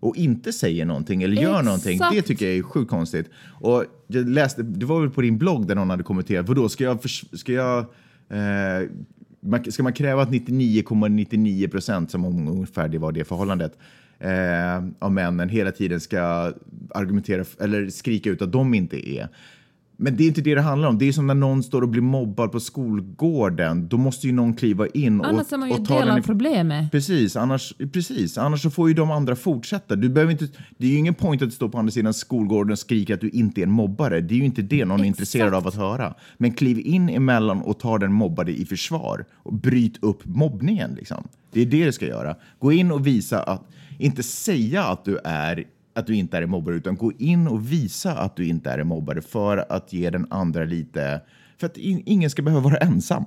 och 0.00 0.16
inte 0.16 0.52
säger 0.52 0.84
någonting 0.84 1.22
eller 1.22 1.42
gör 1.42 1.62
någonting, 1.62 1.98
det 1.98 2.04
Exakt. 2.04 2.26
tycker 2.26 2.46
jag 2.46 2.58
är 2.58 2.62
sjukt 2.62 2.90
konstigt. 2.90 3.30
Och 3.60 3.84
jag 4.06 4.28
läste, 4.28 4.62
det 4.62 4.86
var 4.86 5.00
väl 5.00 5.10
på 5.10 5.20
din 5.20 5.38
blogg 5.38 5.66
där 5.66 5.74
någon 5.74 5.90
hade 5.90 6.02
kommenterat, 6.02 6.48
vadå, 6.48 6.68
ska 6.68 6.84
jag, 6.84 7.10
ska 7.32 7.52
jag 7.52 7.78
eh, 8.28 8.88
ska 9.70 9.82
man 9.82 9.92
kräva 9.92 10.22
att 10.22 10.30
99,99 10.30 11.68
procent, 11.68 12.10
som 12.10 12.24
om 12.24 12.48
ungefär 12.48 12.88
det 12.88 12.98
var 12.98 13.12
det 13.12 13.24
förhållandet, 13.24 13.78
eh, 14.18 14.84
av 14.98 15.12
männen 15.12 15.48
hela 15.48 15.72
tiden 15.72 16.00
ska 16.00 16.52
argumentera 16.94 17.44
eller 17.60 17.88
skrika 17.88 18.30
ut 18.30 18.42
att 18.42 18.52
de 18.52 18.74
inte 18.74 19.10
är. 19.10 19.28
Men 20.02 20.16
det 20.16 20.24
är 20.24 20.28
inte 20.28 20.40
det 20.40 20.54
det 20.54 20.60
handlar 20.60 20.88
om. 20.88 20.98
Det 20.98 21.08
är 21.08 21.12
som 21.12 21.26
när 21.26 21.34
någon 21.34 21.62
står 21.62 21.82
och 21.82 21.88
blir 21.88 22.02
mobbad 22.02 22.52
på 22.52 22.60
skolgården. 22.60 23.88
Då 23.88 23.96
måste 23.96 24.26
ju 24.26 24.32
någon 24.32 24.54
kliva 24.54 24.86
in 24.86 25.20
och, 25.20 25.26
Annars 25.26 25.52
är 25.52 25.56
man 25.56 25.68
ju 25.68 25.74
och 25.74 25.84
ta 25.86 25.98
del 25.98 26.10
av 26.10 26.20
problemet. 26.20 26.92
Precis 26.92 27.36
annars, 27.36 27.74
precis, 27.92 28.38
annars 28.38 28.62
så 28.62 28.70
får 28.70 28.88
ju 28.88 28.94
de 28.94 29.10
andra 29.10 29.36
fortsätta. 29.36 29.96
Du 29.96 30.08
behöver 30.08 30.32
inte, 30.32 30.48
det 30.78 30.86
är 30.86 30.90
ju 30.90 30.96
ingen 30.96 31.14
point 31.14 31.42
att 31.42 31.52
stå 31.52 31.68
på 31.68 31.78
andra 31.78 31.90
sidan 31.90 32.14
skolgården 32.14 32.72
och 32.72 32.78
skrika 32.78 33.14
att 33.14 33.20
du 33.20 33.28
inte 33.28 33.60
är 33.60 33.62
en 33.62 33.70
mobbare. 33.70 34.20
Det 34.20 34.34
är 34.34 34.38
ju 34.38 34.44
inte 34.44 34.62
det 34.62 34.84
någon 34.84 35.00
är 35.00 35.04
intresserad 35.04 35.54
av 35.54 35.66
att 35.66 35.74
höra. 35.74 36.14
Men 36.36 36.52
kliv 36.52 36.78
in 36.78 37.08
emellan 37.08 37.62
och 37.62 37.78
ta 37.78 37.98
den 37.98 38.12
mobbade 38.12 38.52
i 38.52 38.66
försvar 38.66 39.24
och 39.32 39.54
bryt 39.54 40.04
upp 40.04 40.24
mobbningen. 40.24 40.94
Liksom. 40.94 41.28
Det 41.52 41.60
är 41.60 41.66
det 41.66 41.84
du 41.84 41.92
ska 41.92 42.06
göra. 42.06 42.36
Gå 42.58 42.72
in 42.72 42.92
och 42.92 43.06
visa 43.06 43.42
att, 43.42 43.62
inte 43.98 44.22
säga 44.22 44.84
att 44.84 45.04
du 45.04 45.18
är 45.24 45.64
att 46.00 46.06
du 46.06 46.16
inte 46.16 46.36
är 46.36 46.42
en 46.42 46.50
mobbare, 46.50 46.74
utan 46.74 46.96
gå 46.96 47.12
in 47.12 47.48
och 47.48 47.72
visa 47.72 48.18
att 48.18 48.36
du 48.36 48.46
inte 48.46 48.70
är 48.70 48.78
en 48.78 48.86
mobbare 48.86 49.22
för 49.22 49.72
att 49.72 49.92
ge 49.92 50.10
den 50.10 50.26
andra 50.30 50.64
lite... 50.64 51.20
För 51.58 51.66
att 51.66 51.76
in, 51.76 52.02
ingen 52.06 52.30
ska 52.30 52.42
behöva 52.42 52.62
vara 52.62 52.76
ensam. 52.76 53.24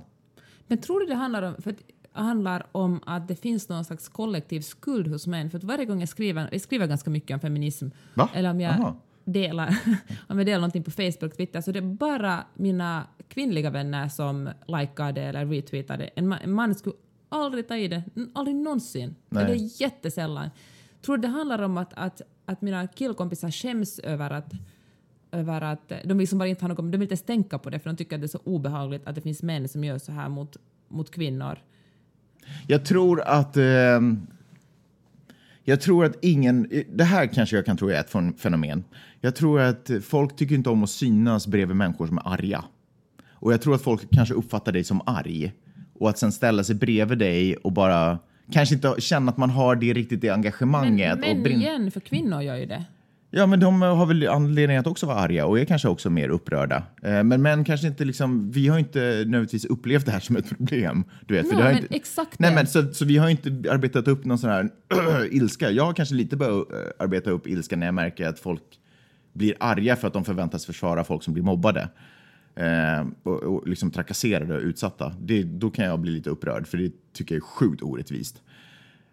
Men 0.67 0.77
tror 0.77 0.99
du 0.99 1.05
det 1.05 1.15
handlar 1.15 1.41
om, 1.41 1.55
för 1.61 1.75
handlar 2.11 2.65
om 2.71 2.99
att 3.05 3.27
det 3.27 3.35
finns 3.35 3.69
någon 3.69 3.85
slags 3.85 4.07
kollektiv 4.09 4.61
skuld 4.61 5.07
hos 5.07 5.27
män? 5.27 5.49
För 5.49 5.57
att 5.57 5.63
varje 5.63 5.85
gång 5.85 5.99
jag 5.99 6.09
skriver, 6.09 6.49
jag 6.51 6.61
skriver 6.61 6.87
ganska 6.87 7.09
mycket 7.09 7.33
om 7.33 7.39
feminism, 7.39 7.87
Va? 8.13 8.29
eller 8.33 8.49
om 8.49 8.61
jag 8.61 8.73
Aha. 8.73 8.95
delar, 9.25 9.77
om 10.27 10.37
jag 10.37 10.45
delar 10.45 10.59
någonting 10.59 10.83
på 10.83 10.91
Facebook, 10.91 11.37
Twitter, 11.37 11.61
så 11.61 11.71
det 11.71 11.79
är 11.79 11.81
bara 11.81 12.43
mina 12.53 13.07
kvinnliga 13.27 13.69
vänner 13.69 14.09
som 14.09 14.49
likar 14.67 15.11
det 15.11 15.21
eller 15.21 15.45
retweetar 15.45 15.97
det. 15.97 16.09
En, 16.15 16.33
en 16.33 16.51
man 16.51 16.75
skulle 16.75 16.95
aldrig 17.29 17.67
ta 17.67 17.75
i 17.75 17.87
det, 17.87 18.03
aldrig 18.33 18.55
någonsin. 18.55 19.15
Nej. 19.29 19.45
Det 19.45 19.51
är 19.51 19.81
jättesällan. 19.81 20.49
Tror 21.01 21.17
du 21.17 21.21
det 21.21 21.27
handlar 21.27 21.61
om 21.61 21.77
att, 21.77 21.93
att, 21.93 22.21
att 22.45 22.61
mina 22.61 22.87
killkompisar 22.87 23.51
skäms 23.51 23.99
över 23.99 24.29
att 24.29 24.53
över 25.31 25.61
att 25.61 25.91
de 26.03 26.19
liksom 26.19 26.39
bara 26.39 26.47
inte 26.47 26.63
har 26.63 26.69
något, 26.69 26.77
de 26.77 26.91
vill 26.91 27.01
inte 27.01 27.13
ens 27.13 27.23
tänka 27.23 27.59
på 27.59 27.69
det 27.69 27.79
för 27.79 27.89
de 27.89 27.95
tycker 27.97 28.15
att 28.15 28.21
det 28.21 28.25
är 28.25 28.27
så 28.27 28.41
obehagligt 28.43 29.07
att 29.07 29.15
det 29.15 29.21
finns 29.21 29.43
män 29.43 29.67
som 29.67 29.83
gör 29.83 29.97
så 29.97 30.11
här 30.11 30.29
mot, 30.29 30.57
mot 30.87 31.11
kvinnor. 31.11 31.59
Jag 32.67 32.85
tror 32.85 33.21
att... 33.21 33.57
Eh, 33.57 34.01
jag 35.65 35.81
tror 35.81 36.05
att 36.05 36.17
ingen... 36.21 36.69
Det 36.93 37.03
här 37.03 37.27
kanske 37.27 37.55
jag 37.55 37.65
kan 37.65 37.77
tro 37.77 37.89
är 37.89 37.99
ett 37.99 38.39
fenomen. 38.41 38.83
Jag 39.21 39.35
tror 39.35 39.59
att 39.59 39.91
folk 40.01 40.35
tycker 40.35 40.55
inte 40.55 40.69
om 40.69 40.83
att 40.83 40.89
synas 40.89 41.47
bredvid 41.47 41.75
människor 41.75 42.07
som 42.07 42.17
är 42.17 42.27
arga. 42.27 42.65
Och 43.29 43.53
jag 43.53 43.61
tror 43.61 43.75
att 43.75 43.81
folk 43.81 44.11
kanske 44.11 44.35
uppfattar 44.35 44.71
dig 44.71 44.83
som 44.83 45.01
arg. 45.05 45.53
Och 45.93 46.09
att 46.09 46.17
sen 46.17 46.31
ställa 46.31 46.63
sig 46.63 46.75
bredvid 46.75 47.17
dig 47.17 47.55
och 47.55 47.71
bara 47.71 48.19
kanske 48.51 48.75
inte 48.75 48.95
känna 48.99 49.31
att 49.31 49.37
man 49.37 49.49
har 49.49 49.75
det 49.75 49.93
riktigt 49.93 50.21
det 50.21 50.27
Men, 50.27 50.35
engagemanget. 50.39 51.19
men 51.19 51.43
brin- 51.43 51.61
igen, 51.61 51.91
för 51.91 51.99
kvinnor 51.99 52.41
gör 52.41 52.55
ju 52.55 52.65
det. 52.65 52.83
Ja, 53.35 53.45
men 53.45 53.59
de 53.59 53.81
har 53.81 54.05
väl 54.05 54.27
anledning 54.27 54.77
att 54.77 54.87
också 54.87 55.05
vara 55.05 55.17
arga 55.17 55.45
och 55.45 55.59
är 55.59 55.65
kanske 55.65 55.87
också 55.87 56.09
mer 56.09 56.29
upprörda. 56.29 56.83
Eh, 57.03 57.23
Men 57.23 57.41
män 57.41 57.63
kanske 57.63 57.87
inte 57.87 58.05
liksom, 58.05 58.51
vi 58.51 58.67
har 58.67 58.79
inte 58.79 58.99
nödvändigtvis 58.99 59.65
upplevt 59.65 60.05
det 60.05 60.11
här 60.11 60.19
som 60.19 60.35
ett 60.35 60.49
problem. 60.49 61.03
Du 61.27 61.33
vet, 61.33 61.49
för 61.49 61.55
Nej, 61.55 61.57
det 61.57 61.63
har 61.67 61.73
men 61.73 61.83
inte, 61.83 61.95
exakt 61.95 62.39
nej, 62.39 62.49
det. 62.49 62.55
men 62.55 62.67
så, 62.67 62.93
så 62.93 63.05
vi 63.05 63.17
har 63.17 63.29
inte 63.29 63.49
arbetat 63.71 64.07
upp 64.07 64.25
någon 64.25 64.37
sån 64.37 64.49
här 64.49 64.69
ilska. 65.31 65.71
Jag 65.71 65.85
har 65.85 65.93
kanske 65.93 66.15
lite 66.15 66.35
börjat 66.37 66.71
eh, 66.71 66.77
arbeta 67.03 67.29
upp 67.29 67.47
ilska 67.47 67.75
när 67.75 67.85
jag 67.87 67.95
märker 67.95 68.27
att 68.27 68.39
folk 68.39 68.61
blir 69.33 69.53
arga 69.59 69.95
för 69.95 70.07
att 70.07 70.13
de 70.13 70.25
förväntas 70.25 70.65
försvara 70.65 71.03
folk 71.03 71.23
som 71.23 71.33
blir 71.33 71.43
mobbade. 71.43 71.89
Eh, 72.55 73.05
och, 73.23 73.43
och 73.43 73.67
liksom 73.67 73.91
trakasserade 73.91 74.55
och 74.55 74.61
utsatta. 74.61 75.15
Det, 75.19 75.43
då 75.43 75.69
kan 75.69 75.85
jag 75.85 75.99
bli 75.99 76.11
lite 76.11 76.29
upprörd, 76.29 76.67
för 76.67 76.77
det 76.77 76.91
tycker 77.13 77.35
jag 77.35 77.41
är 77.41 77.45
sjukt 77.45 77.81
orättvist. 77.83 78.41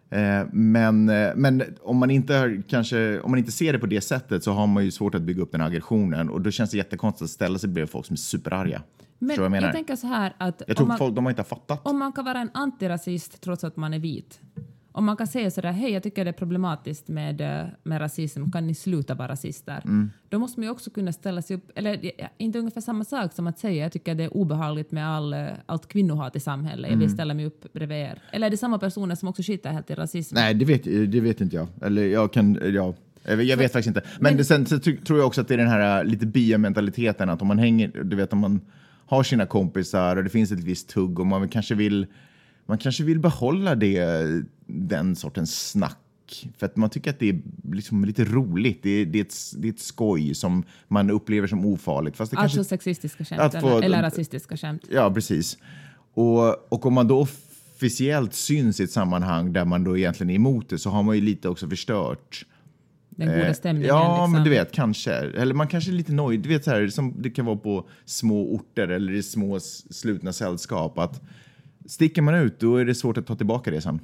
Eh, 0.09 0.45
Men, 0.51 1.09
eh, 1.09 1.29
men 1.35 1.63
om, 1.81 1.97
man 1.97 2.11
inte 2.11 2.33
har, 2.33 2.61
kanske, 2.67 3.19
om 3.19 3.31
man 3.31 3.39
inte 3.39 3.51
ser 3.51 3.73
det 3.73 3.79
på 3.79 3.85
det 3.85 4.01
sättet 4.01 4.43
så 4.43 4.51
har 4.51 4.67
man 4.67 4.85
ju 4.85 4.91
svårt 4.91 5.15
att 5.15 5.21
bygga 5.21 5.41
upp 5.41 5.51
den 5.51 5.61
aggressionen 5.61 6.29
och 6.29 6.41
då 6.41 6.51
känns 6.51 6.71
det 6.71 6.77
jättekonstigt 6.77 7.23
att 7.23 7.29
ställa 7.29 7.59
sig 7.59 7.69
bredvid 7.69 7.89
folk 7.89 8.05
som 8.05 8.13
är 8.13 8.17
superarga. 8.17 8.81
Men 9.19 9.35
jag 9.35 9.51
menar? 9.51 9.71
tänker 9.71 9.95
så 9.95 10.07
här 10.07 10.33
att 10.37 10.61
Jag 10.67 10.77
tror 10.77 10.87
man, 10.87 10.97
folk 10.97 11.15
de 11.15 11.25
har 11.25 11.29
inte 11.29 11.43
fattat. 11.43 11.87
om 11.87 11.99
man 11.99 12.11
kan 12.11 12.25
vara 12.25 12.39
en 12.39 12.49
antirasist 12.53 13.41
trots 13.41 13.63
att 13.63 13.77
man 13.77 13.93
är 13.93 13.99
vit, 13.99 14.39
om 14.91 15.05
man 15.05 15.17
kan 15.17 15.27
säga 15.27 15.51
sådär 15.51 15.71
hej 15.71 15.91
jag 15.91 16.03
tycker 16.03 16.25
det 16.25 16.31
är 16.31 16.33
problematiskt 16.33 17.07
med, 17.07 17.41
eh, 17.41 17.67
med 17.83 18.01
rasism, 18.01 18.51
kan 18.51 18.67
ni 18.67 18.73
sluta 18.75 19.15
vara 19.15 19.27
rasister? 19.27 19.81
Mm. 19.85 20.11
Då 20.29 20.39
måste 20.39 20.59
man 20.59 20.65
ju 20.67 20.71
också 20.71 20.89
kunna 20.89 21.13
ställa 21.13 21.41
sig 21.41 21.55
upp, 21.55 21.71
eller 21.75 22.11
inte 22.37 22.59
ungefär 22.59 22.81
samma 22.81 23.03
sak 23.03 23.33
som 23.33 23.47
att 23.47 23.59
säga 23.59 23.83
jag 23.83 23.91
tycker 23.91 24.15
det 24.15 24.23
är 24.23 24.37
obehagligt 24.37 24.91
med 24.91 25.07
all, 25.07 25.33
eh, 25.33 25.47
allt 25.65 25.87
kvinnohat 25.87 26.35
i 26.35 26.39
samhället, 26.39 26.81
jag 26.83 26.93
Mm. 26.93 26.99
vill 26.99 27.09
ställa 27.13 27.33
mig 27.33 27.45
upp 27.45 27.73
bredvid 27.73 27.97
er. 27.97 28.21
Eller 28.31 28.47
är 28.47 28.51
det 28.51 28.57
samma 28.57 28.79
personer 28.79 29.15
som 29.15 29.27
också 29.29 29.41
skiter 29.43 29.69
helt 29.71 29.89
i 29.89 29.95
rasism? 29.95 30.35
Nej, 30.35 30.53
det 30.53 30.65
vet, 30.65 30.83
det 31.11 31.19
vet 31.21 31.41
inte 31.41 31.55
jag. 31.55 31.67
Eller 31.81 32.05
jag 32.05 32.33
kan, 32.33 32.59
ja. 32.73 32.93
Jag 33.23 33.37
vet, 33.37 33.47
jag 33.47 33.57
vet 33.57 33.71
faktiskt 33.73 33.87
inte. 33.97 34.03
Men, 34.19 34.35
Men- 34.35 34.45
sen 34.45 34.65
tror 34.65 35.19
jag 35.19 35.27
också 35.27 35.41
att 35.41 35.47
det 35.47 35.53
är 35.53 35.57
den 35.57 35.67
här 35.67 35.99
äh, 36.03 36.05
lite 36.09 36.25
byamentaliteten 36.25 37.29
att 37.29 37.41
om 37.41 37.47
man 37.47 37.59
hänger, 37.59 38.03
du 38.03 38.15
vet 38.15 38.33
om 38.33 38.39
man 38.39 38.61
har 39.05 39.23
sina 39.23 39.45
kompisar 39.45 40.15
och 40.15 40.23
det 40.23 40.29
finns 40.29 40.51
ett 40.51 40.63
visst 40.63 40.89
tugg 40.89 41.19
och 41.19 41.27
man 41.27 41.49
kanske 41.49 41.75
vill, 41.75 42.05
man 42.65 42.77
kanske 42.77 43.03
vill 43.03 43.19
behålla 43.19 43.75
det, 43.75 44.27
den 44.71 45.15
sortens 45.15 45.69
snack. 45.69 45.97
För 46.57 46.65
att 46.65 46.75
man 46.75 46.89
tycker 46.89 47.09
att 47.09 47.19
det 47.19 47.29
är 47.29 47.41
liksom 47.71 48.05
lite 48.05 48.25
roligt. 48.25 48.83
Det 48.83 48.89
är, 48.89 49.05
det, 49.05 49.19
är 49.19 49.21
ett, 49.21 49.35
det 49.57 49.67
är 49.67 49.71
ett 49.73 49.79
skoj 49.79 50.33
som 50.35 50.63
man 50.87 51.09
upplever 51.09 51.47
som 51.47 51.65
ofarligt. 51.65 52.17
Fast 52.17 52.31
det 52.31 52.37
Alltså 52.37 52.57
kanske, 52.57 52.69
sexistiska 52.69 53.25
skämt 53.25 53.41
Att 53.41 53.61
få- 53.61 53.67
eller, 53.69 53.81
eller 53.81 54.01
rasistiska 54.01 54.57
skämt. 54.57 54.81
Ja, 54.89 55.13
precis. 55.13 55.57
Och, 56.13 56.73
och 56.73 56.85
om 56.85 56.93
man 56.93 57.07
då 57.07 57.19
officiellt 57.19 58.33
syns 58.33 58.79
i 58.79 58.83
ett 58.83 58.91
sammanhang 58.91 59.53
där 59.53 59.65
man 59.65 59.83
då 59.83 59.97
egentligen 59.97 60.29
är 60.29 60.35
emot 60.35 60.69
det 60.69 60.77
så 60.79 60.89
har 60.89 61.03
man 61.03 61.15
ju 61.15 61.21
lite 61.21 61.49
också 61.49 61.69
förstört 61.69 62.45
Den 63.09 63.27
goda 63.27 63.47
Eh, 63.47 63.53
stämningen. 63.53 63.87
Ja, 63.89 64.15
liksom. 64.17 64.31
men 64.31 64.43
du 64.43 64.49
vet, 64.49 64.71
kanske. 64.71 65.13
Eller 65.13 65.53
man 65.53 65.67
kanske 65.67 65.91
är 65.91 65.93
lite 65.93 66.11
nöjd. 66.11 66.39
Du 66.39 66.49
vet, 66.49 66.63
så 66.63 66.71
här, 66.71 66.87
som 66.87 67.21
det 67.21 67.29
kan 67.29 67.45
vara 67.45 67.55
på 67.57 67.87
små 68.05 68.53
orter 68.55 68.87
eller 68.87 69.13
i 69.13 69.23
små 69.23 69.59
slutna 69.89 70.33
sällskap. 70.33 70.97
Att 70.97 71.21
sticker 71.85 72.21
man 72.21 72.35
ut, 72.35 72.59
då 72.59 72.75
är 72.75 72.85
det 72.85 72.95
svårt 72.95 73.17
att 73.17 73.27
ta 73.27 73.35
tillbaka 73.35 73.71
det 73.71 73.81
sen 73.81 73.99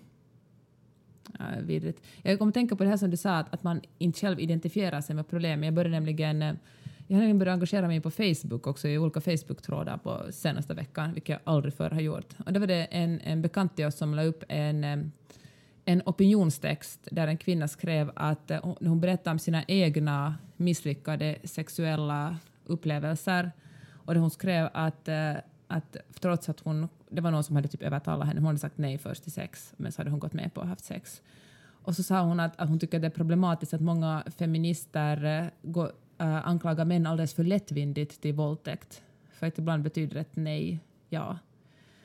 äh, 1.39 1.61
vidrigt. 1.61 2.01
Jag 2.21 2.39
kommer 2.39 2.49
att 2.49 2.53
tänka 2.53 2.75
på 2.75 2.83
det 2.83 2.89
här 2.89 2.97
som 2.97 3.09
du 3.09 3.17
sa, 3.17 3.37
att, 3.37 3.53
att 3.53 3.63
man 3.63 3.81
inte 3.97 4.19
själv 4.19 4.39
identifierar 4.39 5.01
sig 5.01 5.15
med 5.15 5.27
problem. 5.27 5.63
Jag 5.63 5.73
började 5.73 5.95
nämligen 5.95 6.41
eh, 6.41 6.53
jag 7.07 7.15
har 7.15 7.21
nämligen 7.21 7.39
börjat 7.39 7.53
engagera 7.53 7.87
mig 7.87 8.01
på 8.01 8.11
Facebook 8.11 8.67
också 8.67 8.87
i 8.87 8.97
olika 8.97 9.21
Facebook-trådar 9.21 9.97
på 9.97 10.21
senaste 10.31 10.73
veckan, 10.73 11.13
vilket 11.13 11.29
jag 11.29 11.39
aldrig 11.43 11.73
förr 11.73 11.89
har 11.89 12.01
gjort. 12.01 12.33
Och 12.45 12.53
då 12.53 12.59
var 12.59 12.67
det 12.67 12.83
en, 12.83 13.21
en 13.21 13.41
bekant 13.41 13.75
till 13.75 13.85
oss 13.85 13.95
som 13.95 14.13
la 14.13 14.23
upp 14.23 14.43
en, 14.47 14.83
eh, 14.83 14.97
en 15.85 16.01
opinionstext 16.05 17.07
där 17.11 17.27
en 17.27 17.37
kvinna 17.37 17.67
skrev 17.67 18.11
att 18.15 18.51
hon, 18.61 18.75
hon 18.79 19.01
berättade 19.01 19.31
om 19.31 19.39
sina 19.39 19.63
egna 19.67 20.35
misslyckade 20.57 21.37
sexuella 21.43 22.37
upplevelser 22.65 23.51
och 24.07 24.13
där 24.13 24.21
hon 24.21 24.31
skrev 24.31 24.69
att, 24.73 25.09
att 25.67 25.97
trots 26.19 26.49
att 26.49 26.59
hon, 26.59 26.87
det 27.09 27.21
var 27.21 27.31
någon 27.31 27.43
som 27.43 27.55
hade 27.55 27.67
typ 27.67 27.81
övertalat 27.81 28.27
henne, 28.27 28.39
hon 28.39 28.47
hade 28.47 28.59
sagt 28.59 28.77
nej 28.77 28.97
först 28.97 29.23
till 29.23 29.31
sex, 29.31 29.73
men 29.77 29.91
så 29.91 29.99
hade 29.99 30.09
hon 30.09 30.19
gått 30.19 30.33
med 30.33 30.53
på 30.53 30.61
att 30.61 30.65
ha 30.65 30.69
haft 30.69 30.85
sex. 30.85 31.21
Och 31.87 31.95
så 31.95 32.03
sa 32.03 32.21
hon 32.21 32.39
att, 32.39 32.59
att 32.59 32.69
hon 32.69 32.79
tycker 32.79 32.99
det 32.99 33.07
är 33.07 33.11
problematiskt 33.11 33.73
att 33.73 33.81
många 33.81 34.23
feminister 34.37 35.25
eh, 35.25 35.47
går, 35.61 35.91
äh, 36.17 36.47
anklagar 36.47 36.85
män 36.85 37.05
alldeles 37.05 37.33
för 37.33 37.43
lättvindigt 37.43 38.21
till 38.21 38.33
våldtäkt. 38.33 39.03
För 39.31 39.47
att 39.47 39.57
ibland 39.57 39.83
betyder 39.83 40.15
ett 40.15 40.35
nej 40.35 40.79
ja. 41.09 41.39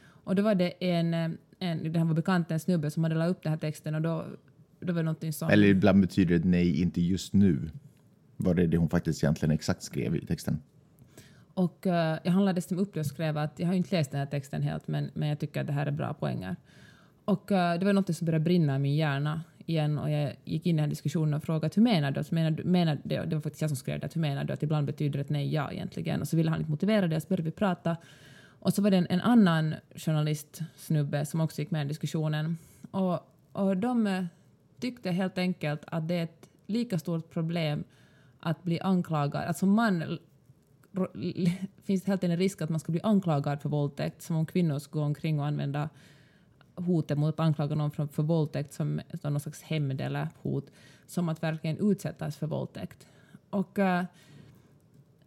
Och 0.02 0.34
då 0.34 0.42
var 0.42 0.54
det 0.54 0.72
en, 0.80 1.14
eh, 1.14 1.30
en 1.58 1.92
det 1.92 1.98
här 1.98 2.06
var 2.06 2.14
bekant, 2.14 2.50
en 2.50 2.60
snubbe 2.60 2.90
som 2.90 3.02
hade 3.02 3.14
lagt 3.14 3.30
upp 3.30 3.42
den 3.42 3.52
här 3.52 3.58
texten 3.58 3.94
och 3.94 4.02
då, 4.02 4.24
då 4.80 4.92
var 4.92 5.00
det 5.00 5.02
någonting 5.02 5.32
som... 5.32 5.50
Eller 5.50 5.68
ibland 5.68 6.00
betyder 6.00 6.34
ett 6.34 6.44
nej 6.44 6.80
inte 6.80 7.00
just 7.00 7.32
nu. 7.32 7.70
Var 8.36 8.54
det 8.54 8.66
det 8.66 8.76
hon 8.76 8.88
faktiskt 8.88 9.24
egentligen 9.24 9.54
exakt 9.54 9.82
skrev 9.82 10.16
i 10.16 10.26
texten? 10.26 10.60
Och 11.54 11.86
uh, 11.86 11.92
jag 11.92 12.32
handlade 12.32 12.56
dessutom 12.56 12.78
upp 12.78 12.94
det 12.94 13.00
och 13.00 13.06
skrev 13.06 13.38
att 13.38 13.58
jag 13.58 13.66
har 13.66 13.72
ju 13.72 13.76
inte 13.76 13.96
läst 13.96 14.10
den 14.10 14.20
här 14.20 14.26
texten 14.26 14.62
helt 14.62 14.88
men, 14.88 15.10
men 15.14 15.28
jag 15.28 15.38
tycker 15.38 15.60
att 15.60 15.66
det 15.66 15.72
här 15.72 15.86
är 15.86 15.90
bra 15.90 16.14
poänger. 16.14 16.56
Och 17.24 17.50
uh, 17.50 17.56
det 17.56 17.84
var 17.84 17.92
något 17.92 18.16
som 18.16 18.24
började 18.24 18.44
brinna 18.44 18.76
i 18.76 18.78
min 18.78 18.96
hjärna 18.96 19.40
igen 19.66 19.98
och 19.98 20.10
jag 20.10 20.32
gick 20.44 20.66
in 20.66 20.70
i 20.70 20.76
den 20.76 20.84
här 20.84 20.88
diskussionen 20.88 21.34
och 21.34 21.42
frågade 21.42 21.72
hur 21.74 21.82
menar 21.82 22.10
du? 22.10 22.18
Alltså, 22.18 22.34
menar 22.34 22.50
du 22.50 22.64
menar, 22.64 22.98
det, 23.04 23.24
det 23.24 23.36
var 23.36 23.42
faktiskt 23.42 23.60
jag 23.60 23.70
som 23.70 23.76
skrev 23.76 24.00
det. 24.00 24.06
att 24.06 24.16
Hur 24.16 24.20
menar 24.20 24.44
du 24.44 24.52
att 24.52 24.62
ibland 24.62 24.86
betyder 24.86 25.20
ett 25.20 25.28
nej 25.28 25.54
ja 25.54 25.72
egentligen? 25.72 26.20
Och 26.20 26.28
så 26.28 26.36
ville 26.36 26.50
han 26.50 26.60
inte 26.60 26.70
motivera 26.70 27.06
det 27.06 27.16
och 27.16 27.22
så 27.22 27.28
började 27.28 27.42
vi 27.42 27.50
prata. 27.50 27.96
Och 28.58 28.74
så 28.74 28.82
var 28.82 28.90
det 28.90 28.96
en, 28.96 29.06
en 29.10 29.20
annan 29.20 29.74
journalist, 29.94 30.60
snubbe, 30.76 31.26
som 31.26 31.40
också 31.40 31.60
gick 31.60 31.70
med 31.70 31.84
i 31.84 31.88
diskussionen. 31.88 32.58
Och, 32.90 33.20
och 33.52 33.76
de 33.76 34.06
eh, 34.06 34.24
tyckte 34.80 35.10
helt 35.10 35.38
enkelt 35.38 35.82
att 35.86 36.08
det 36.08 36.14
är 36.14 36.24
ett 36.24 36.48
lika 36.66 36.98
stort 36.98 37.30
problem 37.30 37.84
att 38.40 38.62
bli 38.62 38.80
anklagad. 38.80 39.44
Att 39.44 39.58
som 39.58 39.70
man 39.70 40.18
finns 41.84 42.02
det 42.02 42.10
helt 42.10 42.24
en 42.24 42.36
risk 42.36 42.62
att 42.62 42.70
man 42.70 42.80
ska 42.80 42.92
bli 42.92 43.00
anklagad 43.02 43.60
för 43.60 43.68
våldtäkt 43.68 44.22
som 44.22 44.36
om 44.36 44.46
kvinnor 44.46 44.78
skulle 44.78 45.00
gå 45.00 45.06
omkring 45.06 45.40
och 45.40 45.46
använda 45.46 45.88
hotet 46.74 47.18
mot 47.18 47.34
att 47.34 47.40
anklaga 47.40 47.74
någon 47.74 47.90
för, 47.90 48.06
för 48.06 48.22
våldtäkt 48.22 48.72
som, 48.72 49.00
som 49.20 49.32
någon 49.32 49.40
slags 49.40 49.62
hämnd 49.62 50.00
eller 50.00 50.28
hot, 50.42 50.70
som 51.06 51.28
att 51.28 51.42
verkligen 51.42 51.90
utsättas 51.90 52.36
för 52.36 52.46
våldtäkt. 52.46 53.06
Och 53.50 53.78
uh, 53.78 54.02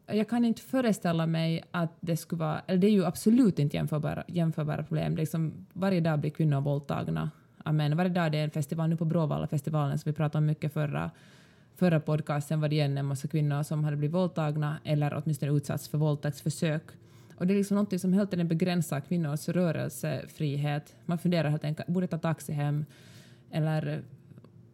jag 0.07 0.29
kan 0.29 0.45
inte 0.45 0.61
föreställa 0.61 1.25
mig 1.25 1.63
att 1.71 1.91
det 1.99 2.17
skulle 2.17 2.39
vara, 2.39 2.59
eller 2.67 2.79
det 2.79 2.87
är 2.87 2.91
ju 2.91 3.05
absolut 3.05 3.59
inte 3.59 3.77
jämförbara, 3.77 4.23
jämförbara 4.27 4.83
problem. 4.83 5.15
Liksom, 5.15 5.53
varje 5.73 6.01
dag 6.01 6.19
blir 6.19 6.31
kvinnor 6.31 6.61
våldtagna 6.61 7.31
Amen. 7.67 7.97
Varje 7.97 8.09
dag 8.09 8.31
det 8.31 8.37
är 8.37 8.43
en 8.43 8.51
festival, 8.51 8.89
nu 8.89 8.97
på 8.97 9.05
Bråvalla-festivalen 9.05 9.99
som 9.99 10.11
vi 10.11 10.15
pratade 10.15 10.37
om 10.37 10.45
mycket 10.45 10.73
förra, 10.73 11.11
förra 11.75 11.99
podcasten 11.99 12.61
var 12.61 12.69
det 12.69 12.75
igen 12.75 12.97
en 12.97 13.05
massa 13.05 13.27
kvinnor 13.27 13.63
som 13.63 13.83
hade 13.83 13.97
blivit 13.97 14.15
våldtagna 14.15 14.77
eller 14.83 15.21
åtminstone 15.23 15.51
utsatts 15.51 15.87
för 15.87 15.97
våldtäktsförsök. 15.97 16.83
Och 17.37 17.47
det 17.47 17.53
är 17.53 17.57
liksom 17.57 17.77
något 17.77 18.01
som 18.01 18.13
hela 18.13 18.25
tiden 18.25 18.47
begränsar 18.47 18.99
kvinnors 18.99 19.49
rörelsefrihet. 19.49 20.95
Man 21.05 21.17
funderar 21.17 21.49
helt 21.49 21.63
enkelt, 21.63 21.87
borde 21.87 22.03
jag 22.03 22.11
ta 22.11 22.17
taxi 22.17 22.53
hem? 22.53 22.85
Eller 23.51 24.03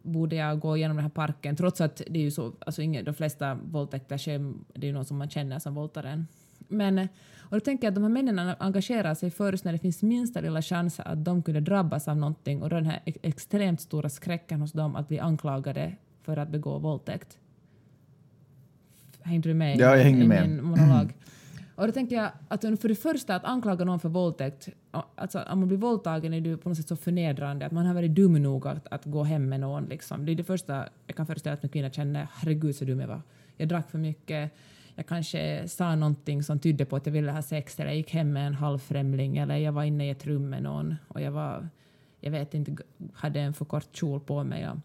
borde 0.01 0.35
jag 0.35 0.59
gå 0.59 0.77
igenom 0.77 0.97
den 0.97 1.03
här 1.03 1.09
parken? 1.09 1.55
Trots 1.55 1.81
att 1.81 2.01
det 2.07 2.19
är 2.19 2.23
ju 2.23 2.31
så, 2.31 2.53
alltså 2.59 2.81
ingen, 2.81 3.05
de 3.05 3.13
flesta 3.13 3.59
våldtäkter 3.63 4.17
sker, 4.17 4.53
det 4.73 4.85
är 4.85 4.87
ju 4.87 4.93
någon 4.93 5.05
som 5.05 5.17
man 5.17 5.29
känner 5.29 5.59
som 5.59 5.75
våldtar 5.75 6.03
en. 6.03 6.27
Men, 6.67 6.99
och 7.39 7.51
då 7.51 7.59
tänker 7.59 7.87
jag 7.87 7.91
att 7.91 7.95
de 7.95 8.03
här 8.03 8.09
männen 8.09 8.55
engagerar 8.59 9.15
sig 9.15 9.31
först 9.31 9.63
när 9.63 9.71
det 9.71 9.79
finns 9.79 10.01
minsta 10.01 10.41
lilla 10.41 10.61
chans 10.61 10.99
att 10.99 11.25
de 11.25 11.43
kunde 11.43 11.59
drabbas 11.59 12.07
av 12.07 12.17
någonting 12.17 12.61
och 12.61 12.69
då 12.69 12.75
den 12.75 12.85
här 12.85 13.01
extremt 13.05 13.81
stora 13.81 14.09
skräcken 14.09 14.61
hos 14.61 14.71
dem 14.71 14.95
att 14.95 15.07
bli 15.07 15.19
anklagade 15.19 15.95
för 16.21 16.37
att 16.37 16.49
begå 16.49 16.77
våldtäkt. 16.77 17.37
Hängde 19.21 19.49
du 19.49 19.53
med 19.53 19.79
Ja, 19.79 19.97
jag 19.97 20.03
hängde 20.03 20.23
i 20.23 20.27
med. 20.27 20.49
min 20.49 20.63
monolog? 20.63 21.13
Och 21.75 21.87
då 21.87 21.93
tänkte 21.93 22.15
jag 22.15 22.31
att 22.47 22.61
för 22.61 22.87
det 22.87 22.95
första 22.95 23.35
att 23.35 23.45
anklaga 23.45 23.85
någon 23.85 23.99
för 23.99 24.09
våldtäkt, 24.09 24.69
alltså 24.91 25.39
om 25.39 25.59
man 25.59 25.67
blir 25.67 25.77
våldtagen 25.77 26.33
är 26.33 26.41
det 26.41 26.57
på 26.57 26.69
något 26.69 26.77
sätt 26.77 26.87
så 26.87 26.95
förnedrande 26.95 27.65
att 27.65 27.71
man 27.71 27.85
har 27.85 27.93
varit 27.93 28.11
dum 28.11 28.33
nog 28.33 28.67
att, 28.67 28.87
att 28.87 29.05
gå 29.05 29.23
hem 29.23 29.49
med 29.49 29.59
någon. 29.59 29.85
Liksom. 29.85 30.25
Det 30.25 30.31
är 30.31 30.35
det 30.35 30.43
första 30.43 30.89
jag 31.07 31.15
kan 31.15 31.25
föreställa 31.25 31.53
att 31.53 31.63
en 31.63 31.69
kvinna 31.69 31.89
känner, 31.89 32.27
herregud 32.33 32.75
så 32.75 32.85
dum 32.85 32.99
jag 32.99 33.07
var. 33.07 33.21
Jag 33.57 33.67
drack 33.67 33.89
för 33.89 33.97
mycket, 33.97 34.51
jag 34.95 35.05
kanske 35.05 35.67
sa 35.67 35.95
någonting 35.95 36.43
som 36.43 36.59
tydde 36.59 36.85
på 36.85 36.95
att 36.95 37.05
jag 37.05 37.13
ville 37.13 37.31
ha 37.31 37.41
sex 37.41 37.79
eller 37.79 37.89
jag 37.89 37.97
gick 37.97 38.13
hem 38.13 38.33
med 38.33 38.47
en 38.47 38.53
halvfrämling 38.53 39.37
eller 39.37 39.55
jag 39.55 39.71
var 39.71 39.83
inne 39.83 40.07
i 40.07 40.09
ett 40.09 40.25
rum 40.25 40.49
med 40.49 40.63
någon 40.63 40.95
och 41.07 41.21
jag 41.21 41.31
var, 41.31 41.69
jag 42.19 42.31
vet 42.31 42.53
inte, 42.53 42.75
hade 43.13 43.39
en 43.39 43.53
för 43.53 43.65
kort 43.65 43.95
kjol 43.95 44.19
på 44.19 44.43
mig. 44.43 44.69
Och, 44.69 44.77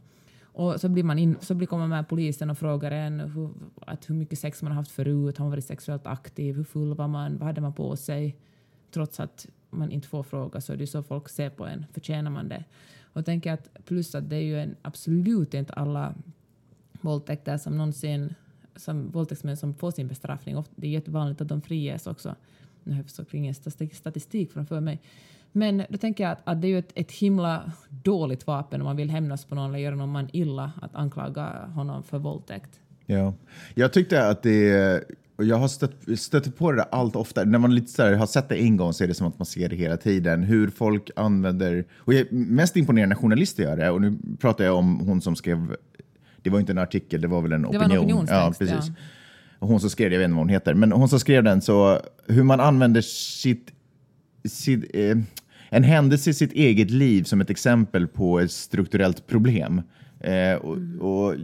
och 0.56 0.80
så 0.80 0.88
blir 0.88 1.02
man 1.02 1.18
in, 1.18 1.36
så 1.40 1.54
blir, 1.54 1.66
kommer 1.66 1.86
med 1.86 2.08
polisen 2.08 2.50
och 2.50 2.58
frågar 2.58 2.90
en 2.90 3.20
hur, 3.20 3.50
att 3.86 4.10
hur 4.10 4.14
mycket 4.14 4.38
sex 4.38 4.62
man 4.62 4.72
har 4.72 4.76
haft 4.76 4.90
förut, 4.90 5.38
har 5.38 5.44
man 5.44 5.50
varit 5.50 5.64
sexuellt 5.64 6.06
aktiv, 6.06 6.56
hur 6.56 6.64
full 6.64 6.94
var 6.94 7.08
man, 7.08 7.38
vad 7.38 7.46
hade 7.46 7.60
man 7.60 7.72
på 7.72 7.96
sig? 7.96 8.36
Trots 8.90 9.20
att 9.20 9.46
man 9.70 9.90
inte 9.90 10.08
får 10.08 10.22
fråga 10.22 10.60
så 10.60 10.72
är 10.72 10.76
det 10.76 10.86
så 10.86 11.02
folk 11.02 11.28
ser 11.28 11.50
på 11.50 11.66
en, 11.66 11.86
förtjänar 11.92 12.30
man 12.30 12.48
det? 12.48 12.64
Och 13.02 13.24
tänker 13.24 13.52
att 13.52 13.84
plus 13.84 14.14
att 14.14 14.30
det 14.30 14.36
är 14.36 14.40
ju 14.40 14.60
en, 14.60 14.76
absolut 14.82 15.54
inte 15.54 15.72
alla 15.72 16.14
våldtäkter 17.00 17.58
som 17.58 17.76
någonsin 17.76 18.34
som 18.76 19.10
våldtäktsmän 19.10 19.56
som 19.56 19.74
får 19.74 19.90
sin 19.90 20.08
bestraffning. 20.08 20.64
Det 20.76 20.86
är 20.86 20.90
jättevanligt 20.90 21.40
att 21.40 21.48
de 21.48 21.62
friges 21.62 22.06
också. 22.06 22.34
Nu 22.84 22.92
har 22.92 22.98
jag 22.98 23.06
förstås 23.06 23.34
ingen 23.34 23.54
statistik 23.92 24.52
framför 24.52 24.80
mig. 24.80 25.00
Men 25.56 25.82
då 25.88 25.98
tänker 25.98 26.24
jag 26.24 26.32
att, 26.32 26.40
att 26.44 26.60
det 26.62 26.66
är 26.66 26.70
ju 26.70 26.78
ett, 26.78 26.92
ett 26.94 27.12
himla 27.12 27.72
dåligt 27.88 28.46
vapen 28.46 28.80
om 28.80 28.84
man 28.84 28.96
vill 28.96 29.10
hämnas 29.10 29.44
på 29.44 29.54
någon 29.54 29.70
eller 29.70 29.78
göra 29.78 29.94
någon 29.94 30.08
man 30.08 30.28
illa 30.32 30.72
att 30.82 30.94
anklaga 30.94 31.66
honom 31.74 32.02
för 32.02 32.18
våldtäkt. 32.18 32.80
Ja, 33.06 33.34
jag 33.74 33.92
tyckte 33.92 34.28
att 34.28 34.42
det 34.42 35.04
och 35.36 35.44
jag 35.44 35.56
har 35.56 35.68
stött, 35.68 36.18
stött 36.18 36.56
på 36.56 36.72
det 36.72 36.78
där 36.78 36.86
allt 36.90 37.16
oftare. 37.16 37.44
När 37.44 37.58
man 37.58 37.74
lite 37.74 37.92
så 37.92 38.02
här, 38.02 38.12
har 38.12 38.26
sett 38.26 38.48
det 38.48 38.56
en 38.56 38.76
gång 38.76 38.92
så 38.92 39.04
är 39.04 39.08
det 39.08 39.14
som 39.14 39.26
att 39.26 39.38
man 39.38 39.46
ser 39.46 39.68
det 39.68 39.76
hela 39.76 39.96
tiden. 39.96 40.42
Hur 40.42 40.70
folk 40.70 41.10
använder... 41.16 41.84
Och 41.96 42.14
jag 42.14 42.20
är 42.20 42.26
mest 42.30 42.76
imponerad 42.76 43.08
när 43.08 43.16
journalister 43.16 43.62
gör 43.62 43.76
det. 43.76 43.90
Och 43.90 44.00
nu 44.00 44.18
pratar 44.40 44.64
jag 44.64 44.76
om 44.76 45.00
hon 45.00 45.20
som 45.20 45.36
skrev... 45.36 45.76
Det 46.42 46.50
var 46.50 46.60
inte 46.60 46.72
en 46.72 46.78
artikel, 46.78 47.20
det 47.20 47.28
var 47.28 47.42
väl 47.42 47.52
en 47.52 47.62
Det 47.62 47.68
opinion. 47.68 47.88
var 47.88 47.96
en 47.96 48.02
opinionstext, 48.02 48.30
ja, 48.40 48.54
precis. 48.58 48.88
ja. 48.88 49.66
Hon 49.66 49.80
som 49.80 49.90
skrev 49.90 50.10
det, 50.10 50.14
jag 50.14 50.20
vet 50.20 50.24
inte 50.24 50.34
vad 50.34 50.42
hon 50.42 50.48
heter. 50.48 50.74
Men 50.74 50.92
hon 50.92 51.08
som 51.08 51.20
skrev 51.20 51.44
den, 51.44 51.60
så 51.60 52.00
hur 52.26 52.42
man 52.42 52.60
använder 52.60 53.00
sitt... 53.00 53.72
sitt 54.44 54.90
eh, 54.94 55.16
en 55.70 55.84
händelse 55.84 56.30
i 56.30 56.34
sitt 56.34 56.52
eget 56.52 56.90
liv 56.90 57.22
som 57.22 57.40
ett 57.40 57.50
exempel 57.50 58.06
på 58.06 58.40
ett 58.40 58.52
strukturellt 58.52 59.26
problem. 59.26 59.82
Eh, 60.20 60.54
och, 60.54 60.76
och 61.00 61.34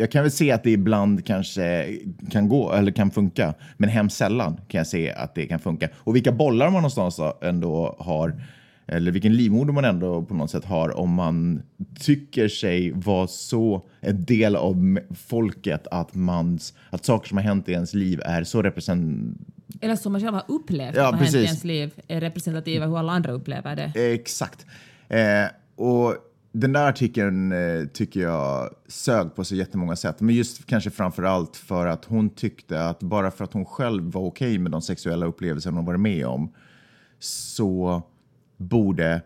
jag 0.00 0.10
kan 0.10 0.22
väl 0.22 0.30
se 0.30 0.52
att 0.52 0.62
det 0.62 0.70
ibland 0.70 1.26
kanske 1.26 1.86
kan 2.30 2.48
gå 2.48 2.72
eller 2.72 2.92
kan 2.92 3.10
funka, 3.10 3.54
men 3.76 3.88
hemskt 3.88 4.16
sällan 4.16 4.60
kan 4.68 4.78
jag 4.78 4.86
se 4.86 5.12
att 5.12 5.34
det 5.34 5.46
kan 5.46 5.58
funka. 5.58 5.88
Och 5.94 6.16
vilka 6.16 6.32
bollar 6.32 6.70
man 6.70 6.82
någonstans 6.82 7.20
ändå 7.42 7.96
har, 7.98 8.42
eller 8.86 9.12
vilken 9.12 9.36
livmoder 9.36 9.72
man 9.72 9.84
ändå 9.84 10.22
på 10.22 10.34
något 10.34 10.50
sätt 10.50 10.64
har 10.64 10.98
om 10.98 11.14
man 11.14 11.62
tycker 12.00 12.48
sig 12.48 12.92
vara 12.92 13.26
så 13.26 13.86
en 14.00 14.24
del 14.24 14.56
av 14.56 14.98
folket 15.14 15.86
att, 15.90 16.14
mans, 16.14 16.74
att 16.90 17.04
saker 17.04 17.28
som 17.28 17.36
har 17.36 17.44
hänt 17.44 17.68
i 17.68 17.72
ens 17.72 17.94
liv 17.94 18.20
är 18.24 18.44
så 18.44 18.62
represent, 18.62 19.36
Eller 19.80 19.96
som 19.96 20.12
man 20.12 20.20
själv 20.20 20.34
har 20.34 20.44
upplevt 20.48 20.96
Ja, 20.96 21.04
har 21.04 21.12
hänt 21.12 21.34
i 21.34 21.44
ens 21.44 21.64
liv 21.64 21.92
är 22.08 22.20
representativa 22.20 22.86
hur 22.86 22.98
alla 22.98 23.12
andra 23.12 23.32
upplever 23.32 23.76
det. 23.76 24.12
Exakt. 24.14 24.66
Eh, 25.08 25.46
och 25.76 26.16
den 26.52 26.72
där 26.72 26.88
artikeln 26.88 27.52
eh, 27.52 27.86
tycker 27.92 28.20
jag 28.20 28.70
sög 28.88 29.34
på 29.34 29.44
så 29.44 29.54
jättemånga 29.54 29.96
sätt. 29.96 30.20
Men 30.20 30.34
just 30.34 30.66
kanske 30.66 30.90
framför 30.90 31.22
allt 31.22 31.56
för 31.56 31.86
att 31.86 32.04
hon 32.04 32.30
tyckte 32.30 32.84
att 32.84 33.00
bara 33.00 33.30
för 33.30 33.44
att 33.44 33.52
hon 33.52 33.64
själv 33.64 34.12
var 34.12 34.22
okej 34.22 34.58
med 34.58 34.72
de 34.72 34.82
sexuella 34.82 35.26
upplevelser 35.26 35.70
hon 35.70 35.84
varit 35.84 36.00
med 36.00 36.26
om 36.26 36.52
så 37.18 38.02
borde 38.56 39.22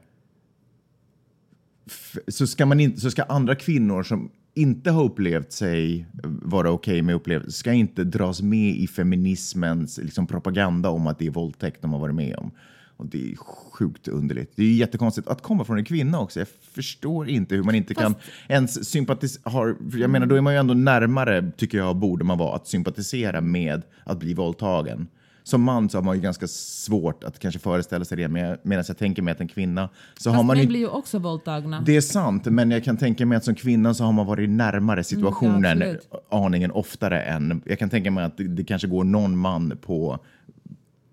så 2.29 2.47
ska, 2.47 2.67
man 2.67 2.81
inte, 2.81 3.01
så 3.01 3.11
ska 3.11 3.23
andra 3.23 3.55
kvinnor 3.55 4.03
som 4.03 4.31
inte 4.55 4.91
har 4.91 5.05
upplevt 5.05 5.53
sig 5.53 6.07
vara 6.23 6.71
okej 6.71 7.03
med 7.03 7.15
upplevelser 7.15 7.51
ska 7.51 7.73
inte 7.73 8.05
dras 8.05 8.43
med 8.43 8.77
i 8.77 8.87
feminismens 8.87 9.99
liksom, 9.99 10.27
propaganda 10.27 10.89
om 10.89 11.07
att 11.07 11.19
det 11.19 11.27
är 11.27 11.31
våldtäkt 11.31 11.83
de 11.83 11.93
har 11.93 12.01
varit 12.01 12.15
med 12.15 12.37
om. 12.37 12.51
Och 12.97 13.07
det 13.07 13.33
är 13.33 13.37
sjukt 13.37 14.09
underligt. 14.09 14.53
Det 14.57 14.63
är 14.63 14.67
ju 14.67 14.75
jättekonstigt 14.75 15.29
att 15.29 15.43
komma 15.43 15.65
från 15.65 15.79
en 15.79 15.85
kvinna 15.85 16.21
också. 16.21 16.41
Jag 16.41 16.49
förstår 16.49 17.29
inte 17.29 17.55
hur 17.55 17.63
man 17.63 17.75
inte 17.75 17.95
kan 17.95 18.15
ens 18.49 18.91
sympatisera. 18.91 19.75
Jag 19.93 20.11
menar, 20.11 20.27
då 20.27 20.35
är 20.35 20.41
man 20.41 20.53
ju 20.53 20.59
ändå 20.59 20.75
närmare, 20.75 21.53
tycker 21.57 21.79
jag, 21.79 21.97
borde 21.97 22.25
man 22.25 22.39
vara, 22.39 22.57
att 22.57 22.67
sympatisera 22.67 23.41
med 23.41 23.83
att 24.05 24.19
bli 24.19 24.35
våldtagen. 24.35 25.07
Som 25.47 25.63
man 25.63 25.89
så 25.91 25.99
har 25.99 26.03
man 26.03 26.17
ju 26.17 26.23
ganska 26.23 26.47
svårt 26.49 27.25
att 27.25 27.39
kanske 27.39 27.59
föreställa 27.61 28.05
sig 28.05 28.17
det, 28.17 28.29
med- 28.29 28.59
medan 28.63 28.85
jag 28.89 28.99
tänker 28.99 29.23
mig 29.23 29.33
att 29.33 29.41
en 29.41 29.49
kvinna 29.49 29.89
så 30.19 30.31
har 30.31 30.35
Fast 30.37 30.47
man 30.47 30.57
män 30.57 30.57
inte... 30.63 30.69
blir 30.69 30.81
ju 30.81 30.89
också 30.89 31.19
våldtagna. 31.19 31.81
Det 31.87 31.97
är 31.97 32.01
sant, 32.01 32.45
men 32.45 32.71
jag 32.71 32.85
kan 32.85 32.97
tänka 32.97 33.27
mig 33.27 33.37
att 33.37 33.45
som 33.45 33.55
kvinna 33.55 33.95
så 33.95 34.05
har 34.05 34.13
man 34.13 34.27
varit 34.27 34.51
närmare 34.51 35.05
situationen 35.05 35.83
absolut. 35.83 36.09
aningen 36.31 36.71
oftare 36.71 37.23
än... 37.23 37.63
Jag 37.65 37.79
kan 37.79 37.91
tänka 37.91 38.11
mig 38.11 38.25
att 38.25 38.37
det, 38.37 38.45
det 38.49 38.65
kanske 38.65 38.89
går 38.89 39.05
någon 39.05 39.37
man 39.39 39.77
på, 39.81 40.19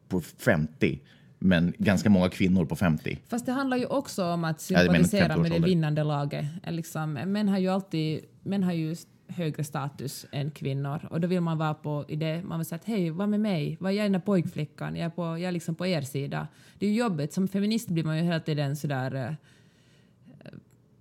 på 0.09 0.21
50, 0.21 0.99
men 1.39 1.73
ganska 1.77 2.09
många 2.09 2.29
kvinnor 2.29 2.65
på 2.65 2.75
50. 2.75 3.19
Fast 3.27 3.45
det 3.45 3.51
handlar 3.51 3.77
ju 3.77 3.85
också 3.85 4.25
om 4.25 4.43
att 4.43 4.69
Ja, 4.69 4.79
sympatisera 4.79 5.27
med 5.27 5.35
det 5.37 5.55
50-årsålder. 5.55 5.67
vinnande 5.67 6.03
laget. 6.03 6.45
Liksom, 6.67 7.13
män 7.13 7.49
har 7.49 7.57
ju 7.59 7.67
alltid 7.69 8.19
män 8.43 8.63
har 8.63 8.73
ju 8.73 8.95
högre 9.31 9.63
status 9.63 10.25
än 10.31 10.51
kvinnor 10.51 11.07
och 11.09 11.21
då 11.21 11.27
vill 11.27 11.41
man 11.41 11.57
vara 11.57 11.73
på 11.73 12.05
i 12.07 12.15
det, 12.15 12.43
man 12.43 12.59
vill 12.59 12.65
säga 12.65 12.79
att 12.79 12.85
hej, 12.85 13.09
var 13.09 13.27
med 13.27 13.39
mig, 13.39 13.77
var 13.79 13.89
jag 13.89 13.97
är 13.99 14.03
den 14.03 14.11
där 14.11 14.19
pojkflickan, 14.19 14.95
jag 14.95 15.05
är, 15.05 15.09
på, 15.09 15.21
jag 15.21 15.41
är 15.41 15.51
liksom 15.51 15.75
på 15.75 15.87
er 15.87 16.01
sida. 16.01 16.47
Det 16.79 16.85
är 16.85 16.89
ju 16.89 16.95
jobbigt, 16.95 17.33
som 17.33 17.47
feminist 17.47 17.89
blir 17.89 18.03
man 18.03 18.17
ju 18.17 18.23
hela 18.23 18.39
tiden 18.39 18.75
sådär 18.75 19.15
eh, 19.15 19.33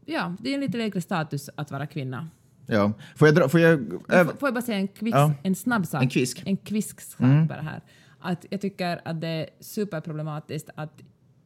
Ja, 0.04 0.34
det 0.40 0.50
är 0.50 0.54
en 0.54 0.60
lite 0.60 0.78
lägre 0.78 1.00
status 1.00 1.50
att 1.54 1.70
vara 1.70 1.86
kvinna. 1.86 2.28
Ja. 2.66 2.92
Får 3.16 3.28
jag 3.28 3.34
dra... 3.34 3.48
Får 3.48 3.60
jag, 3.60 3.92
äh, 4.12 4.24
Får 4.24 4.46
jag 4.46 4.54
bara 4.54 4.62
säga 4.62 4.78
en, 4.78 4.88
kvick, 4.88 5.14
Ja. 5.14 5.34
en 5.42 5.54
snabb 5.54 5.86
sak? 5.86 6.02
En 6.02 6.08
kvisk. 6.08 6.38
Mm. 6.38 6.50
En 6.50 6.56
kvisk 6.56 7.00
sak 7.00 7.48
bara 7.48 7.60
här. 7.60 7.80
Att 8.20 8.46
jag 8.50 8.60
tycker 8.60 9.00
att 9.04 9.20
det 9.20 9.28
är 9.28 9.46
superproblematiskt 9.60 10.70
att 10.74 11.02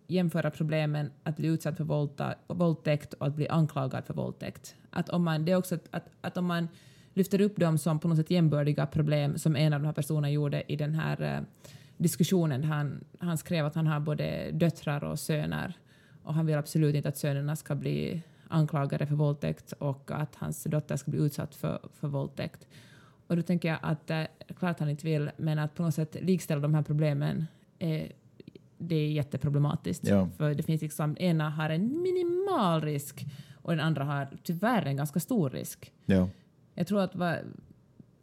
jämföra 0.06 0.50
problemen 0.50 1.10
att 1.22 1.36
bli 1.36 1.48
utsatt 1.48 1.76
för 1.76 1.84
våldta, 1.84 2.34
våldtäkt 2.46 3.14
och 3.14 3.26
att 3.26 3.34
bli 3.34 3.48
anklagad 3.48 4.04
för 4.04 4.14
våldtäkt. 4.14 4.76
Att 4.90 5.08
om 5.08 5.24
man, 5.24 5.44
det 5.44 5.52
är 5.52 5.56
också 5.56 5.74
att, 5.74 5.88
att, 5.90 6.10
att 6.20 6.36
om 6.36 6.46
man 6.46 6.68
lyfter 7.14 7.40
upp 7.40 7.56
dem 7.56 7.78
som 7.78 8.00
på 8.00 8.08
något 8.08 8.16
sätt 8.16 8.30
jämbördiga 8.30 8.86
problem 8.86 9.38
som 9.38 9.56
en 9.56 9.72
av 9.72 9.80
de 9.80 9.86
här 9.86 9.92
personerna 9.92 10.30
gjorde 10.30 10.72
i 10.72 10.76
den 10.76 10.94
här 10.94 11.22
eh, 11.22 11.40
diskussionen 11.96 12.60
där 12.60 12.68
han, 12.68 13.04
han 13.18 13.38
skrev 13.38 13.66
att 13.66 13.74
han 13.74 13.86
har 13.86 14.00
både 14.00 14.50
döttrar 14.52 15.04
och 15.04 15.18
söner 15.18 15.74
och 16.22 16.34
han 16.34 16.46
vill 16.46 16.56
absolut 16.56 16.94
inte 16.94 17.08
att 17.08 17.16
sönerna 17.16 17.56
ska 17.56 17.74
bli 17.74 18.22
anklagade 18.48 19.06
för 19.06 19.14
våldtäkt 19.14 19.72
och 19.72 20.10
att 20.10 20.34
hans 20.34 20.64
dotter 20.64 20.96
ska 20.96 21.10
bli 21.10 21.20
utsatt 21.20 21.54
för, 21.54 21.78
för 21.94 22.08
våldtäkt. 22.08 22.66
Och 23.26 23.36
då 23.36 23.42
tänker 23.42 23.68
jag 23.68 23.78
att 23.82 24.10
eh, 24.10 24.24
klart 24.58 24.80
han 24.80 24.88
inte 24.88 25.06
vill, 25.06 25.30
men 25.36 25.58
att 25.58 25.74
på 25.74 25.82
något 25.82 25.94
sätt 25.94 26.16
likställa 26.20 26.60
de 26.60 26.74
här 26.74 26.82
problemen 26.82 27.46
eh, 27.78 28.10
det 28.78 28.94
är 28.94 29.08
jätteproblematiskt. 29.08 30.06
Ja. 30.06 30.28
För 30.36 30.54
det 30.54 30.62
finns 30.62 30.82
liksom, 30.82 31.16
ena 31.18 31.50
har 31.50 31.70
en 31.70 32.02
minimal 32.02 32.82
risk 32.82 33.26
och 33.62 33.70
den 33.70 33.80
andra 33.80 34.04
har 34.04 34.28
tyvärr 34.42 34.86
en 34.86 34.96
ganska 34.96 35.20
stor 35.20 35.50
risk. 35.50 35.92
ja. 36.06 36.28
Jag 36.76 36.86
tror 36.86 37.00
att 37.00 37.16
va, 37.16 37.36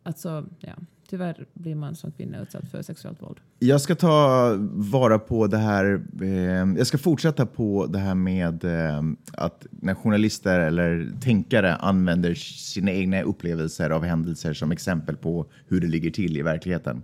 alltså, 0.04 0.46
ja, 0.60 0.74
tyvärr 1.10 1.46
blir 1.54 1.76
man 1.76 1.96
som 1.96 2.12
kvinna 2.12 2.40
utsatt 2.40 2.70
för 2.70 2.82
sexuellt 2.82 3.22
våld. 3.22 3.38
Jag 3.60 3.82
ska 3.82 3.96
ta 3.96 4.56
vara 4.72 5.20
på 5.20 5.48
det 5.48 5.58
här. 5.58 6.02
Eh, 6.22 6.78
jag 6.78 6.88
ska 6.88 6.98
fortsätta 6.98 7.46
på 7.46 7.86
det 7.86 8.00
här 8.00 8.16
med 8.16 8.64
eh, 8.64 9.04
att 9.34 9.66
när 9.70 9.94
journalister 9.94 10.60
eller 10.60 11.12
tänkare 11.22 11.76
använder 11.76 12.34
sina 12.34 12.92
egna 12.92 13.22
upplevelser 13.22 13.90
av 13.90 14.04
händelser 14.04 14.54
som 14.54 14.72
exempel 14.72 15.18
på 15.18 15.46
hur 15.68 15.82
det 15.82 15.88
ligger 15.88 16.12
till 16.12 16.38
i 16.38 16.42
verkligheten. 16.42 17.04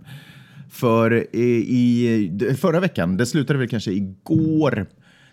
För 0.68 1.36
i, 1.36 1.40
i 1.40 2.54
förra 2.54 2.80
veckan, 2.80 3.16
det 3.16 3.26
slutade 3.26 3.58
väl 3.58 3.68
kanske 3.68 3.90
igår, 3.92 4.86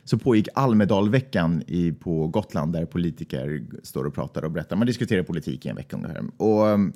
så 0.03 0.17
pågick 0.17 0.47
Almedalveckan 0.53 1.63
i, 1.67 1.91
på 1.91 2.27
Gotland 2.27 2.73
där 2.73 2.85
politiker 2.85 3.63
står 3.83 4.05
och 4.05 4.13
pratar 4.13 4.45
och 4.45 4.51
berättar. 4.51 4.75
Man 4.75 4.87
diskuterar 4.87 5.23
politik 5.23 5.65
i 5.65 5.69
en 5.69 5.75
vecka 5.75 5.95
ungefär. 5.95 6.23
Och, 6.37 6.65
um, 6.65 6.93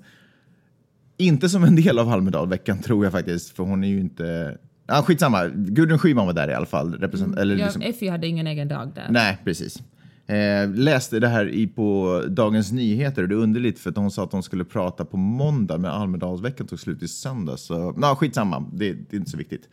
inte 1.18 1.50
som 1.50 1.64
en 1.64 1.76
del 1.76 2.00
av 2.00 2.10
Almedalveckan 2.10 2.80
tror 2.80 3.06
jag 3.06 3.12
faktiskt, 3.12 3.56
för 3.56 3.64
hon 3.64 3.84
är 3.84 3.88
ju 3.88 4.00
inte... 4.00 4.58
Ah, 4.86 5.02
skitsamma, 5.04 5.48
Gudrun 5.48 6.00
Schyman 6.00 6.26
var 6.26 6.34
där 6.34 6.50
i 6.50 6.54
alla 6.54 6.66
fall. 6.66 6.94
Represent, 6.94 7.38
eller 7.38 7.56
Ja, 7.56 7.66
liksom, 7.66 7.82
Effie 7.82 8.12
hade 8.12 8.28
ingen 8.28 8.48
egen 8.48 8.68
dag 8.68 8.92
där. 8.96 9.08
nej, 9.10 9.38
precis. 9.44 9.84
Eh, 10.30 10.70
läste 10.70 11.20
det 11.20 11.28
här 11.28 11.50
i, 11.50 11.68
på 11.68 12.24
Dagens 12.28 12.72
Nyheter 12.72 13.22
och 13.22 13.30
det 13.30 13.36
är 13.36 13.40
underligt 13.40 13.80
för 13.80 13.90
att 13.90 13.98
hon 13.98 14.12
sa 14.12 14.24
att 14.24 14.32
de 14.32 14.44
skulle 14.44 14.66
prata 14.66 15.06
på 15.06 15.18
måndag 15.18 15.78
men 15.78 15.92
Almedalsveckan 15.92 16.68
tog 16.68 16.80
slut 16.80 17.04
i 17.04 17.08
söndag. 17.08 17.58
Så 17.58 17.92
nah, 17.92 18.16
skitsamma, 18.16 18.66
det, 18.74 18.94
det 18.94 19.16
är 19.16 19.18
inte 19.18 19.32
så 19.32 19.38
viktigt. 19.38 19.70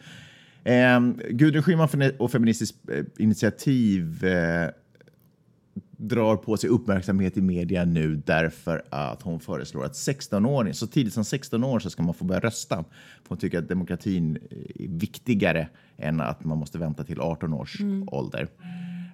Eh, 0.65 1.01
Gudrun 1.31 1.63
Schyman 1.63 1.89
och 2.19 2.31
Feministiskt 2.31 2.91
eh, 2.91 3.05
initiativ 3.19 4.25
eh, 4.25 4.71
drar 5.97 6.37
på 6.37 6.57
sig 6.57 6.71
uppmärksamhet 6.71 7.37
i 7.37 7.41
media 7.41 7.85
nu 7.85 8.23
därför 8.27 8.83
att 8.91 9.23
hon 9.23 9.41
föreslår 9.41 9.85
att 9.85 9.93
16-åringar, 9.93 10.73
så 10.73 10.87
tidigt 10.87 11.13
som 11.15 11.25
16 11.25 11.65
år 11.65 11.79
så 11.79 11.91
ska 11.91 12.03
man 12.03 12.15
få 12.15 12.25
börja 12.25 12.41
rösta. 12.41 12.85
Hon 13.29 13.39
tycker 13.39 13.59
att 13.59 13.69
demokratin 13.69 14.39
är 14.75 14.89
viktigare 14.89 15.69
än 15.97 16.21
att 16.21 16.45
man 16.45 16.59
måste 16.59 16.79
vänta 16.79 17.05
till 17.05 17.21
18 17.21 17.53
års 17.53 17.81
ålder. 18.07 18.49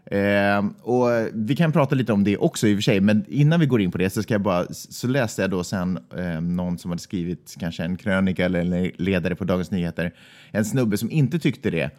Eh, 0.07 0.65
och 0.83 1.09
vi 1.33 1.57
kan 1.57 1.73
prata 1.73 1.95
lite 1.95 2.13
om 2.13 2.25
det 2.25 2.37
också 2.37 2.69
i 2.69 2.75
och 2.75 2.77
för 2.77 2.83
sig, 2.83 3.01
men 3.01 3.25
innan 3.29 3.61
vi 3.61 3.67
går 3.67 3.81
in 3.81 3.91
på 3.91 3.99
det 3.99 4.11
så 4.11 4.23
ska 4.23 4.35
jag 4.35 4.43
bara, 4.43 4.67
så 4.71 5.09
läste 5.09 5.43
jag 5.43 5.51
då 5.51 5.65
sen 5.65 5.99
eh, 6.17 6.41
någon 6.41 6.79
som 6.79 6.91
hade 6.91 7.03
skrivit 7.03 7.57
kanske 7.59 7.85
en 7.85 7.97
krönika 7.97 8.45
eller 8.45 8.61
en 8.61 8.91
ledare 8.97 9.35
på 9.35 9.45
Dagens 9.45 9.71
Nyheter, 9.71 10.15
en 10.51 10.65
snubbe 10.65 10.99
som 10.99 11.11
inte 11.11 11.39
tyckte 11.39 11.71
det 11.71 11.91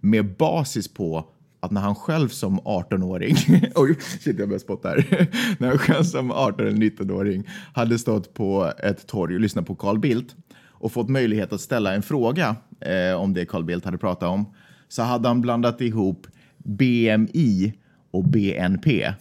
med 0.00 0.36
basis 0.36 0.94
på 0.94 1.28
att 1.60 1.70
när 1.70 1.80
han 1.80 1.94
själv 1.94 2.28
som 2.28 2.60
18-åring, 2.60 3.36
oj, 3.74 3.98
shit 4.00 4.38
jag 4.38 4.48
börjar 4.48 4.58
spotta 4.58 4.88
här, 4.88 5.28
när 5.58 5.68
han 5.68 5.78
själv 5.78 6.04
som 6.04 6.30
18 6.30 6.66
eller 6.66 6.76
19-åring 6.76 7.48
hade 7.74 7.98
stått 7.98 8.34
på 8.34 8.72
ett 8.78 9.06
torg 9.06 9.34
och 9.34 9.40
lyssnat 9.40 9.66
på 9.66 9.74
Carl 9.74 9.98
Bildt 9.98 10.36
och 10.64 10.92
fått 10.92 11.08
möjlighet 11.08 11.52
att 11.52 11.60
ställa 11.60 11.94
en 11.94 12.02
fråga 12.02 12.56
eh, 12.80 13.20
om 13.20 13.34
det 13.34 13.46
Carl 13.46 13.64
Bildt 13.64 13.84
hade 13.84 13.98
pratat 13.98 14.28
om, 14.28 14.54
så 14.88 15.02
hade 15.02 15.28
han 15.28 15.40
blandat 15.40 15.80
ihop 15.80 16.26
BMI 16.64 17.72
och 18.10 18.24
BNP. 18.24 19.12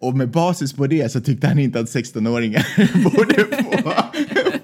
Och 0.00 0.16
med 0.16 0.30
basis 0.30 0.72
på 0.72 0.86
det 0.86 1.12
så 1.12 1.20
tyckte 1.20 1.46
han 1.46 1.58
inte 1.58 1.80
att 1.80 1.86
16-åringar 1.86 2.66
borde 3.16 3.34
få, 3.34 3.92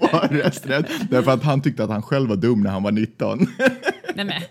få 0.07 0.35
rösträtt. 0.35 0.87
Därför 1.11 1.31
att 1.31 1.43
han 1.43 1.63
tyckte 1.63 1.85
att 1.85 1.91
han 1.91 2.03
själv 2.03 2.29
var 2.29 2.37
dum 2.37 2.61
när 2.61 2.71
han 2.71 2.83
var 2.83 2.93
19. 2.93 3.47
Nej, 4.15 4.25
men, 4.25 4.43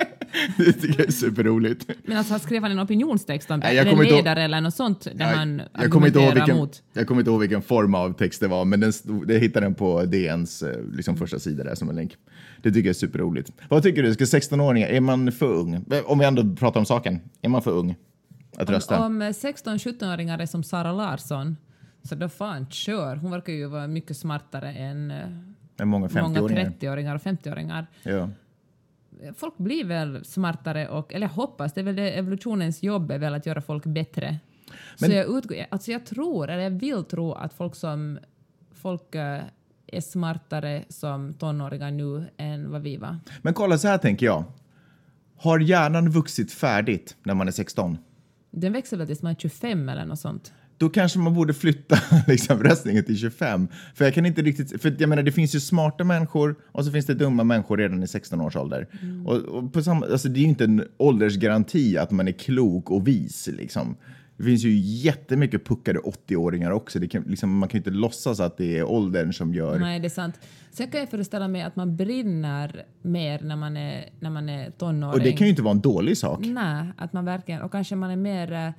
Det 0.57 0.73
tycker 0.73 0.99
jag 0.99 1.07
är 1.07 1.11
superroligt. 1.11 1.89
men 2.03 2.17
alltså 2.17 2.39
skrev 2.39 2.61
han 2.63 2.71
en 2.71 2.79
opinionstext 2.79 3.51
om 3.51 3.59
det? 3.59 3.67
Nej, 3.67 3.75
jag 3.75 3.81
eller 3.81 3.91
en 3.93 3.97
inte 4.03 4.13
ihåg- 4.13 4.23
ledare 4.23 4.43
eller 4.43 4.61
något 4.61 4.73
sånt 4.73 5.07
där 5.15 5.25
han 5.25 5.61
jag, 5.73 5.91
kommer 5.91 6.07
inte 6.07 6.19
ihåg 6.19 6.33
vilken, 6.33 6.57
mot? 6.57 6.83
jag 6.93 7.07
kommer 7.07 7.21
inte 7.21 7.31
ihåg 7.31 7.39
vilken 7.39 7.61
form 7.61 7.95
av 7.95 8.13
text 8.13 8.39
det 8.41 8.47
var, 8.47 8.65
men 8.65 8.79
den, 8.79 8.93
jag 9.27 9.39
hittade 9.39 9.65
den 9.65 9.75
på 9.75 10.05
DNs 10.05 10.63
eh, 10.63 10.83
liksom 10.93 11.17
första 11.17 11.39
sida 11.39 11.63
där 11.63 11.75
som 11.75 11.89
en 11.89 11.95
länk. 11.95 12.15
Det 12.61 12.69
tycker 12.71 12.79
jag 12.87 12.89
är 12.89 12.93
superroligt. 12.93 13.51
Vad 13.69 13.83
tycker 13.83 14.03
du? 14.03 14.13
Ska 14.13 14.23
16-åringar, 14.23 14.87
är 14.87 15.01
man 15.01 15.31
för 15.31 15.45
ung? 15.53 15.73
Eh, 15.73 16.01
Om 16.05 16.19
vi 16.19 16.25
ändå 16.25 16.55
pratar 16.55 16.79
om 16.79 16.85
saken, 16.85 17.19
är 17.41 17.49
man 17.49 17.61
för 17.61 17.71
ung 17.71 17.95
att 18.57 18.69
rösta? 18.69 19.05
Om 19.05 19.21
16-17-åringar 19.23 20.39
är 20.39 20.45
som 20.45 20.63
Sara 20.63 20.91
Larsson, 20.91 21.57
så 22.03 22.15
då 22.15 22.29
fan 22.29 22.65
kör. 22.69 23.15
Hon 23.15 23.31
verkar 23.31 23.53
ju 23.53 23.65
vara 23.67 23.87
mycket 23.87 24.17
smartare 24.17 24.71
än 24.73 25.11
eh, 25.11 25.17
många 25.85 25.85
många 25.85 26.07
50-åringar? 26.39 26.73
30-åringar 26.79 27.15
och 27.15 27.21
50-åringar. 27.21 27.87
Ja. 28.03 28.29
Folk 29.35 29.57
blir 29.57 29.83
väl 29.85 30.25
smartare 30.25 30.87
och, 30.89 31.13
eller 31.13 31.27
jag 31.27 31.33
hoppas, 31.33 31.73
det 31.73 31.81
är 31.81 31.85
väl 31.85 31.95
det 31.95 32.11
evolutionens 32.11 32.83
jobb 32.83 33.11
är 33.11 33.17
väl 33.19 33.33
att 33.33 33.45
göra 33.45 33.61
folk 33.61 33.85
bättre. 33.85 34.37
Men- 34.99 35.09
Så 35.09 35.15
jag 35.15 35.37
utgår, 35.37 35.57
alltså 35.71 35.91
jag 35.91 36.05
tror, 36.05 36.49
eller 36.49 36.63
jag 36.63 36.69
vill 36.71 37.03
tro 37.03 37.33
att 37.33 37.53
folk 37.53 37.75
som, 37.75 38.19
folk 38.71 39.15
eh, 39.15 39.41
är 39.87 40.01
smartare 40.01 40.83
som 40.89 41.33
tonåringar 41.33 41.91
nu 41.91 42.25
än 42.37 42.71
vad 42.71 42.81
vi 42.81 42.97
var. 42.97 43.17
Men 43.41 43.53
kolla, 43.53 43.77
så 43.77 43.87
här 43.87 43.97
tänker 43.97 44.25
jag. 44.25 44.43
Har 45.37 45.59
hjärnan 45.59 46.09
vuxit 46.09 46.51
färdigt 46.51 47.15
när 47.23 47.33
man 47.33 47.47
är 47.47 47.51
16? 47.51 47.97
Den 48.51 48.73
växer 48.73 48.97
väl 48.97 49.07
tills 49.07 49.21
man 49.21 49.31
är 49.31 49.35
25 49.35 49.89
eller 49.89 50.05
något 50.05 50.19
sånt. 50.19 50.53
Då 50.81 50.89
kanske 50.89 51.19
man 51.19 51.33
borde 51.33 51.53
flytta 51.53 51.97
liksom, 52.27 52.63
röstningen 52.63 53.03
till 53.03 53.17
25. 53.17 53.67
För 53.95 54.05
jag 54.05 54.13
kan 54.13 54.25
inte 54.25 54.41
riktigt, 54.41 54.81
för 54.81 54.95
jag 54.99 55.09
menar 55.09 55.23
det 55.23 55.31
finns 55.31 55.55
ju 55.55 55.59
smarta 55.59 56.03
människor 56.03 56.55
och 56.71 56.85
så 56.85 56.91
finns 56.91 57.05
det 57.05 57.13
dumma 57.13 57.43
människor 57.43 57.77
redan 57.77 58.03
i 58.03 58.07
16 58.07 58.41
års 58.41 58.55
ålder. 58.55 58.87
Och, 59.25 59.35
och 59.35 59.73
på 59.73 59.83
samma, 59.83 60.05
alltså 60.05 60.29
det 60.29 60.39
är 60.39 60.41
ju 60.41 60.47
inte 60.47 60.63
en 60.63 60.83
åldersgaranti 60.97 61.97
att 61.97 62.11
man 62.11 62.27
är 62.27 62.31
klok 62.31 62.91
och 62.91 63.07
vis 63.07 63.49
liksom. 63.53 63.95
Det 64.37 64.43
finns 64.43 64.63
ju 64.63 64.79
jättemycket 64.79 65.65
puckade 65.65 65.99
80-åringar 65.99 66.71
också. 66.71 66.99
Det 66.99 67.07
kan, 67.07 67.23
liksom, 67.23 67.57
man 67.57 67.69
kan 67.69 67.77
ju 67.77 67.79
inte 67.79 67.89
låtsas 67.89 68.39
att 68.39 68.57
det 68.57 68.77
är 68.77 68.83
åldern 68.83 69.33
som 69.33 69.53
gör... 69.53 69.79
Nej, 69.79 69.99
det 69.99 70.07
är 70.07 70.09
sant. 70.09 70.39
Sen 70.71 70.87
kan 70.87 70.99
jag 70.99 71.09
föreställa 71.09 71.47
mig 71.47 71.61
att 71.61 71.75
man 71.75 71.95
brinner 71.95 72.85
mer 73.01 73.41
när 73.41 73.55
man 73.55 73.77
är, 73.77 74.09
när 74.19 74.29
man 74.29 74.49
är 74.49 74.71
tonåring. 74.71 75.13
Och 75.13 75.19
det 75.19 75.31
kan 75.31 75.47
ju 75.47 75.49
inte 75.49 75.61
vara 75.61 75.71
en 75.71 75.81
dålig 75.81 76.17
sak. 76.17 76.39
Nej, 76.39 76.85
att 76.97 77.13
man 77.13 77.25
verkligen, 77.25 77.61
och 77.61 77.71
kanske 77.71 77.95
man 77.95 78.11
är 78.11 78.15
mer, 78.15 78.73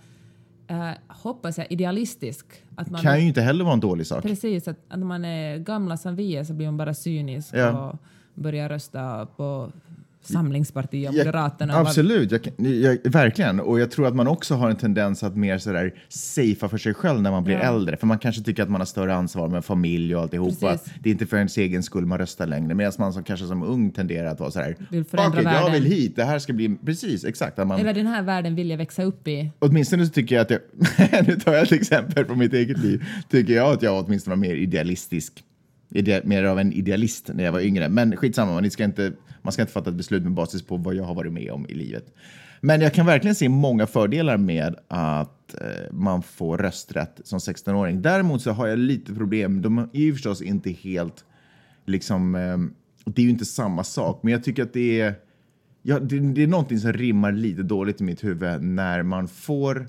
eh, 0.73 0.91
hoppas 1.09 1.59
jag, 1.59 1.73
idealistisk. 1.73 2.47
Att 2.77 2.91
man 2.91 3.03
kan 3.03 3.21
ju 3.21 3.27
inte 3.29 3.41
heller 3.41 3.65
vara 3.65 3.75
en 3.75 3.81
dålig 3.81 4.07
sak. 4.07 4.23
Precis, 4.23 4.69
att, 4.69 4.77
att 4.89 4.99
när 4.99 5.07
man 5.07 5.25
är 5.25 5.59
gamla 5.59 5.97
som 5.97 6.17
vi 6.17 6.37
är 6.37 6.45
så 6.45 6.53
blir 6.55 6.67
man 6.67 6.77
bara 6.77 6.95
cynisk 6.95 7.55
Ja. 7.55 7.91
och 7.91 7.97
börjar 8.35 8.69
rösta 8.69 9.27
på 9.27 9.73
Samlingspartiet 10.27 11.11
och 11.11 11.15
Ja, 11.17 11.19
Moderaterna. 11.25 11.75
absolut, 11.79 12.31
jag, 12.33 12.41
jag, 12.57 12.99
verkligen. 13.13 13.61
Och 13.61 13.81
jag 13.81 13.91
tror 13.91 14.07
att 14.07 14.17
man 14.17 14.27
också 14.29 14.55
har 14.55 14.71
en 14.71 14.77
tendens 14.77 15.23
att 15.23 15.37
mer 15.37 15.59
sådär 15.59 15.95
safea 16.09 16.69
för 16.69 16.79
sig 16.79 16.95
själv 16.95 17.23
när 17.23 17.31
man 17.31 17.45
blir 17.45 17.55
Ja. 17.55 17.61
äldre. 17.61 17.97
För 17.97 18.07
man 18.07 18.19
kanske 18.19 18.43
tycker 18.43 18.63
att 18.63 18.71
man 18.71 18.81
har 18.81 18.87
större 18.87 19.15
ansvar 19.15 19.49
med 19.49 19.65
familj 19.65 20.17
och 20.17 20.23
alltihopa. 20.23 20.71
Precis. 20.73 20.93
Det 21.01 21.09
är 21.09 21.13
inte 21.13 21.27
för 21.27 21.37
ens 21.37 21.57
egen 21.59 21.83
skull 21.83 22.07
man 22.07 22.19
röstar 22.19 22.47
längre. 22.47 22.75
Medan 22.75 22.93
man 22.99 23.13
som, 23.13 23.23
kanske 23.23 23.47
som 23.47 23.63
ung 23.63 23.91
tenderar 23.91 24.27
att 24.29 24.41
vara 24.41 24.51
sådär, 24.51 24.77
Vill 24.91 25.05
"Fuck 25.05 25.21
it, 25.21 25.35
jag 25.35 25.43
världen." 25.43 25.73
vill 25.73 25.85
hit, 25.85 26.17
det 26.17 26.25
här 26.25 26.39
ska 26.39 26.53
bli, 26.53 26.77
precis, 26.87 27.25
exakt. 27.25 27.59
Att 27.59 27.67
man, 27.67 27.81
Eller 27.81 27.95
den 27.95 28.07
här 28.07 28.23
världen 28.23 28.55
vill 28.55 28.71
jag 28.71 28.79
växa 28.79 29.03
upp 29.03 29.29
i. 29.29 29.51
Åtminstone 29.59 30.07
så 30.07 30.13
tycker 30.13 30.35
jag 30.35 30.43
att 30.43 30.51
jag, 30.51 30.61
nu 31.27 31.37
tar 31.41 31.53
jag 31.55 31.63
ett 31.63 31.73
exempel 31.73 32.25
från 32.25 32.39
mitt 32.39 32.53
eget 32.55 32.79
liv, 32.79 33.05
tycker 33.29 33.53
jag 33.55 33.73
att 33.73 33.83
jag 33.83 34.05
åtminstone 34.05 34.37
var 34.37 34.41
mer 34.41 34.55
idealistisk. 34.55 35.45
Ide, 35.95 36.23
mer 36.25 36.45
av 36.45 36.59
en 36.59 36.73
idealist 36.73 37.31
när 37.35 37.45
jag 37.45 37.53
var 37.53 37.61
yngre. 37.61 37.89
Men 37.89 38.17
skitsamma, 38.17 38.53
man 38.53 38.71
ska, 38.71 38.85
inte, 38.85 39.13
man 39.43 39.53
ska 39.53 39.63
inte 39.63 39.73
fatta 39.73 39.91
ett 39.91 39.97
beslut 39.97 40.23
med 40.23 40.33
basis 40.33 40.63
på 40.63 40.77
vad 40.77 40.95
jag 40.95 41.05
har 41.05 41.15
varit 41.15 41.33
med 41.33 41.51
om 41.51 41.67
i 41.69 41.75
livet. 41.75 42.05
Men 42.61 42.81
jag 42.81 42.95
kan 42.95 43.07
verkligen 43.07 43.35
se 43.35 43.49
många 43.49 43.87
fördelar 43.87 44.37
med 44.37 44.77
att 44.89 45.55
eh, 45.55 45.93
man 45.93 46.23
får 46.23 46.59
rösträtt 46.59 47.21
som 47.25 47.39
16-åring. 47.39 48.03
Däremot 48.03 48.43
så 48.43 48.51
har 48.51 48.67
jag 48.67 48.79
lite 48.79 49.15
problem, 49.15 49.63
de 49.63 49.79
är 49.79 49.89
ju 50.01 50.13
förstås 50.13 50.43
inte 50.43 50.71
helt, 50.71 51.25
liksom, 51.87 52.35
eh, 52.35 52.59
det 53.05 53.23
är 53.23 53.25
ju 53.25 53.31
inte 53.31 53.45
samma 53.45 53.85
sak, 53.85 54.21
men 54.23 54.33
jag 54.33 54.45
tycker 54.45 54.63
att 54.63 54.73
det 54.73 55.01
är 55.01 55.15
Ja, 55.83 55.99
det, 55.99 56.19
det 56.19 56.43
är 56.43 56.47
någonting 56.47 56.79
som 56.79 56.93
rimmar 56.93 57.33
lite 57.33 57.63
dåligt 57.63 58.01
i 58.01 58.05
mitt 58.05 58.25
huvud 58.25 58.63
när 58.63 59.03
man 59.03 59.29
får 59.29 59.89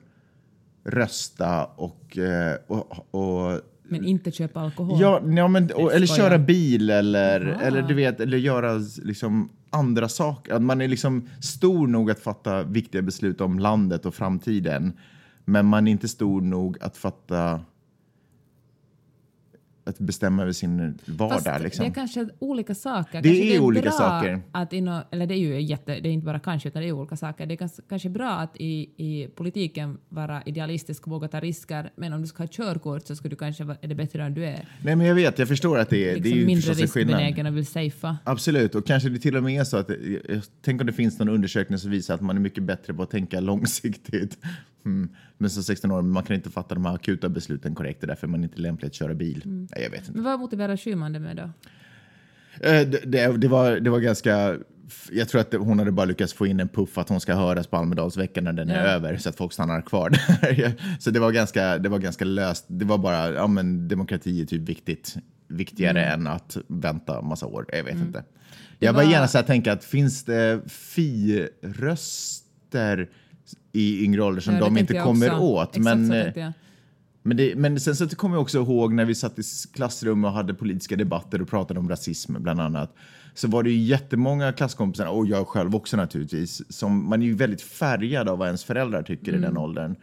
rösta 0.83 1.65
och, 1.65 2.17
eh, 2.17 2.55
och, 2.67 3.15
och 3.15 3.61
men 3.93 4.05
inte 4.05 4.31
köpa 4.31 4.59
alkohol. 4.59 5.01
Ja, 5.01 5.21
ja 5.35 5.47
men, 5.47 5.71
och, 5.71 5.93
eller 5.93 6.07
köra 6.07 6.37
bil 6.37 6.89
eller, 6.89 7.39
eller 7.41 7.81
du 7.81 7.93
vet, 7.93 8.19
eller 8.19 8.37
göra 8.37 8.79
liksom 9.03 9.49
andra 9.69 10.09
saker. 10.09 10.53
Att 10.53 10.61
man 10.61 10.81
är 10.81 10.87
liksom 10.87 11.29
stor 11.41 11.87
nog 11.87 12.11
att 12.11 12.19
fatta 12.19 12.63
viktiga 12.63 13.01
beslut 13.01 13.41
om 13.41 13.59
landet 13.59 14.05
och 14.05 14.15
framtiden. 14.15 14.93
Men 15.45 15.65
man 15.65 15.87
är 15.87 15.91
inte 15.91 16.07
stor 16.07 16.41
nog 16.41 16.77
att 16.81 16.97
fatta 16.97 17.61
att 19.85 19.99
bestämma 19.99 20.41
över 20.41 20.51
sin 20.51 20.99
vardag. 21.05 21.43
Fast 21.43 21.63
liksom. 21.63 21.85
det 21.85 21.91
är 21.91 21.93
kanske 21.93 22.27
olika 22.39 22.75
saker. 22.75 23.21
Det 23.21 23.29
kanske 23.29 23.55
är 23.55 23.59
olika 23.59 23.81
bra 23.81 23.91
saker. 23.91 24.41
Att 24.51 24.73
inom, 24.73 25.01
eller 25.11 25.27
det 25.27 25.33
är 25.33 25.37
ju 25.37 25.61
jätte, 25.61 25.99
det 25.99 26.09
är 26.09 26.13
inte 26.13 26.25
bara 26.25 26.39
kanske, 26.39 26.69
utan 26.69 26.81
det 26.81 26.87
är 26.87 26.91
olika 26.91 27.15
saker. 27.15 27.45
Det 27.45 27.53
är 27.53 27.89
kanske, 27.89 28.09
bra 28.09 28.29
att 28.29 28.57
i, 28.57 28.89
i 28.97 29.27
politiken 29.35 29.97
vara 30.09 30.43
idealistisk 30.45 31.07
och 31.07 31.11
våga 31.11 31.27
ta 31.27 31.39
risker, 31.39 31.91
men 31.95 32.13
om 32.13 32.21
du 32.21 32.27
ska 32.27 32.43
ha 32.43 32.47
körkort 32.47 33.07
så 33.07 33.15
skulle 33.15 33.29
du 33.29 33.35
kanske 33.35 33.63
vara, 33.63 33.77
är 33.81 33.87
det 33.87 33.95
bättre 33.95 34.23
än 34.23 34.33
du 34.33 34.45
är. 34.45 34.65
Nej, 34.83 34.95
men 34.95 35.07
jag 35.07 35.15
vet, 35.15 35.39
jag 35.39 35.47
förstår 35.47 35.79
att 35.79 35.89
det 35.89 36.09
är, 36.09 36.15
Liksom 36.15 36.31
det 36.31 36.37
är 36.37 36.39
ju 36.39 36.45
mindre 36.45 36.73
riskbenägen 36.73 37.45
och 37.45 37.57
vill 37.57 37.65
safea. 37.65 38.17
Absolut, 38.23 38.75
och 38.75 38.85
kanske 38.85 39.09
det 39.09 39.19
till 39.19 39.37
och 39.37 39.43
med 39.43 39.59
är 39.59 39.63
så 39.63 39.77
att 39.77 39.89
jag 39.89 40.41
tänk 40.61 40.81
om 40.81 40.87
det 40.87 40.93
finns 40.93 41.19
någon 41.19 41.29
undersökning 41.29 41.79
som 41.79 41.91
visar 41.91 42.15
att 42.15 42.21
man 42.21 42.35
är 42.35 42.41
mycket 42.41 42.63
bättre 42.63 42.93
på 42.93 43.03
att 43.03 43.11
tänka 43.11 43.39
långsiktigt. 43.39 44.37
Mm. 44.85 45.09
Men 45.43 45.49
som 45.49 45.63
16 45.63 45.91
år, 45.91 46.01
man 46.01 46.23
kan 46.23 46.35
inte 46.35 46.49
fatta 46.49 46.75
de 46.75 46.85
här 46.85 46.95
akuta 46.95 47.29
besluten 47.29 47.75
korrekt, 47.75 48.01
det 48.01 48.05
är 48.05 48.07
därför 48.07 48.27
man 48.27 48.43
inte 48.43 48.57
är 48.57 48.61
lämplig 48.61 48.87
att 48.87 48.93
köra 48.93 49.13
bil. 49.13 49.41
Mm. 49.45 49.67
Nej, 49.75 49.83
jag 49.83 49.89
vet 49.89 49.99
inte. 49.99 50.11
Men 50.11 50.23
vad 50.23 50.39
motiverar 50.39 50.77
Schyman 50.77 51.13
det 51.13 51.19
med 51.19 51.35
då? 51.35 51.43
Eh, 52.67 52.87
Det, 52.87 52.99
det, 53.05 53.37
det, 53.37 53.47
var, 53.47 53.71
det 53.79 53.89
var 53.89 53.99
ganska... 53.99 54.55
Jag 55.11 55.29
tror 55.29 55.41
att 55.41 55.53
hon 55.53 55.79
hade 55.79 55.91
bara 55.91 56.05
lyckats 56.05 56.33
få 56.33 56.47
in 56.47 56.59
en 56.59 56.67
puff 56.67 56.97
att 56.97 57.09
hon 57.09 57.19
ska 57.19 57.33
höras 57.35 57.67
på 57.67 57.77
Almedalsveckan 57.77 58.43
när 58.43 58.53
den 58.53 58.69
är 58.69 58.75
Ja. 58.85 58.91
över 58.91 59.17
så 59.17 59.29
att 59.29 59.35
folk 59.35 59.53
stannar 59.53 59.81
kvar 59.81 60.09
där. 60.09 60.73
så 60.99 61.11
det 61.11 61.19
var, 61.19 61.31
ganska, 61.31 61.77
det 61.77 61.89
var 61.89 61.99
ganska 61.99 62.25
löst. 62.25 62.65
Det 62.67 62.85
var 62.85 62.97
bara, 62.97 63.31
ja 63.33 63.47
men 63.47 63.87
demokrati 63.87 64.41
är 64.41 64.45
typ 64.45 64.61
viktigt. 64.69 65.15
Viktigare 65.47 66.05
än 66.05 66.27
att 66.27 66.57
vänta 66.67 67.21
massa 67.21 67.45
år. 67.45 67.65
Jag 67.73 67.83
vet 67.83 67.95
inte. 67.95 68.23
Jag 68.79 68.93
var 68.93 69.03
var- 69.03 69.11
gärna 69.11 69.27
så 69.27 69.37
här 69.37 69.45
tänka 69.45 69.73
att 69.73 69.83
finns 69.83 70.23
det 70.25 70.61
fi-röster 71.73 73.09
i 73.71 74.03
yngre 74.03 74.23
ålder 74.23 74.41
som 74.41 74.53
Ja, 74.53 74.59
de 74.59 74.77
inte 74.77 74.99
kommer 74.99 75.27
också. 75.31 75.39
åt? 75.41 75.77
Exakt 75.77 75.83
men, 75.97 76.11
eh, 76.11 76.49
men, 77.23 77.37
det, 77.37 77.55
men 77.55 77.79
sen 77.79 77.95
så 77.95 78.07
kommer 78.09 78.35
jag 78.35 78.41
också 78.41 78.57
ihåg 78.57 78.93
när 78.93 79.05
vi 79.05 79.15
satt 79.15 79.39
i 79.39 79.43
klassrum 79.73 80.25
och 80.25 80.31
hade 80.31 80.53
politiska 80.53 80.95
debatter 80.95 81.41
och 81.41 81.47
pratade 81.47 81.79
om 81.79 81.89
rasism 81.89 82.35
bland 82.39 82.61
annat. 82.61 82.95
Så 83.33 83.47
var 83.47 83.63
det 83.63 83.69
ju 83.69 83.77
jättemånga 83.79 84.53
klasskompisar, 84.53 85.05
och 85.07 85.27
jag 85.27 85.47
själv 85.47 85.75
också 85.75 85.97
naturligtvis, 85.97 86.61
som 86.77 87.09
man 87.09 87.21
är 87.21 87.25
ju 87.25 87.33
väldigt 87.35 87.61
färgad 87.61 88.29
av 88.29 88.37
vad 88.37 88.47
ens 88.47 88.63
föräldrar 88.63 89.03
tycker 89.03 89.31
i 89.31 89.35
Mm. 89.35 89.41
den 89.41 89.57
åldern. 89.57 89.95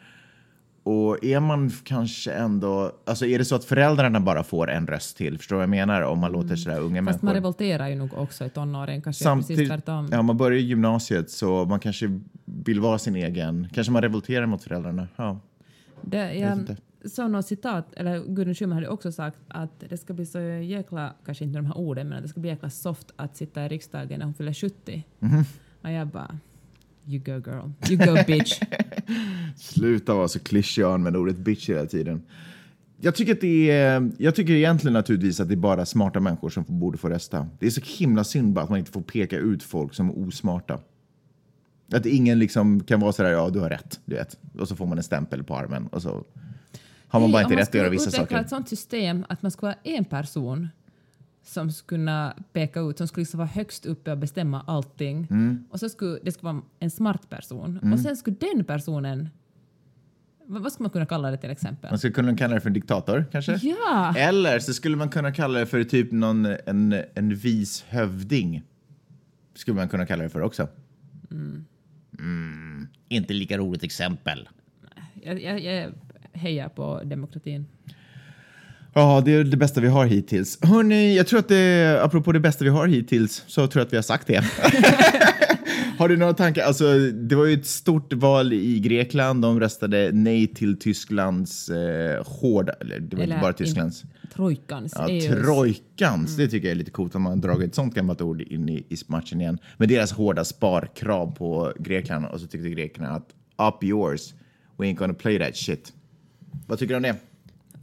Och 0.83 1.25
är 1.25 1.41
man 1.41 1.71
kanske 1.85 2.33
ändå, 2.33 2.93
alltså 3.05 3.27
är 3.27 3.39
det 3.39 3.45
så 3.45 3.55
att 3.55 3.65
föräldrarna 3.65 4.21
bara 4.21 4.43
får 4.45 4.71
en 4.71 4.87
röst 4.87 5.17
till, 5.17 5.39
förstår 5.39 5.57
du 5.57 5.59
vad 5.59 5.63
jag 5.63 5.71
menar? 5.71 6.03
Om 6.03 6.19
man 6.19 6.33
låter 6.33 6.57
sådär 6.57 6.81
unga 6.81 6.99
Mm. 6.99 7.07
Fast 7.07 7.23
man 7.23 7.29
människor. 7.29 7.41
revolterar 7.41 7.89
ju 7.89 7.95
nog 7.97 8.15
också 8.15 8.45
i 8.45 8.51
tonåren, 8.51 9.03
kanske 9.03 9.09
precis 9.09 9.23
Samtidigt, 9.23 9.69
tvärtom. 9.69 10.09
ja, 10.13 10.23
man 10.23 10.37
börjar 10.37 10.59
i 10.59 10.63
gymnasiet 10.63 11.31
så 11.31 11.65
man 11.65 11.81
kanske 11.81 12.21
vill 12.45 12.81
vara 12.81 12.99
sin 12.99 13.17
egen, 13.17 13.69
kanske 13.73 13.93
man 13.93 14.03
revolterar 14.03 14.47
mot 14.47 14.63
föräldrarna. 14.65 15.09
Ja. 15.17 15.41
Det, 16.03 16.35
jag 16.35 16.77
såg 17.05 17.31
något 17.31 17.47
citat, 17.47 17.95
eller 17.97 18.25
Gudrun 18.27 18.55
Schyman 18.55 18.75
hade 18.77 18.89
också 18.89 19.13
sagt 19.13 19.39
att 19.49 19.85
det 19.89 19.97
ska 19.97 20.13
bli 20.15 20.27
så 20.27 20.41
jäkla, 20.41 21.13
kanske 21.27 21.45
inte 21.45 21.59
de 21.59 21.67
här 21.67 21.79
orden, 21.79 22.09
men 22.09 22.17
att 22.19 22.23
det 22.25 22.29
ska 22.29 22.41
bli 22.41 22.51
jäkla 22.51 22.71
soft 22.71 23.11
att 23.17 23.37
sitta 23.37 23.65
i 23.67 23.69
riksdagen 23.69 24.19
när 24.19 24.25
hon 24.27 24.35
fyller 24.35 24.53
70. 24.53 25.05
Mhm. 25.19 25.45
Och 25.83 25.91
jag 25.93 26.07
bara, 26.07 26.39
you 27.07 27.19
go 27.19 27.51
girl, 27.51 27.71
you 27.89 28.07
go 28.07 28.23
bitch. 28.27 28.61
Sluta 29.57 30.15
vara 30.15 30.29
så 30.29 30.39
klyschig 30.39 30.87
och 30.87 30.93
använda 30.93 31.19
ordet 31.19 31.37
bitch 31.37 31.69
hela 31.69 31.87
tiden. 31.87 32.23
Jag 33.03 33.15
tycker, 33.15 33.33
att 33.33 33.41
det 33.41 33.71
är, 33.71 34.11
jag 34.19 34.35
tycker 34.35 34.53
egentligen 34.53 34.93
naturligtvis 34.93 35.41
att 35.41 35.49
det 35.49 35.55
är 35.55 35.57
bara 35.57 35.87
smarta 35.87 36.21
människor 36.21 36.51
som 36.51 36.65
borde 36.69 36.99
få 36.99 37.09
rösta. 37.09 37.49
Det 37.59 37.67
är 37.67 37.71
så 37.71 37.81
himla 37.99 38.25
synd 38.25 38.53
bara 38.53 38.65
att 38.65 38.71
man 38.71 38.79
inte 38.79 38.91
får 38.91 39.03
peka 39.03 39.37
ut 39.37 39.63
folk 39.63 39.95
som 39.95 40.09
är 40.09 40.19
osmarta. 40.19 40.79
Att 41.93 42.07
ingen 42.07 42.39
liksom 42.39 42.81
kan 42.81 43.01
vara 43.01 43.13
sådär, 43.13 43.31
ja 43.31 43.51
du 43.51 43.61
har 43.61 43.69
rätt, 43.69 44.01
du 44.05 44.15
vet. 44.15 44.39
Och 44.59 44.69
så 44.69 44.77
får 44.77 44.87
man 44.87 44.99
en 44.99 45.05
stämpel 45.05 45.45
på 45.45 45.57
armen 45.57 45.87
och 45.87 46.03
så 46.03 46.25
har 47.09 47.21
man 47.21 47.33
bara 47.33 47.43
inte 47.43 47.55
om 47.55 47.59
rätt 47.59 47.69
att 47.69 47.75
göra 47.75 47.85
skulle 47.85 47.91
vissa 47.91 48.09
utveckla 48.09 48.27
saker. 48.27 48.45
ett 48.45 48.51
sånt 48.51 48.69
system 48.69 49.25
att 49.29 49.43
man 49.43 49.51
skulle 49.51 49.69
vara 49.69 49.97
en 49.97 50.05
person 50.05 50.69
som 51.51 51.73
skulle 51.73 51.99
kunna 51.99 52.37
peka 52.53 52.81
ut, 52.81 52.99
som 52.99 53.09
skulle 53.09 53.23
liksom 53.23 53.39
vara 53.39 53.49
högst 53.49 53.87
uppe 53.87 54.13
och 54.13 54.19
bestämma 54.19 54.65
allting. 54.67 55.27
Mm. 55.31 55.65
Och 55.71 55.81
så 55.81 55.89
skulle 55.89 56.19
det 56.23 56.33
skulle 56.33 56.53
vara 56.53 56.63
en 56.79 56.91
smart 56.91 57.31
person. 57.31 57.93
Och 57.93 58.01
sen 58.01 58.17
skulle 58.17 58.37
den 58.37 58.65
personen... 58.65 59.29
Vad 60.47 60.73
skulle 60.73 60.85
man 60.85 60.91
kunna 60.91 61.07
kalla 61.07 61.31
det 61.31 61.37
till 61.37 61.51
exempel? 61.51 61.91
Man 61.91 61.99
skulle 61.99 62.15
kunna 62.15 62.37
kalla 62.37 62.55
det 62.55 62.61
för 62.61 62.69
en 62.69 62.75
diktator 62.75 63.25
kanske? 63.33 63.59
Ja! 63.63 64.15
Eller 64.17 64.59
så 64.59 64.75
skulle 64.75 64.97
man 64.97 65.09
kunna 65.09 65.33
kalla 65.33 65.59
det 65.59 65.67
för 65.67 65.85
typ 65.85 66.13
någon, 66.13 66.47
en, 66.47 67.03
en 67.15 67.35
vis 67.35 67.85
hövding. 67.89 68.63
Skulle 69.55 69.75
man 69.75 69.89
kunna 69.89 70.07
kalla 70.07 70.23
det 70.23 70.29
för 70.29 70.41
också. 70.41 70.69
Mm, 71.31 72.89
inte 73.09 73.35
lika 73.35 73.59
roligt 73.59 73.83
exempel. 73.83 74.49
Jag, 75.23 75.43
jag, 75.43 75.61
jag 75.61 75.93
hejar 76.33 76.69
på 76.69 77.01
demokratin. 77.05 77.67
Ja, 78.95 79.23
det 79.25 79.33
är 79.35 79.45
det 79.45 79.57
bästa 79.57 79.81
vi 79.81 79.89
har 79.89 80.07
hittills. 80.07 80.59
Hörrni, 80.63 81.17
jag 81.17 81.27
tror 81.27 81.39
att 81.39 81.49
det, 81.49 82.01
apropå 82.03 82.33
det 82.33 82.41
bästa 82.41 82.65
vi 82.65 82.71
har 82.71 82.87
hittills, 82.87 83.45
så 83.47 83.67
tror 83.67 83.81
jag 83.81 83.87
att 83.87 83.93
vi 83.93 83.97
har 83.97 84.03
sagt 84.03 84.27
det. 84.27 84.45
har 85.99 86.09
du 86.09 86.17
några 86.17 86.33
tankar? 86.33 86.63
Alltså, 86.65 86.99
det 86.99 87.35
var 87.37 87.45
ju 87.45 87.55
ett 87.55 87.67
stort 87.67 88.13
val 88.13 88.53
i 88.53 88.81
Grekland. 88.81 89.43
De 89.43 89.61
röstade 89.61 90.11
nej 90.13 90.47
till 90.47 90.79
Tysklands 90.79 91.69
eh, 91.69 92.23
hårda, 92.27 92.73
eller 92.73 93.01
det 93.01 93.17
var 93.17 93.23
inte 93.23 93.33
Eller 93.35 93.43
bara 93.43 93.53
Tysklands. 93.53 94.03
in- 94.03 94.11
Trojkans. 94.35 94.93
Ja, 94.99 95.09
EUs. 95.09 95.25
trojkans, 95.27 96.37
det 96.37 96.49
tycker 96.49 96.69
jag 96.69 96.73
är 96.73 96.79
lite 96.79 96.91
coolt 96.91 97.15
om 97.15 97.23
man 97.23 97.33
har 97.33 97.39
dragit 97.39 97.69
ett 97.69 97.75
sånt 97.75 97.95
gammalt 97.95 98.21
ord 98.21 98.41
in 98.41 98.69
i, 98.69 98.77
i 98.89 98.97
matchen 99.07 99.41
igen. 99.41 99.59
Med 99.77 99.89
deras 99.89 100.13
hårda 100.13 100.45
sparkrav 100.45 101.35
på 101.37 101.73
Grekland 101.79 102.27
och 102.27 102.41
så 102.41 102.47
tyckte 102.47 102.69
grekerna 102.71 103.09
att 103.11 103.29
up 103.69 103.85
yours, 103.85 104.35
we 104.79 104.87
ain't 104.87 104.95
gonna 104.97 105.15
play 105.15 105.39
that 105.39 105.57
shit. 105.57 105.93
Vad 106.67 106.79
tycker 106.79 106.95
du 106.95 106.97
om 106.97 107.03
det? 107.03 107.17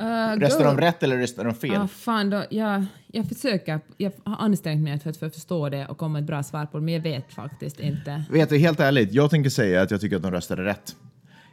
Uh, 0.01 0.39
Röstar 0.39 0.65
de 0.65 0.77
rätt 0.77 1.03
eller 1.03 1.17
röstar 1.17 1.43
de 1.45 1.53
fel? 1.53 1.81
Ah, 1.81 1.87
fan 1.87 2.29
då, 2.29 2.43
jag, 2.49 2.85
jag 3.07 3.27
försöker, 3.27 3.79
jag 3.97 4.11
har 4.23 4.45
ansträngt 4.45 4.83
mig 4.83 4.99
för 4.99 5.09
att, 5.09 5.17
för 5.17 5.25
att 5.25 5.33
förstå 5.33 5.69
det 5.69 5.85
och 5.85 5.97
komma 5.97 6.13
med 6.13 6.21
ett 6.21 6.27
bra 6.27 6.43
svar 6.43 6.65
på 6.65 6.77
det, 6.77 6.83
men 6.83 6.93
jag 6.93 7.01
vet 7.01 7.33
faktiskt 7.33 7.79
inte. 7.79 8.23
Vet 8.29 8.49
du, 8.49 8.57
helt 8.57 8.79
ärligt, 8.79 9.13
jag 9.13 9.29
tänker 9.29 9.49
säga 9.49 9.81
att 9.81 9.91
jag 9.91 10.01
tycker 10.01 10.15
att 10.15 10.21
de 10.21 10.31
röstade 10.31 10.65
rätt. 10.65 10.95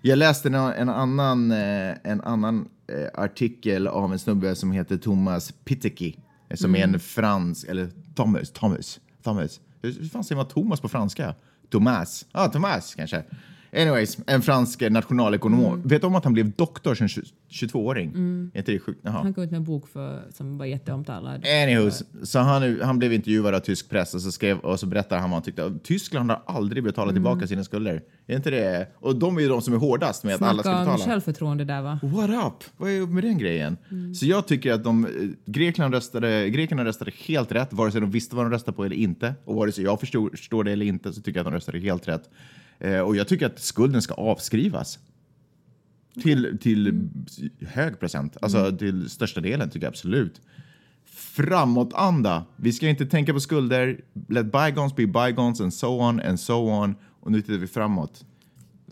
Jag 0.03 0.19
läste 0.19 0.49
en, 0.49 0.55
en 0.55 0.89
annan, 0.89 1.53
eh, 1.53 1.95
en 2.03 2.21
annan 2.21 2.69
eh, 2.89 3.23
artikel 3.23 3.87
av 3.87 4.13
en 4.13 4.19
snubbe 4.19 4.55
som 4.55 4.73
heter 4.73 4.97
Thomas 4.97 5.53
Pitteki, 5.65 6.19
eh, 6.49 6.57
som 6.57 6.77
är 6.77 6.85
en 6.85 7.01
fransk, 7.01 7.69
eller 7.69 7.91
Thomas, 8.15 8.51
Thomas, 8.51 9.01
Thomas. 9.23 9.61
Hur 9.83 10.09
fan 10.09 10.25
säger 10.25 10.37
man 10.37 10.49
Thomas 10.49 10.81
på 10.81 10.89
franska? 10.89 11.35
Thomas, 11.71 12.27
ja 12.33 12.45
ah, 12.45 12.49
Thomas 12.49 12.95
kanske. 12.95 13.25
Anyways, 13.77 14.19
en 14.27 14.43
fransk 14.43 14.81
nationalekonom. 14.91 15.83
Vet 15.85 16.01
du 16.01 16.07
om 16.07 16.15
att 16.15 16.25
han 16.25 16.33
blev 16.33 16.51
doktor 16.51 16.95
som 16.95 17.07
22-åring? 17.07 18.09
Är 18.55 18.59
inte 18.59 18.73
det 18.73 18.79
sjukt? 18.79 19.01
Han 19.09 19.35
kom 19.35 19.45
ut 19.45 19.51
med 19.51 19.59
en 19.59 19.65
bok 19.65 19.89
för, 19.89 20.23
som 20.31 20.59
var 20.59 20.67
jätteomtalad. 20.67 21.45
Anywho, 21.63 21.91
så 22.23 22.39
han, 22.39 22.81
han 22.83 22.99
blev 22.99 23.13
intervjuad 23.13 23.55
av 23.55 23.61
tysk 23.61 23.91
press 23.91 24.15
och 24.15 24.21
så, 24.21 24.33
skrev, 24.33 24.59
och 24.59 24.81
så 24.81 24.87
berättade 24.87 25.21
han 25.21 25.31
vad 25.31 25.37
han 25.37 25.43
tyckte. 25.43 25.73
Tyskland 25.83 26.31
har 26.31 26.43
aldrig 26.47 26.85
betalat 26.85 27.15
tillbaka 27.15 27.47
sina 27.47 27.65
skulder. 27.65 28.03
Är 28.27 28.37
inte 28.37 28.51
det? 28.51 28.89
Och 28.99 29.17
de 29.17 29.37
är 29.37 29.41
ju 29.41 29.49
de 29.49 29.63
som 29.63 29.75
är 29.75 29.79
hårdast 29.79 30.25
med 30.25 30.35
att 30.35 30.43
alla 30.43 30.63
ska 30.63 30.71
Snacka 30.71 30.79
om 30.91 30.97
betala. 30.97 31.05
självförtroende 31.13 31.65
där 31.65 31.83
va? 31.83 31.99
What 32.03 32.31
up? 32.31 32.65
Vad 32.77 32.91
är 32.91 33.01
upp 33.01 33.11
med 33.11 33.25
den 33.25 33.39
grejen? 33.39 33.77
Så 34.15 34.27
jag 34.27 34.47
tycker 34.47 34.73
att 34.73 34.85
de, 34.85 35.07
Grekland 35.47 35.95
röstade, 35.95 36.51
grekerna 36.51 36.85
röstade 36.85 37.11
helt 37.27 37.53
rätt, 37.53 37.73
vare 37.73 37.91
sig 37.93 38.01
de 38.01 38.11
visste 38.11 38.37
vad 38.37 38.45
de 38.45 38.51
röstade 38.51 38.77
på 38.77 38.85
eller 38.85 38.97
inte. 38.97 39.35
Och 39.45 39.55
vare 39.55 39.73
sig 39.73 39.85
jag 39.85 40.01
förstod, 40.01 40.31
förstår 40.31 40.65
det 40.65 40.73
eller 40.73 40.87
inte 40.87 41.13
så 41.13 41.23
tycker 41.23 41.39
jag 41.39 41.47
att 41.47 41.53
de 41.53 41.57
röstade 41.57 41.79
helt 41.79 42.09
rätt. 42.09 42.31
Eh, 42.79 43.01
och 43.01 43.17
jag 43.17 43.29
tycker 43.29 43.47
att 43.47 43.59
skulden 43.59 44.03
ska 44.03 44.15
avskrivas. 44.15 44.99
Till, 46.23 46.59
till 46.61 47.09
hög 47.61 48.01
procent, 48.01 48.37
alltså 48.43 48.77
till 48.77 49.11
största 49.11 49.41
delen 49.41 49.71
tycker 49.71 49.87
jag 49.87 49.91
absolut. 49.91 50.41
Framåtanda. 51.05 52.45
Vi 52.57 52.73
ska 52.73 52.89
inte 52.89 53.07
tänka 53.07 53.33
på 53.33 53.41
skulder. 53.41 54.01
Let 54.29 54.53
bygons 54.53 54.97
be 54.97 55.07
bygons 55.07 55.61
and 55.61 55.75
so 55.75 56.01
on 56.01 56.21
and 56.21 56.41
so 56.41 56.55
on. 56.55 56.95
Och 57.21 57.33
nu 57.33 57.41
tittar 57.41 57.55
vi 57.55 57.67
framåt. 57.67 58.25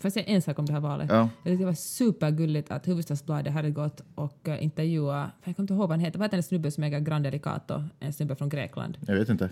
Får 0.03 0.07
jag 0.07 0.13
säga 0.13 0.27
en 0.27 0.43
sak 0.43 0.59
om 0.59 0.67
det 0.67 0.73
här 0.73 0.81
valet? 0.81 1.07
Ja. 1.11 1.29
Jag 1.43 1.59
det 1.59 1.65
var 1.65 1.75
supergulligt 1.75 2.71
att 2.71 2.87
Hufvudstadsbladet 2.87 3.53
hade 3.53 3.71
gått 3.71 4.01
och 4.15 4.49
uh, 4.49 4.65
intervjuat, 4.65 5.31
jag 5.45 5.57
kommer 5.57 5.65
inte 5.65 5.75
ihåg 5.75 5.81
vad 5.81 5.91
han 5.91 6.01
heter, 6.01 6.19
vad 6.19 6.27
heter 6.27 6.37
den 6.37 6.43
snubbe 6.43 6.71
som 6.71 6.85
äger 6.85 7.01
Grand 7.01 7.25
Delicato? 7.25 7.83
En 8.01 8.13
snubbe 8.13 8.37
från 8.37 8.49
Grekland. 8.49 8.99
Jag 9.07 9.15
vet 9.15 9.29
inte. 9.29 9.51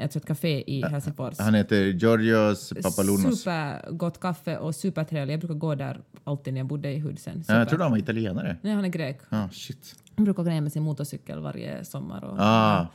Alltså 0.00 0.18
ett 0.18 0.26
café 0.26 0.64
i 0.66 0.82
Helsingfors. 0.82 1.38
Han 1.38 1.54
heter 1.54 1.84
Georgios 1.84 2.72
Papalounos. 2.82 3.38
Supergott 3.40 4.20
kaffe 4.20 4.58
och 4.58 4.74
supertrevlig. 4.74 5.32
Jag 5.34 5.40
brukar 5.40 5.54
gå 5.54 5.74
där 5.74 6.00
alltid 6.24 6.54
när 6.54 6.60
jag 6.60 6.66
bodde 6.66 6.92
i 6.92 6.98
Hudsen. 6.98 7.34
Ja, 7.36 7.42
Super. 7.42 7.58
jag 7.58 7.68
trodde 7.68 7.84
han 7.84 7.90
var 7.90 7.98
italienare. 7.98 8.56
Nej, 8.62 8.72
han 8.72 8.84
är 8.84 8.88
grek. 8.88 9.20
Ah, 9.28 9.48
shit. 9.48 9.94
Han 10.16 10.24
brukar 10.24 10.42
gå 10.42 10.50
ner 10.50 10.60
med 10.60 10.72
sin 10.72 10.82
motorcykel 10.82 11.40
varje 11.40 11.84
sommar. 11.84 12.24
Och, 12.24 12.36
Ah, 12.38 12.86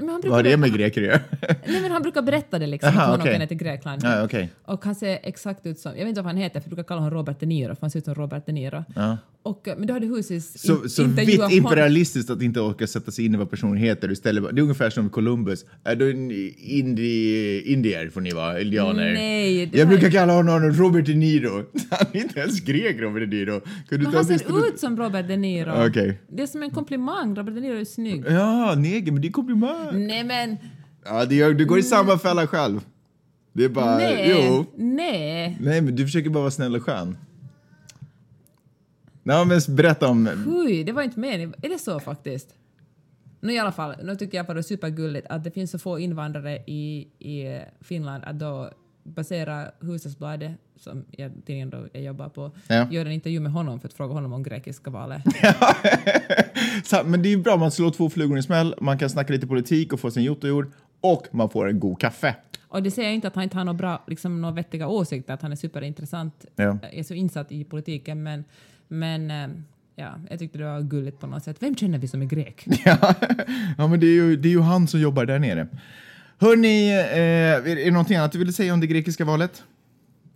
men 0.00 0.08
han 0.08 0.20
vad 0.24 0.32
har 0.32 0.42
det 0.42 0.56
med 0.56 0.72
greker 0.72 1.00
att 1.02 1.06
göra? 1.06 1.20
Nej, 1.66 1.80
men 1.82 1.90
han 1.90 2.02
brukar 2.02 2.22
berätta 2.22 2.58
det 2.58 2.66
liksom. 2.66 2.88
Aha, 2.96 3.02
Aha, 3.02 3.14
okej. 3.14 3.34
okay. 3.34 3.46
till 3.46 3.56
Grekland. 3.56 4.02
Ja, 4.04 4.24
okej. 4.24 4.50
Och 4.64 4.84
han 4.84 4.94
ser 4.94 5.18
exakt 5.22 5.66
ut 5.66 5.78
som, 5.78 5.92
jag 5.92 5.98
vet 5.98 6.08
inte 6.08 6.20
vad 6.22 6.26
han 6.32 6.36
heter, 6.36 6.60
för 6.60 6.66
jag 6.68 6.74
brukar 6.74 6.88
kalla 6.88 7.00
honom 7.00 7.18
Robert 7.18 7.40
De 7.40 7.46
Niro, 7.46 7.74
för 7.74 7.80
han 7.80 7.90
ser 7.90 7.98
ut 7.98 8.04
som 8.04 8.14
Robert 8.14 8.46
De 8.46 8.52
Niro. 8.52 8.84
Ja. 8.96 9.16
Och, 9.48 9.68
men 9.78 9.86
då 9.86 9.92
hade 9.94 10.06
Husis 10.06 10.58
Så, 10.66 10.82
in- 10.82 10.88
så 10.88 11.04
vitt 11.04 11.40
imperialistiskt 11.50 12.30
att 12.30 12.42
inte 12.42 12.60
orka 12.60 12.86
sätta 12.86 13.10
sig 13.10 13.24
in 13.24 13.34
i 13.34 13.36
vad 13.36 13.50
personen 13.50 13.76
heter. 13.76 14.12
Istället, 14.12 14.44
det 14.54 14.60
är 14.60 14.62
ungefär 14.62 14.90
som 14.90 15.10
Columbus. 15.10 15.64
Är 15.84 15.96
du 15.96 16.10
en 16.10 16.30
indi, 16.58 17.62
indier 17.72 18.10
får 18.10 18.20
ni 18.20 18.30
vara, 18.32 18.60
indianer. 18.60 19.12
Nej, 19.12 19.70
Jag 19.72 19.86
var- 19.86 19.92
brukar 19.92 20.10
kalla 20.10 20.32
honom 20.32 20.72
Robert 20.72 21.06
De 21.06 21.14
Niro. 21.14 21.50
Han 21.90 22.06
är 22.12 22.20
inte 22.22 22.40
ens 22.40 22.60
grek, 22.60 22.96
Robert 23.00 23.30
De 23.30 23.36
Niro. 23.36 23.60
Kan 23.60 24.02
Men 24.02 24.06
han 24.06 24.24
ser 24.24 24.68
ut 24.68 24.78
som 24.80 24.96
Robert 24.96 25.28
De 25.28 25.36
Niro. 25.36 25.86
Okej. 25.88 26.18
Det 26.28 26.42
är 26.42 26.46
som 26.46 26.62
en 26.62 26.70
komplimang, 26.70 27.34
Robert 27.36 27.54
De 27.54 27.60
Niro 27.60 27.76
är 27.80 27.84
snygg. 27.84 28.24
Ja, 28.28 28.74
neger, 28.74 29.12
men 29.12 29.22
det 29.22 29.28
är 29.28 29.32
komplimang. 29.32 30.06
Nej 30.06 30.24
men, 30.24 30.56
Ja, 31.04 31.24
det 31.24 31.52
du 31.52 31.66
går 31.66 31.78
i 31.78 31.82
samma 31.82 32.18
fälla 32.18 32.46
själv. 32.46 32.80
Det 33.52 33.64
är 33.64 33.68
bara, 33.68 33.96
nej, 33.98 34.30
jo. 34.48 34.64
nej. 34.76 35.56
Nej, 35.60 35.80
men 35.80 35.96
du 35.96 36.04
försöker 36.04 36.30
bara 36.30 36.40
vara 36.40 36.50
snäll 36.50 36.74
och 36.76 36.82
skön. 36.82 37.16
Nej, 39.28 39.46
men 39.46 39.60
berätta 39.76 40.08
om... 40.08 40.28
Oj, 40.46 40.84
det 40.84 40.92
var 40.92 41.02
inte 41.02 41.20
meningen. 41.20 41.54
Är 41.62 41.68
det 41.68 41.78
så 41.78 42.00
faktiskt? 42.00 42.54
Nu 43.40 43.52
i 43.52 43.58
alla 43.58 43.72
fall, 43.72 43.94
nu 44.02 44.16
tycker 44.16 44.36
jag 44.38 44.46
bara 44.46 44.54
det 44.54 44.60
är 44.60 44.62
supergulligt 44.62 45.26
att 45.30 45.44
det 45.44 45.50
finns 45.50 45.70
så 45.70 45.78
få 45.78 45.98
invandrare 45.98 46.56
i, 46.66 47.08
i 47.18 47.60
Finland 47.80 48.24
att 48.26 48.38
då 48.38 48.70
basera 49.04 49.70
Hufvudstadsbladet, 49.80 50.52
som 50.76 51.04
jag, 51.10 51.32
tidningen 51.46 51.70
då 51.70 51.86
jag 51.92 52.02
jobbar 52.02 52.28
på, 52.28 52.50
Ja. 52.68 52.86
gör 52.90 53.06
en 53.06 53.12
intervju 53.12 53.40
med 53.40 53.52
honom 53.52 53.80
för 53.80 53.88
att 53.88 53.94
fråga 53.94 54.14
honom 54.14 54.32
om 54.32 54.42
grekiska 54.42 54.90
valet. 54.90 55.22
Men 57.04 57.22
det 57.22 57.28
är 57.28 57.30
ju 57.30 57.42
bra, 57.42 57.56
man 57.56 57.70
slår 57.70 57.90
två 57.90 58.10
flugor 58.10 58.36
i 58.36 58.38
en 58.38 58.42
smäll, 58.42 58.74
man 58.80 58.98
kan 58.98 59.10
snacka 59.10 59.32
lite 59.32 59.46
politik 59.46 59.92
och 59.92 60.00
få 60.00 60.10
sin 60.10 60.22
jottojord 60.22 60.72
och 61.00 61.26
man 61.30 61.50
får 61.50 61.68
en 61.68 61.80
god 61.80 62.00
kaffe. 62.00 62.34
Och 62.68 62.82
det 62.82 62.90
säger 62.90 63.10
inte 63.10 63.28
att 63.28 63.34
han 63.34 63.44
inte 63.44 63.56
har 63.56 63.64
några, 63.64 63.76
bra, 63.78 64.04
liksom, 64.06 64.40
några 64.40 64.54
vettiga 64.54 64.88
åsikter, 64.88 65.34
att 65.34 65.42
han 65.42 65.52
är 65.52 65.56
superintressant, 65.56 66.46
Ja. 66.56 66.78
är 66.92 67.02
så 67.02 67.14
insatt 67.14 67.52
i 67.52 67.64
politiken, 67.64 68.22
men, 68.22 68.44
men 68.88 69.30
eh, 69.30 69.48
ja, 69.96 70.14
jag 70.30 70.38
tyckte 70.38 70.58
det 70.58 70.64
var 70.64 70.80
gulligt 70.80 71.20
på 71.20 71.26
något 71.26 71.44
sätt. 71.44 71.56
Vem 71.60 71.76
känner 71.76 71.98
vi 71.98 72.08
som 72.08 72.22
är 72.22 72.26
grek? 72.26 72.64
Ja, 72.84 73.14
ja 73.78 73.86
men 73.86 74.00
det 74.00 74.06
är, 74.06 74.14
ju, 74.14 74.36
det 74.36 74.48
är 74.48 74.50
ju 74.50 74.60
han 74.60 74.86
som 74.86 75.00
jobbar 75.00 75.24
där 75.24 75.38
nere. 75.38 75.68
Hörni, 76.38 76.90
eh, 76.90 77.72
är 77.72 77.76
det 77.76 77.90
någonting 77.90 78.16
annat 78.16 78.32
du 78.32 78.38
ville 78.38 78.52
säga 78.52 78.74
om 78.74 78.80
det 78.80 78.86
grekiska 78.86 79.24
valet? 79.24 79.62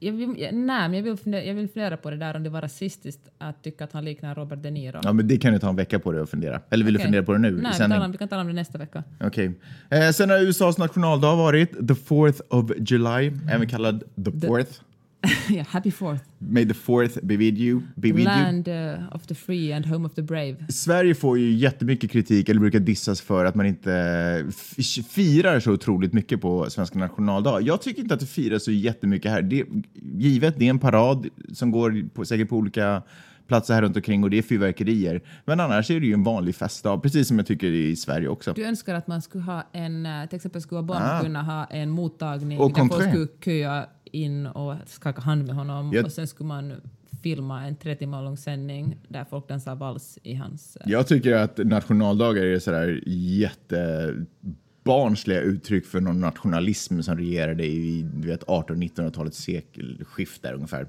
Jag 0.04 0.12
vill, 0.12 0.28
nej, 0.52 0.88
men 0.88 0.94
jag 0.94 1.02
vill, 1.02 1.16
fundera, 1.16 1.44
jag 1.44 1.54
vill 1.54 1.68
fundera 1.68 1.96
på 1.96 2.10
det 2.10 2.16
där 2.16 2.36
om 2.36 2.42
det 2.42 2.50
var 2.50 2.60
rasistiskt 2.60 3.28
att 3.38 3.62
tycka 3.62 3.84
att 3.84 3.92
han 3.92 4.04
liknar 4.04 4.34
Robert 4.34 4.62
De 4.62 4.70
Niro. 4.70 5.00
Ja, 5.02 5.12
men 5.12 5.28
det 5.28 5.36
kan 5.36 5.52
du 5.52 5.58
ta 5.58 5.68
en 5.68 5.76
vecka 5.76 5.98
på 5.98 6.12
dig 6.12 6.22
att 6.22 6.30
fundera. 6.30 6.60
Eller 6.70 6.84
vill 6.84 6.94
du 6.94 6.98
Okej. 6.98 7.06
fundera 7.06 7.22
på 7.22 7.32
det 7.32 7.38
nu? 7.38 7.50
Nej, 7.50 7.72
vi, 7.72 7.78
talar 7.78 8.04
om, 8.04 8.12
vi 8.12 8.18
kan 8.18 8.28
tala 8.28 8.40
om 8.40 8.46
det 8.48 8.52
nästa 8.52 8.78
vecka. 8.78 9.04
Okej. 9.20 9.52
Eh, 9.90 10.10
sen 10.10 10.30
har 10.30 10.38
USAs 10.38 10.78
nationaldag 10.78 11.36
varit, 11.36 11.72
the 11.72 11.94
4th 11.94 12.40
of 12.48 12.70
July, 12.78 13.32
även 13.50 13.68
kallad 13.68 14.00
the 14.00 14.30
4th. 14.30 14.80
ja, 15.50 15.64
happy 15.68 15.90
fourth. 15.90 16.22
May 16.38 16.64
the 16.68 16.74
4th 16.74 17.18
be 17.22 17.36
with 17.36 17.58
you. 17.60 17.80
Be 17.94 18.12
with 18.12 18.18
you. 18.18 18.24
Land 18.24 18.68
uh, 18.68 19.14
of 19.16 19.26
the 19.26 19.34
free 19.34 19.72
and 19.72 19.86
home 19.86 20.06
of 20.06 20.14
the 20.14 20.22
brave. 20.22 20.56
Sverige 20.68 21.14
får 21.14 21.38
ju 21.38 21.52
jättemycket 21.52 22.10
kritik, 22.10 22.48
eller 22.48 22.60
brukar 22.60 22.80
dissas 22.80 23.20
för 23.20 23.44
att 23.44 23.54
man 23.54 23.66
inte 23.66 23.92
f- 24.48 25.06
firar 25.10 25.60
så 25.60 25.72
otroligt 25.72 26.12
mycket 26.12 26.40
på 26.40 26.70
svenska 26.70 26.98
nationaldag. 26.98 27.60
Jag 27.60 27.82
tycker 27.82 28.02
inte 28.02 28.14
att 28.14 28.20
det 28.20 28.26
firas 28.26 28.64
så 28.64 28.70
jättemycket 28.72 29.30
här. 29.30 29.42
Det, 29.42 29.64
givet, 30.18 30.54
det 30.58 30.66
är 30.66 30.70
en 30.70 30.78
parad 30.78 31.26
som 31.52 31.70
går 31.70 32.08
på, 32.14 32.24
säkert 32.24 32.48
på 32.48 32.56
olika 32.56 33.02
platser 33.48 33.74
här 33.74 33.82
runt 33.82 33.96
omkring 33.96 34.24
och 34.24 34.30
det 34.30 34.38
är 34.38 34.42
fyrverkerier. 34.42 35.20
Men 35.44 35.60
annars 35.60 35.90
är 35.90 36.00
det 36.00 36.06
ju 36.06 36.12
en 36.12 36.22
vanlig 36.22 36.54
festdag, 36.54 37.02
precis 37.02 37.28
som 37.28 37.38
jag 37.38 37.46
tycker 37.46 37.66
i 37.66 37.96
Sverige 37.96 38.28
också. 38.28 38.52
Du 38.52 38.64
önskar 38.64 38.94
att 38.94 39.06
man 39.06 39.22
skulle 39.22 39.44
ha 39.44 39.62
en, 39.72 40.06
eh, 40.06 40.26
till 40.28 40.36
exempel 40.36 40.62
skulle 40.62 40.82
barn 40.82 41.02
Ah. 41.02 41.20
kunna 41.22 41.42
ha 41.42 41.64
en 41.64 41.90
mottagning 41.90 42.58
Och 42.58 42.72
där 42.72 42.84
folk 42.84 43.02
skulle 43.08 43.26
köa 43.44 43.86
in 44.12 44.46
och 44.46 44.74
skaka 44.86 45.20
hand 45.20 45.46
med 45.46 45.54
honom. 45.56 45.92
Jag- 45.92 46.04
och 46.04 46.12
sen 46.12 46.26
skulle 46.26 46.48
man 46.48 46.72
filma 47.22 47.66
en 47.66 47.76
tre 47.76 47.94
timmar 47.94 48.22
lång 48.22 48.36
sändning 48.36 48.96
där 49.08 49.24
folk 49.24 49.48
dansar 49.48 49.74
vals 49.74 50.18
i 50.22 50.34
hans... 50.34 50.76
eh, 50.76 50.90
Jag 50.90 51.06
tycker 51.06 51.34
att 51.34 51.58
nationaldagar 51.58 52.42
är 52.44 52.58
sådär 52.58 53.00
jätte 53.06 54.14
barnsliga 54.84 55.40
uttryck 55.40 55.86
för 55.86 56.00
någon 56.00 56.20
nationalism 56.20 57.00
som 57.00 57.16
regerade 57.18 57.66
i 57.66 58.02
du 58.14 58.28
vet, 58.28 58.44
1800-1900-talets 58.44 59.38
sekelskift 59.38 60.42
där 60.42 60.54
ungefär. 60.54 60.86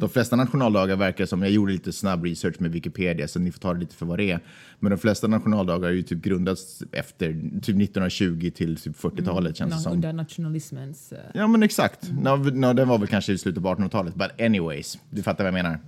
De 0.00 0.08
flesta 0.08 0.36
nationaldagar 0.36 0.96
verkar 0.96 1.26
som, 1.26 1.42
jag 1.42 1.50
gjorde 1.50 1.72
lite 1.72 1.92
snabb 1.92 2.24
research 2.24 2.54
med 2.60 2.72
Wikipedia 2.72 3.28
så 3.28 3.38
ni 3.38 3.52
får 3.52 3.60
ta 3.60 3.74
det 3.74 3.80
lite 3.80 3.94
för 3.94 4.06
vad 4.06 4.18
det 4.18 4.30
är, 4.30 4.40
men 4.78 4.90
de 4.90 4.98
flesta 4.98 5.26
nationaldagar 5.26 5.88
är 5.88 5.92
ju 5.92 6.02
typ 6.02 6.22
grundats 6.22 6.82
efter 6.92 7.32
typ 7.32 7.62
1920 7.82 8.50
till 8.54 8.76
typ 8.76 8.96
40-talet 8.96 9.56
känns 9.56 9.74
det 9.74 9.80
som. 9.80 9.92
Under 9.92 10.12
nationalismens... 10.12 11.12
eh, 11.12 11.18
Ja 11.34 11.46
men 11.46 11.62
exakt. 11.62 12.10
Nå, 12.22 12.36
nå, 12.36 12.72
den 12.72 12.88
var 12.88 12.98
väl 12.98 13.08
kanske 13.08 13.32
i 13.32 13.38
slutet 13.38 13.62
på 13.62 13.68
1800-talet. 13.68 14.14
But 14.14 14.40
anyways, 14.40 14.98
du 15.10 15.22
fattar 15.22 15.44
vad 15.44 15.48
jag 15.58 15.64
menar. 15.64 15.78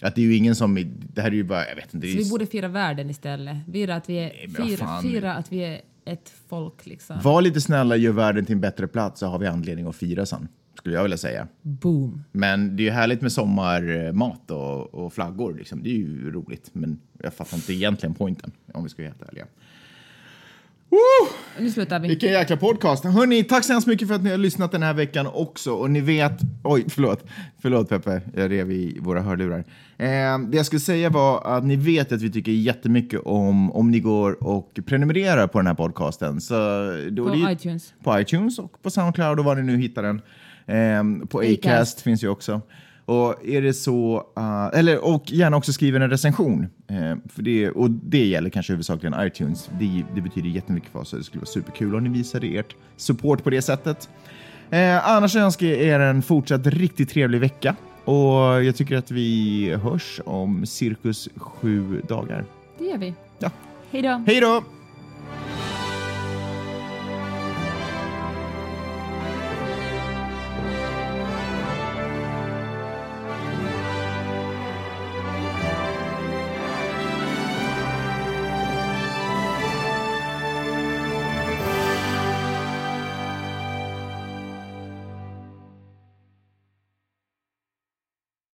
Att 0.00 0.14
det 0.14 0.20
är 0.20 0.26
ju 0.26 0.36
ingen 0.36 0.54
som, 0.56 0.74
det 1.14 1.20
här 1.22 1.30
är 1.30 1.34
ju 1.34 1.44
bara, 1.44 1.68
jag 1.68 1.76
vet 1.76 1.94
inte. 1.94 2.06
Så 2.12 2.18
vi 2.18 2.30
borde 2.30 2.46
fira 2.46 2.68
världen 2.68 3.10
istället. 3.10 3.56
Fira 3.72 3.94
att 3.96 4.08
vi 4.08 4.16
är, 4.18 4.32
Nej, 4.48 4.66
fira, 4.68 4.76
fan. 4.76 5.02
fira 5.02 5.34
att 5.34 5.52
vi 5.52 5.58
är 5.64 5.80
ett 6.08 6.32
folk 6.48 6.86
liksom. 6.86 7.16
Var 7.22 7.42
lite 7.42 7.60
snälla, 7.60 7.96
gör 7.96 8.12
världen 8.12 8.44
till 8.44 8.54
en 8.54 8.60
bättre 8.60 8.88
plats 8.88 9.20
så 9.20 9.26
har 9.26 9.38
vi 9.38 9.46
anledning 9.46 9.86
att 9.86 9.96
fira 9.96 10.26
sen. 10.26 10.48
Skulle 10.78 10.94
jag 10.94 11.02
vilja 11.02 11.18
säga. 11.18 11.48
Boom. 11.62 12.24
Men 12.32 12.76
det 12.76 12.82
är 12.82 12.84
ju 12.84 12.90
härligt 12.90 13.20
med 13.20 13.32
sommarmat 13.32 14.50
och, 14.50 14.94
och 14.94 15.12
flaggor. 15.12 15.54
Liksom. 15.54 15.82
Det 15.82 15.90
är 15.90 15.94
ju 15.94 16.30
roligt. 16.30 16.70
Men 16.72 17.00
jag 17.22 17.34
fattar 17.34 17.56
inte 17.56 17.72
egentligen 17.72 18.14
poängen 18.14 18.52
om 18.74 18.82
vi 18.82 18.88
ska 18.88 19.02
vara 19.02 19.12
helt 19.12 19.28
ärliga. 19.28 19.46
Nu 21.58 21.70
slutar 21.70 22.00
vi. 22.00 22.08
Vilken 22.08 22.30
jäkla 22.30 22.56
podcast. 22.56 23.04
Hörni, 23.04 23.44
tack 23.44 23.64
så 23.64 23.72
hemskt 23.72 23.86
mycket 23.86 24.08
för 24.08 24.14
att 24.14 24.22
ni 24.22 24.30
har 24.30 24.38
lyssnat 24.38 24.72
den 24.72 24.82
här 24.82 24.94
veckan 24.94 25.26
också. 25.26 25.72
Och 25.72 25.90
ni 25.90 26.00
vet... 26.00 26.32
Oj, 26.64 26.84
förlåt. 26.88 27.24
Förlåt 27.62 27.88
Peppe, 27.88 28.20
jag 28.34 28.50
rev 28.50 28.72
i 28.72 28.98
våra 29.00 29.20
hörlurar. 29.20 29.58
Eh, 29.98 30.38
det 30.38 30.56
jag 30.56 30.66
skulle 30.66 30.80
säga 30.80 31.10
var 31.10 31.56
att 31.56 31.64
ni 31.64 31.76
vet 31.76 32.12
att 32.12 32.22
vi 32.22 32.30
tycker 32.30 32.52
jättemycket 32.52 33.20
om 33.24 33.72
om 33.72 33.90
ni 33.90 34.00
går 34.00 34.44
och 34.44 34.78
prenumererar 34.86 35.46
på 35.46 35.58
den 35.58 35.66
här 35.66 35.74
podcasten. 35.74 36.40
Så 36.40 36.54
då 37.10 37.28
På 37.28 37.34
det 37.34 37.52
iTunes. 37.52 37.94
På 38.04 38.20
iTunes 38.20 38.58
och 38.58 38.82
på 38.82 38.90
Soundcloud 38.90 39.38
och 39.38 39.44
var 39.44 39.56
ni 39.56 39.62
nu 39.62 39.76
hittar 39.76 40.02
den. 40.02 40.22
Eh, 40.66 41.26
på 41.26 41.38
Acast. 41.38 41.66
Acast 41.66 42.00
finns 42.00 42.24
ju 42.24 42.28
också. 42.28 42.60
Och 43.08 43.46
är 43.46 43.62
det 43.62 43.74
så, 43.74 44.16
uh, 44.38 44.78
eller, 44.78 45.04
och 45.04 45.32
gärna 45.32 45.56
också 45.56 45.72
skriva 45.72 46.04
en 46.04 46.10
recension. 46.10 46.66
Eh, 46.88 47.16
för 47.28 47.42
det, 47.42 47.70
och 47.70 47.90
det 47.90 48.26
gäller 48.26 48.50
kanske 48.50 48.72
huvudsakligen 48.72 49.26
iTunes. 49.26 49.70
Det, 49.80 50.04
det 50.14 50.20
betyder 50.20 50.48
jättemycket 50.48 50.92
för 50.92 50.98
oss 50.98 51.12
och 51.12 51.18
det 51.18 51.24
skulle 51.24 51.40
vara 51.40 51.46
superkul 51.46 51.94
om 51.94 52.04
ni 52.04 52.10
visade 52.10 52.46
ert 52.46 52.76
support 52.96 53.44
på 53.44 53.50
det 53.50 53.62
sättet. 53.62 54.08
Eh, 54.70 55.08
annars 55.08 55.36
önskar 55.36 55.66
jag 55.66 55.76
er 55.78 56.00
en 56.00 56.22
fortsatt 56.22 56.66
riktigt 56.66 57.10
trevlig 57.10 57.40
vecka. 57.40 57.76
Och 58.04 58.64
jag 58.64 58.76
tycker 58.76 58.96
att 58.96 59.10
vi 59.10 59.74
hörs 59.82 60.20
om 60.24 60.66
cirkus 60.66 61.28
sju 61.36 62.02
dagar. 62.08 62.44
Det 62.78 62.84
gör 62.84 62.98
vi. 62.98 63.14
Ja. 63.38 63.50
Hej 63.90 64.02
då. 64.02 64.24
Hej 64.26 64.40
då! 64.40 64.62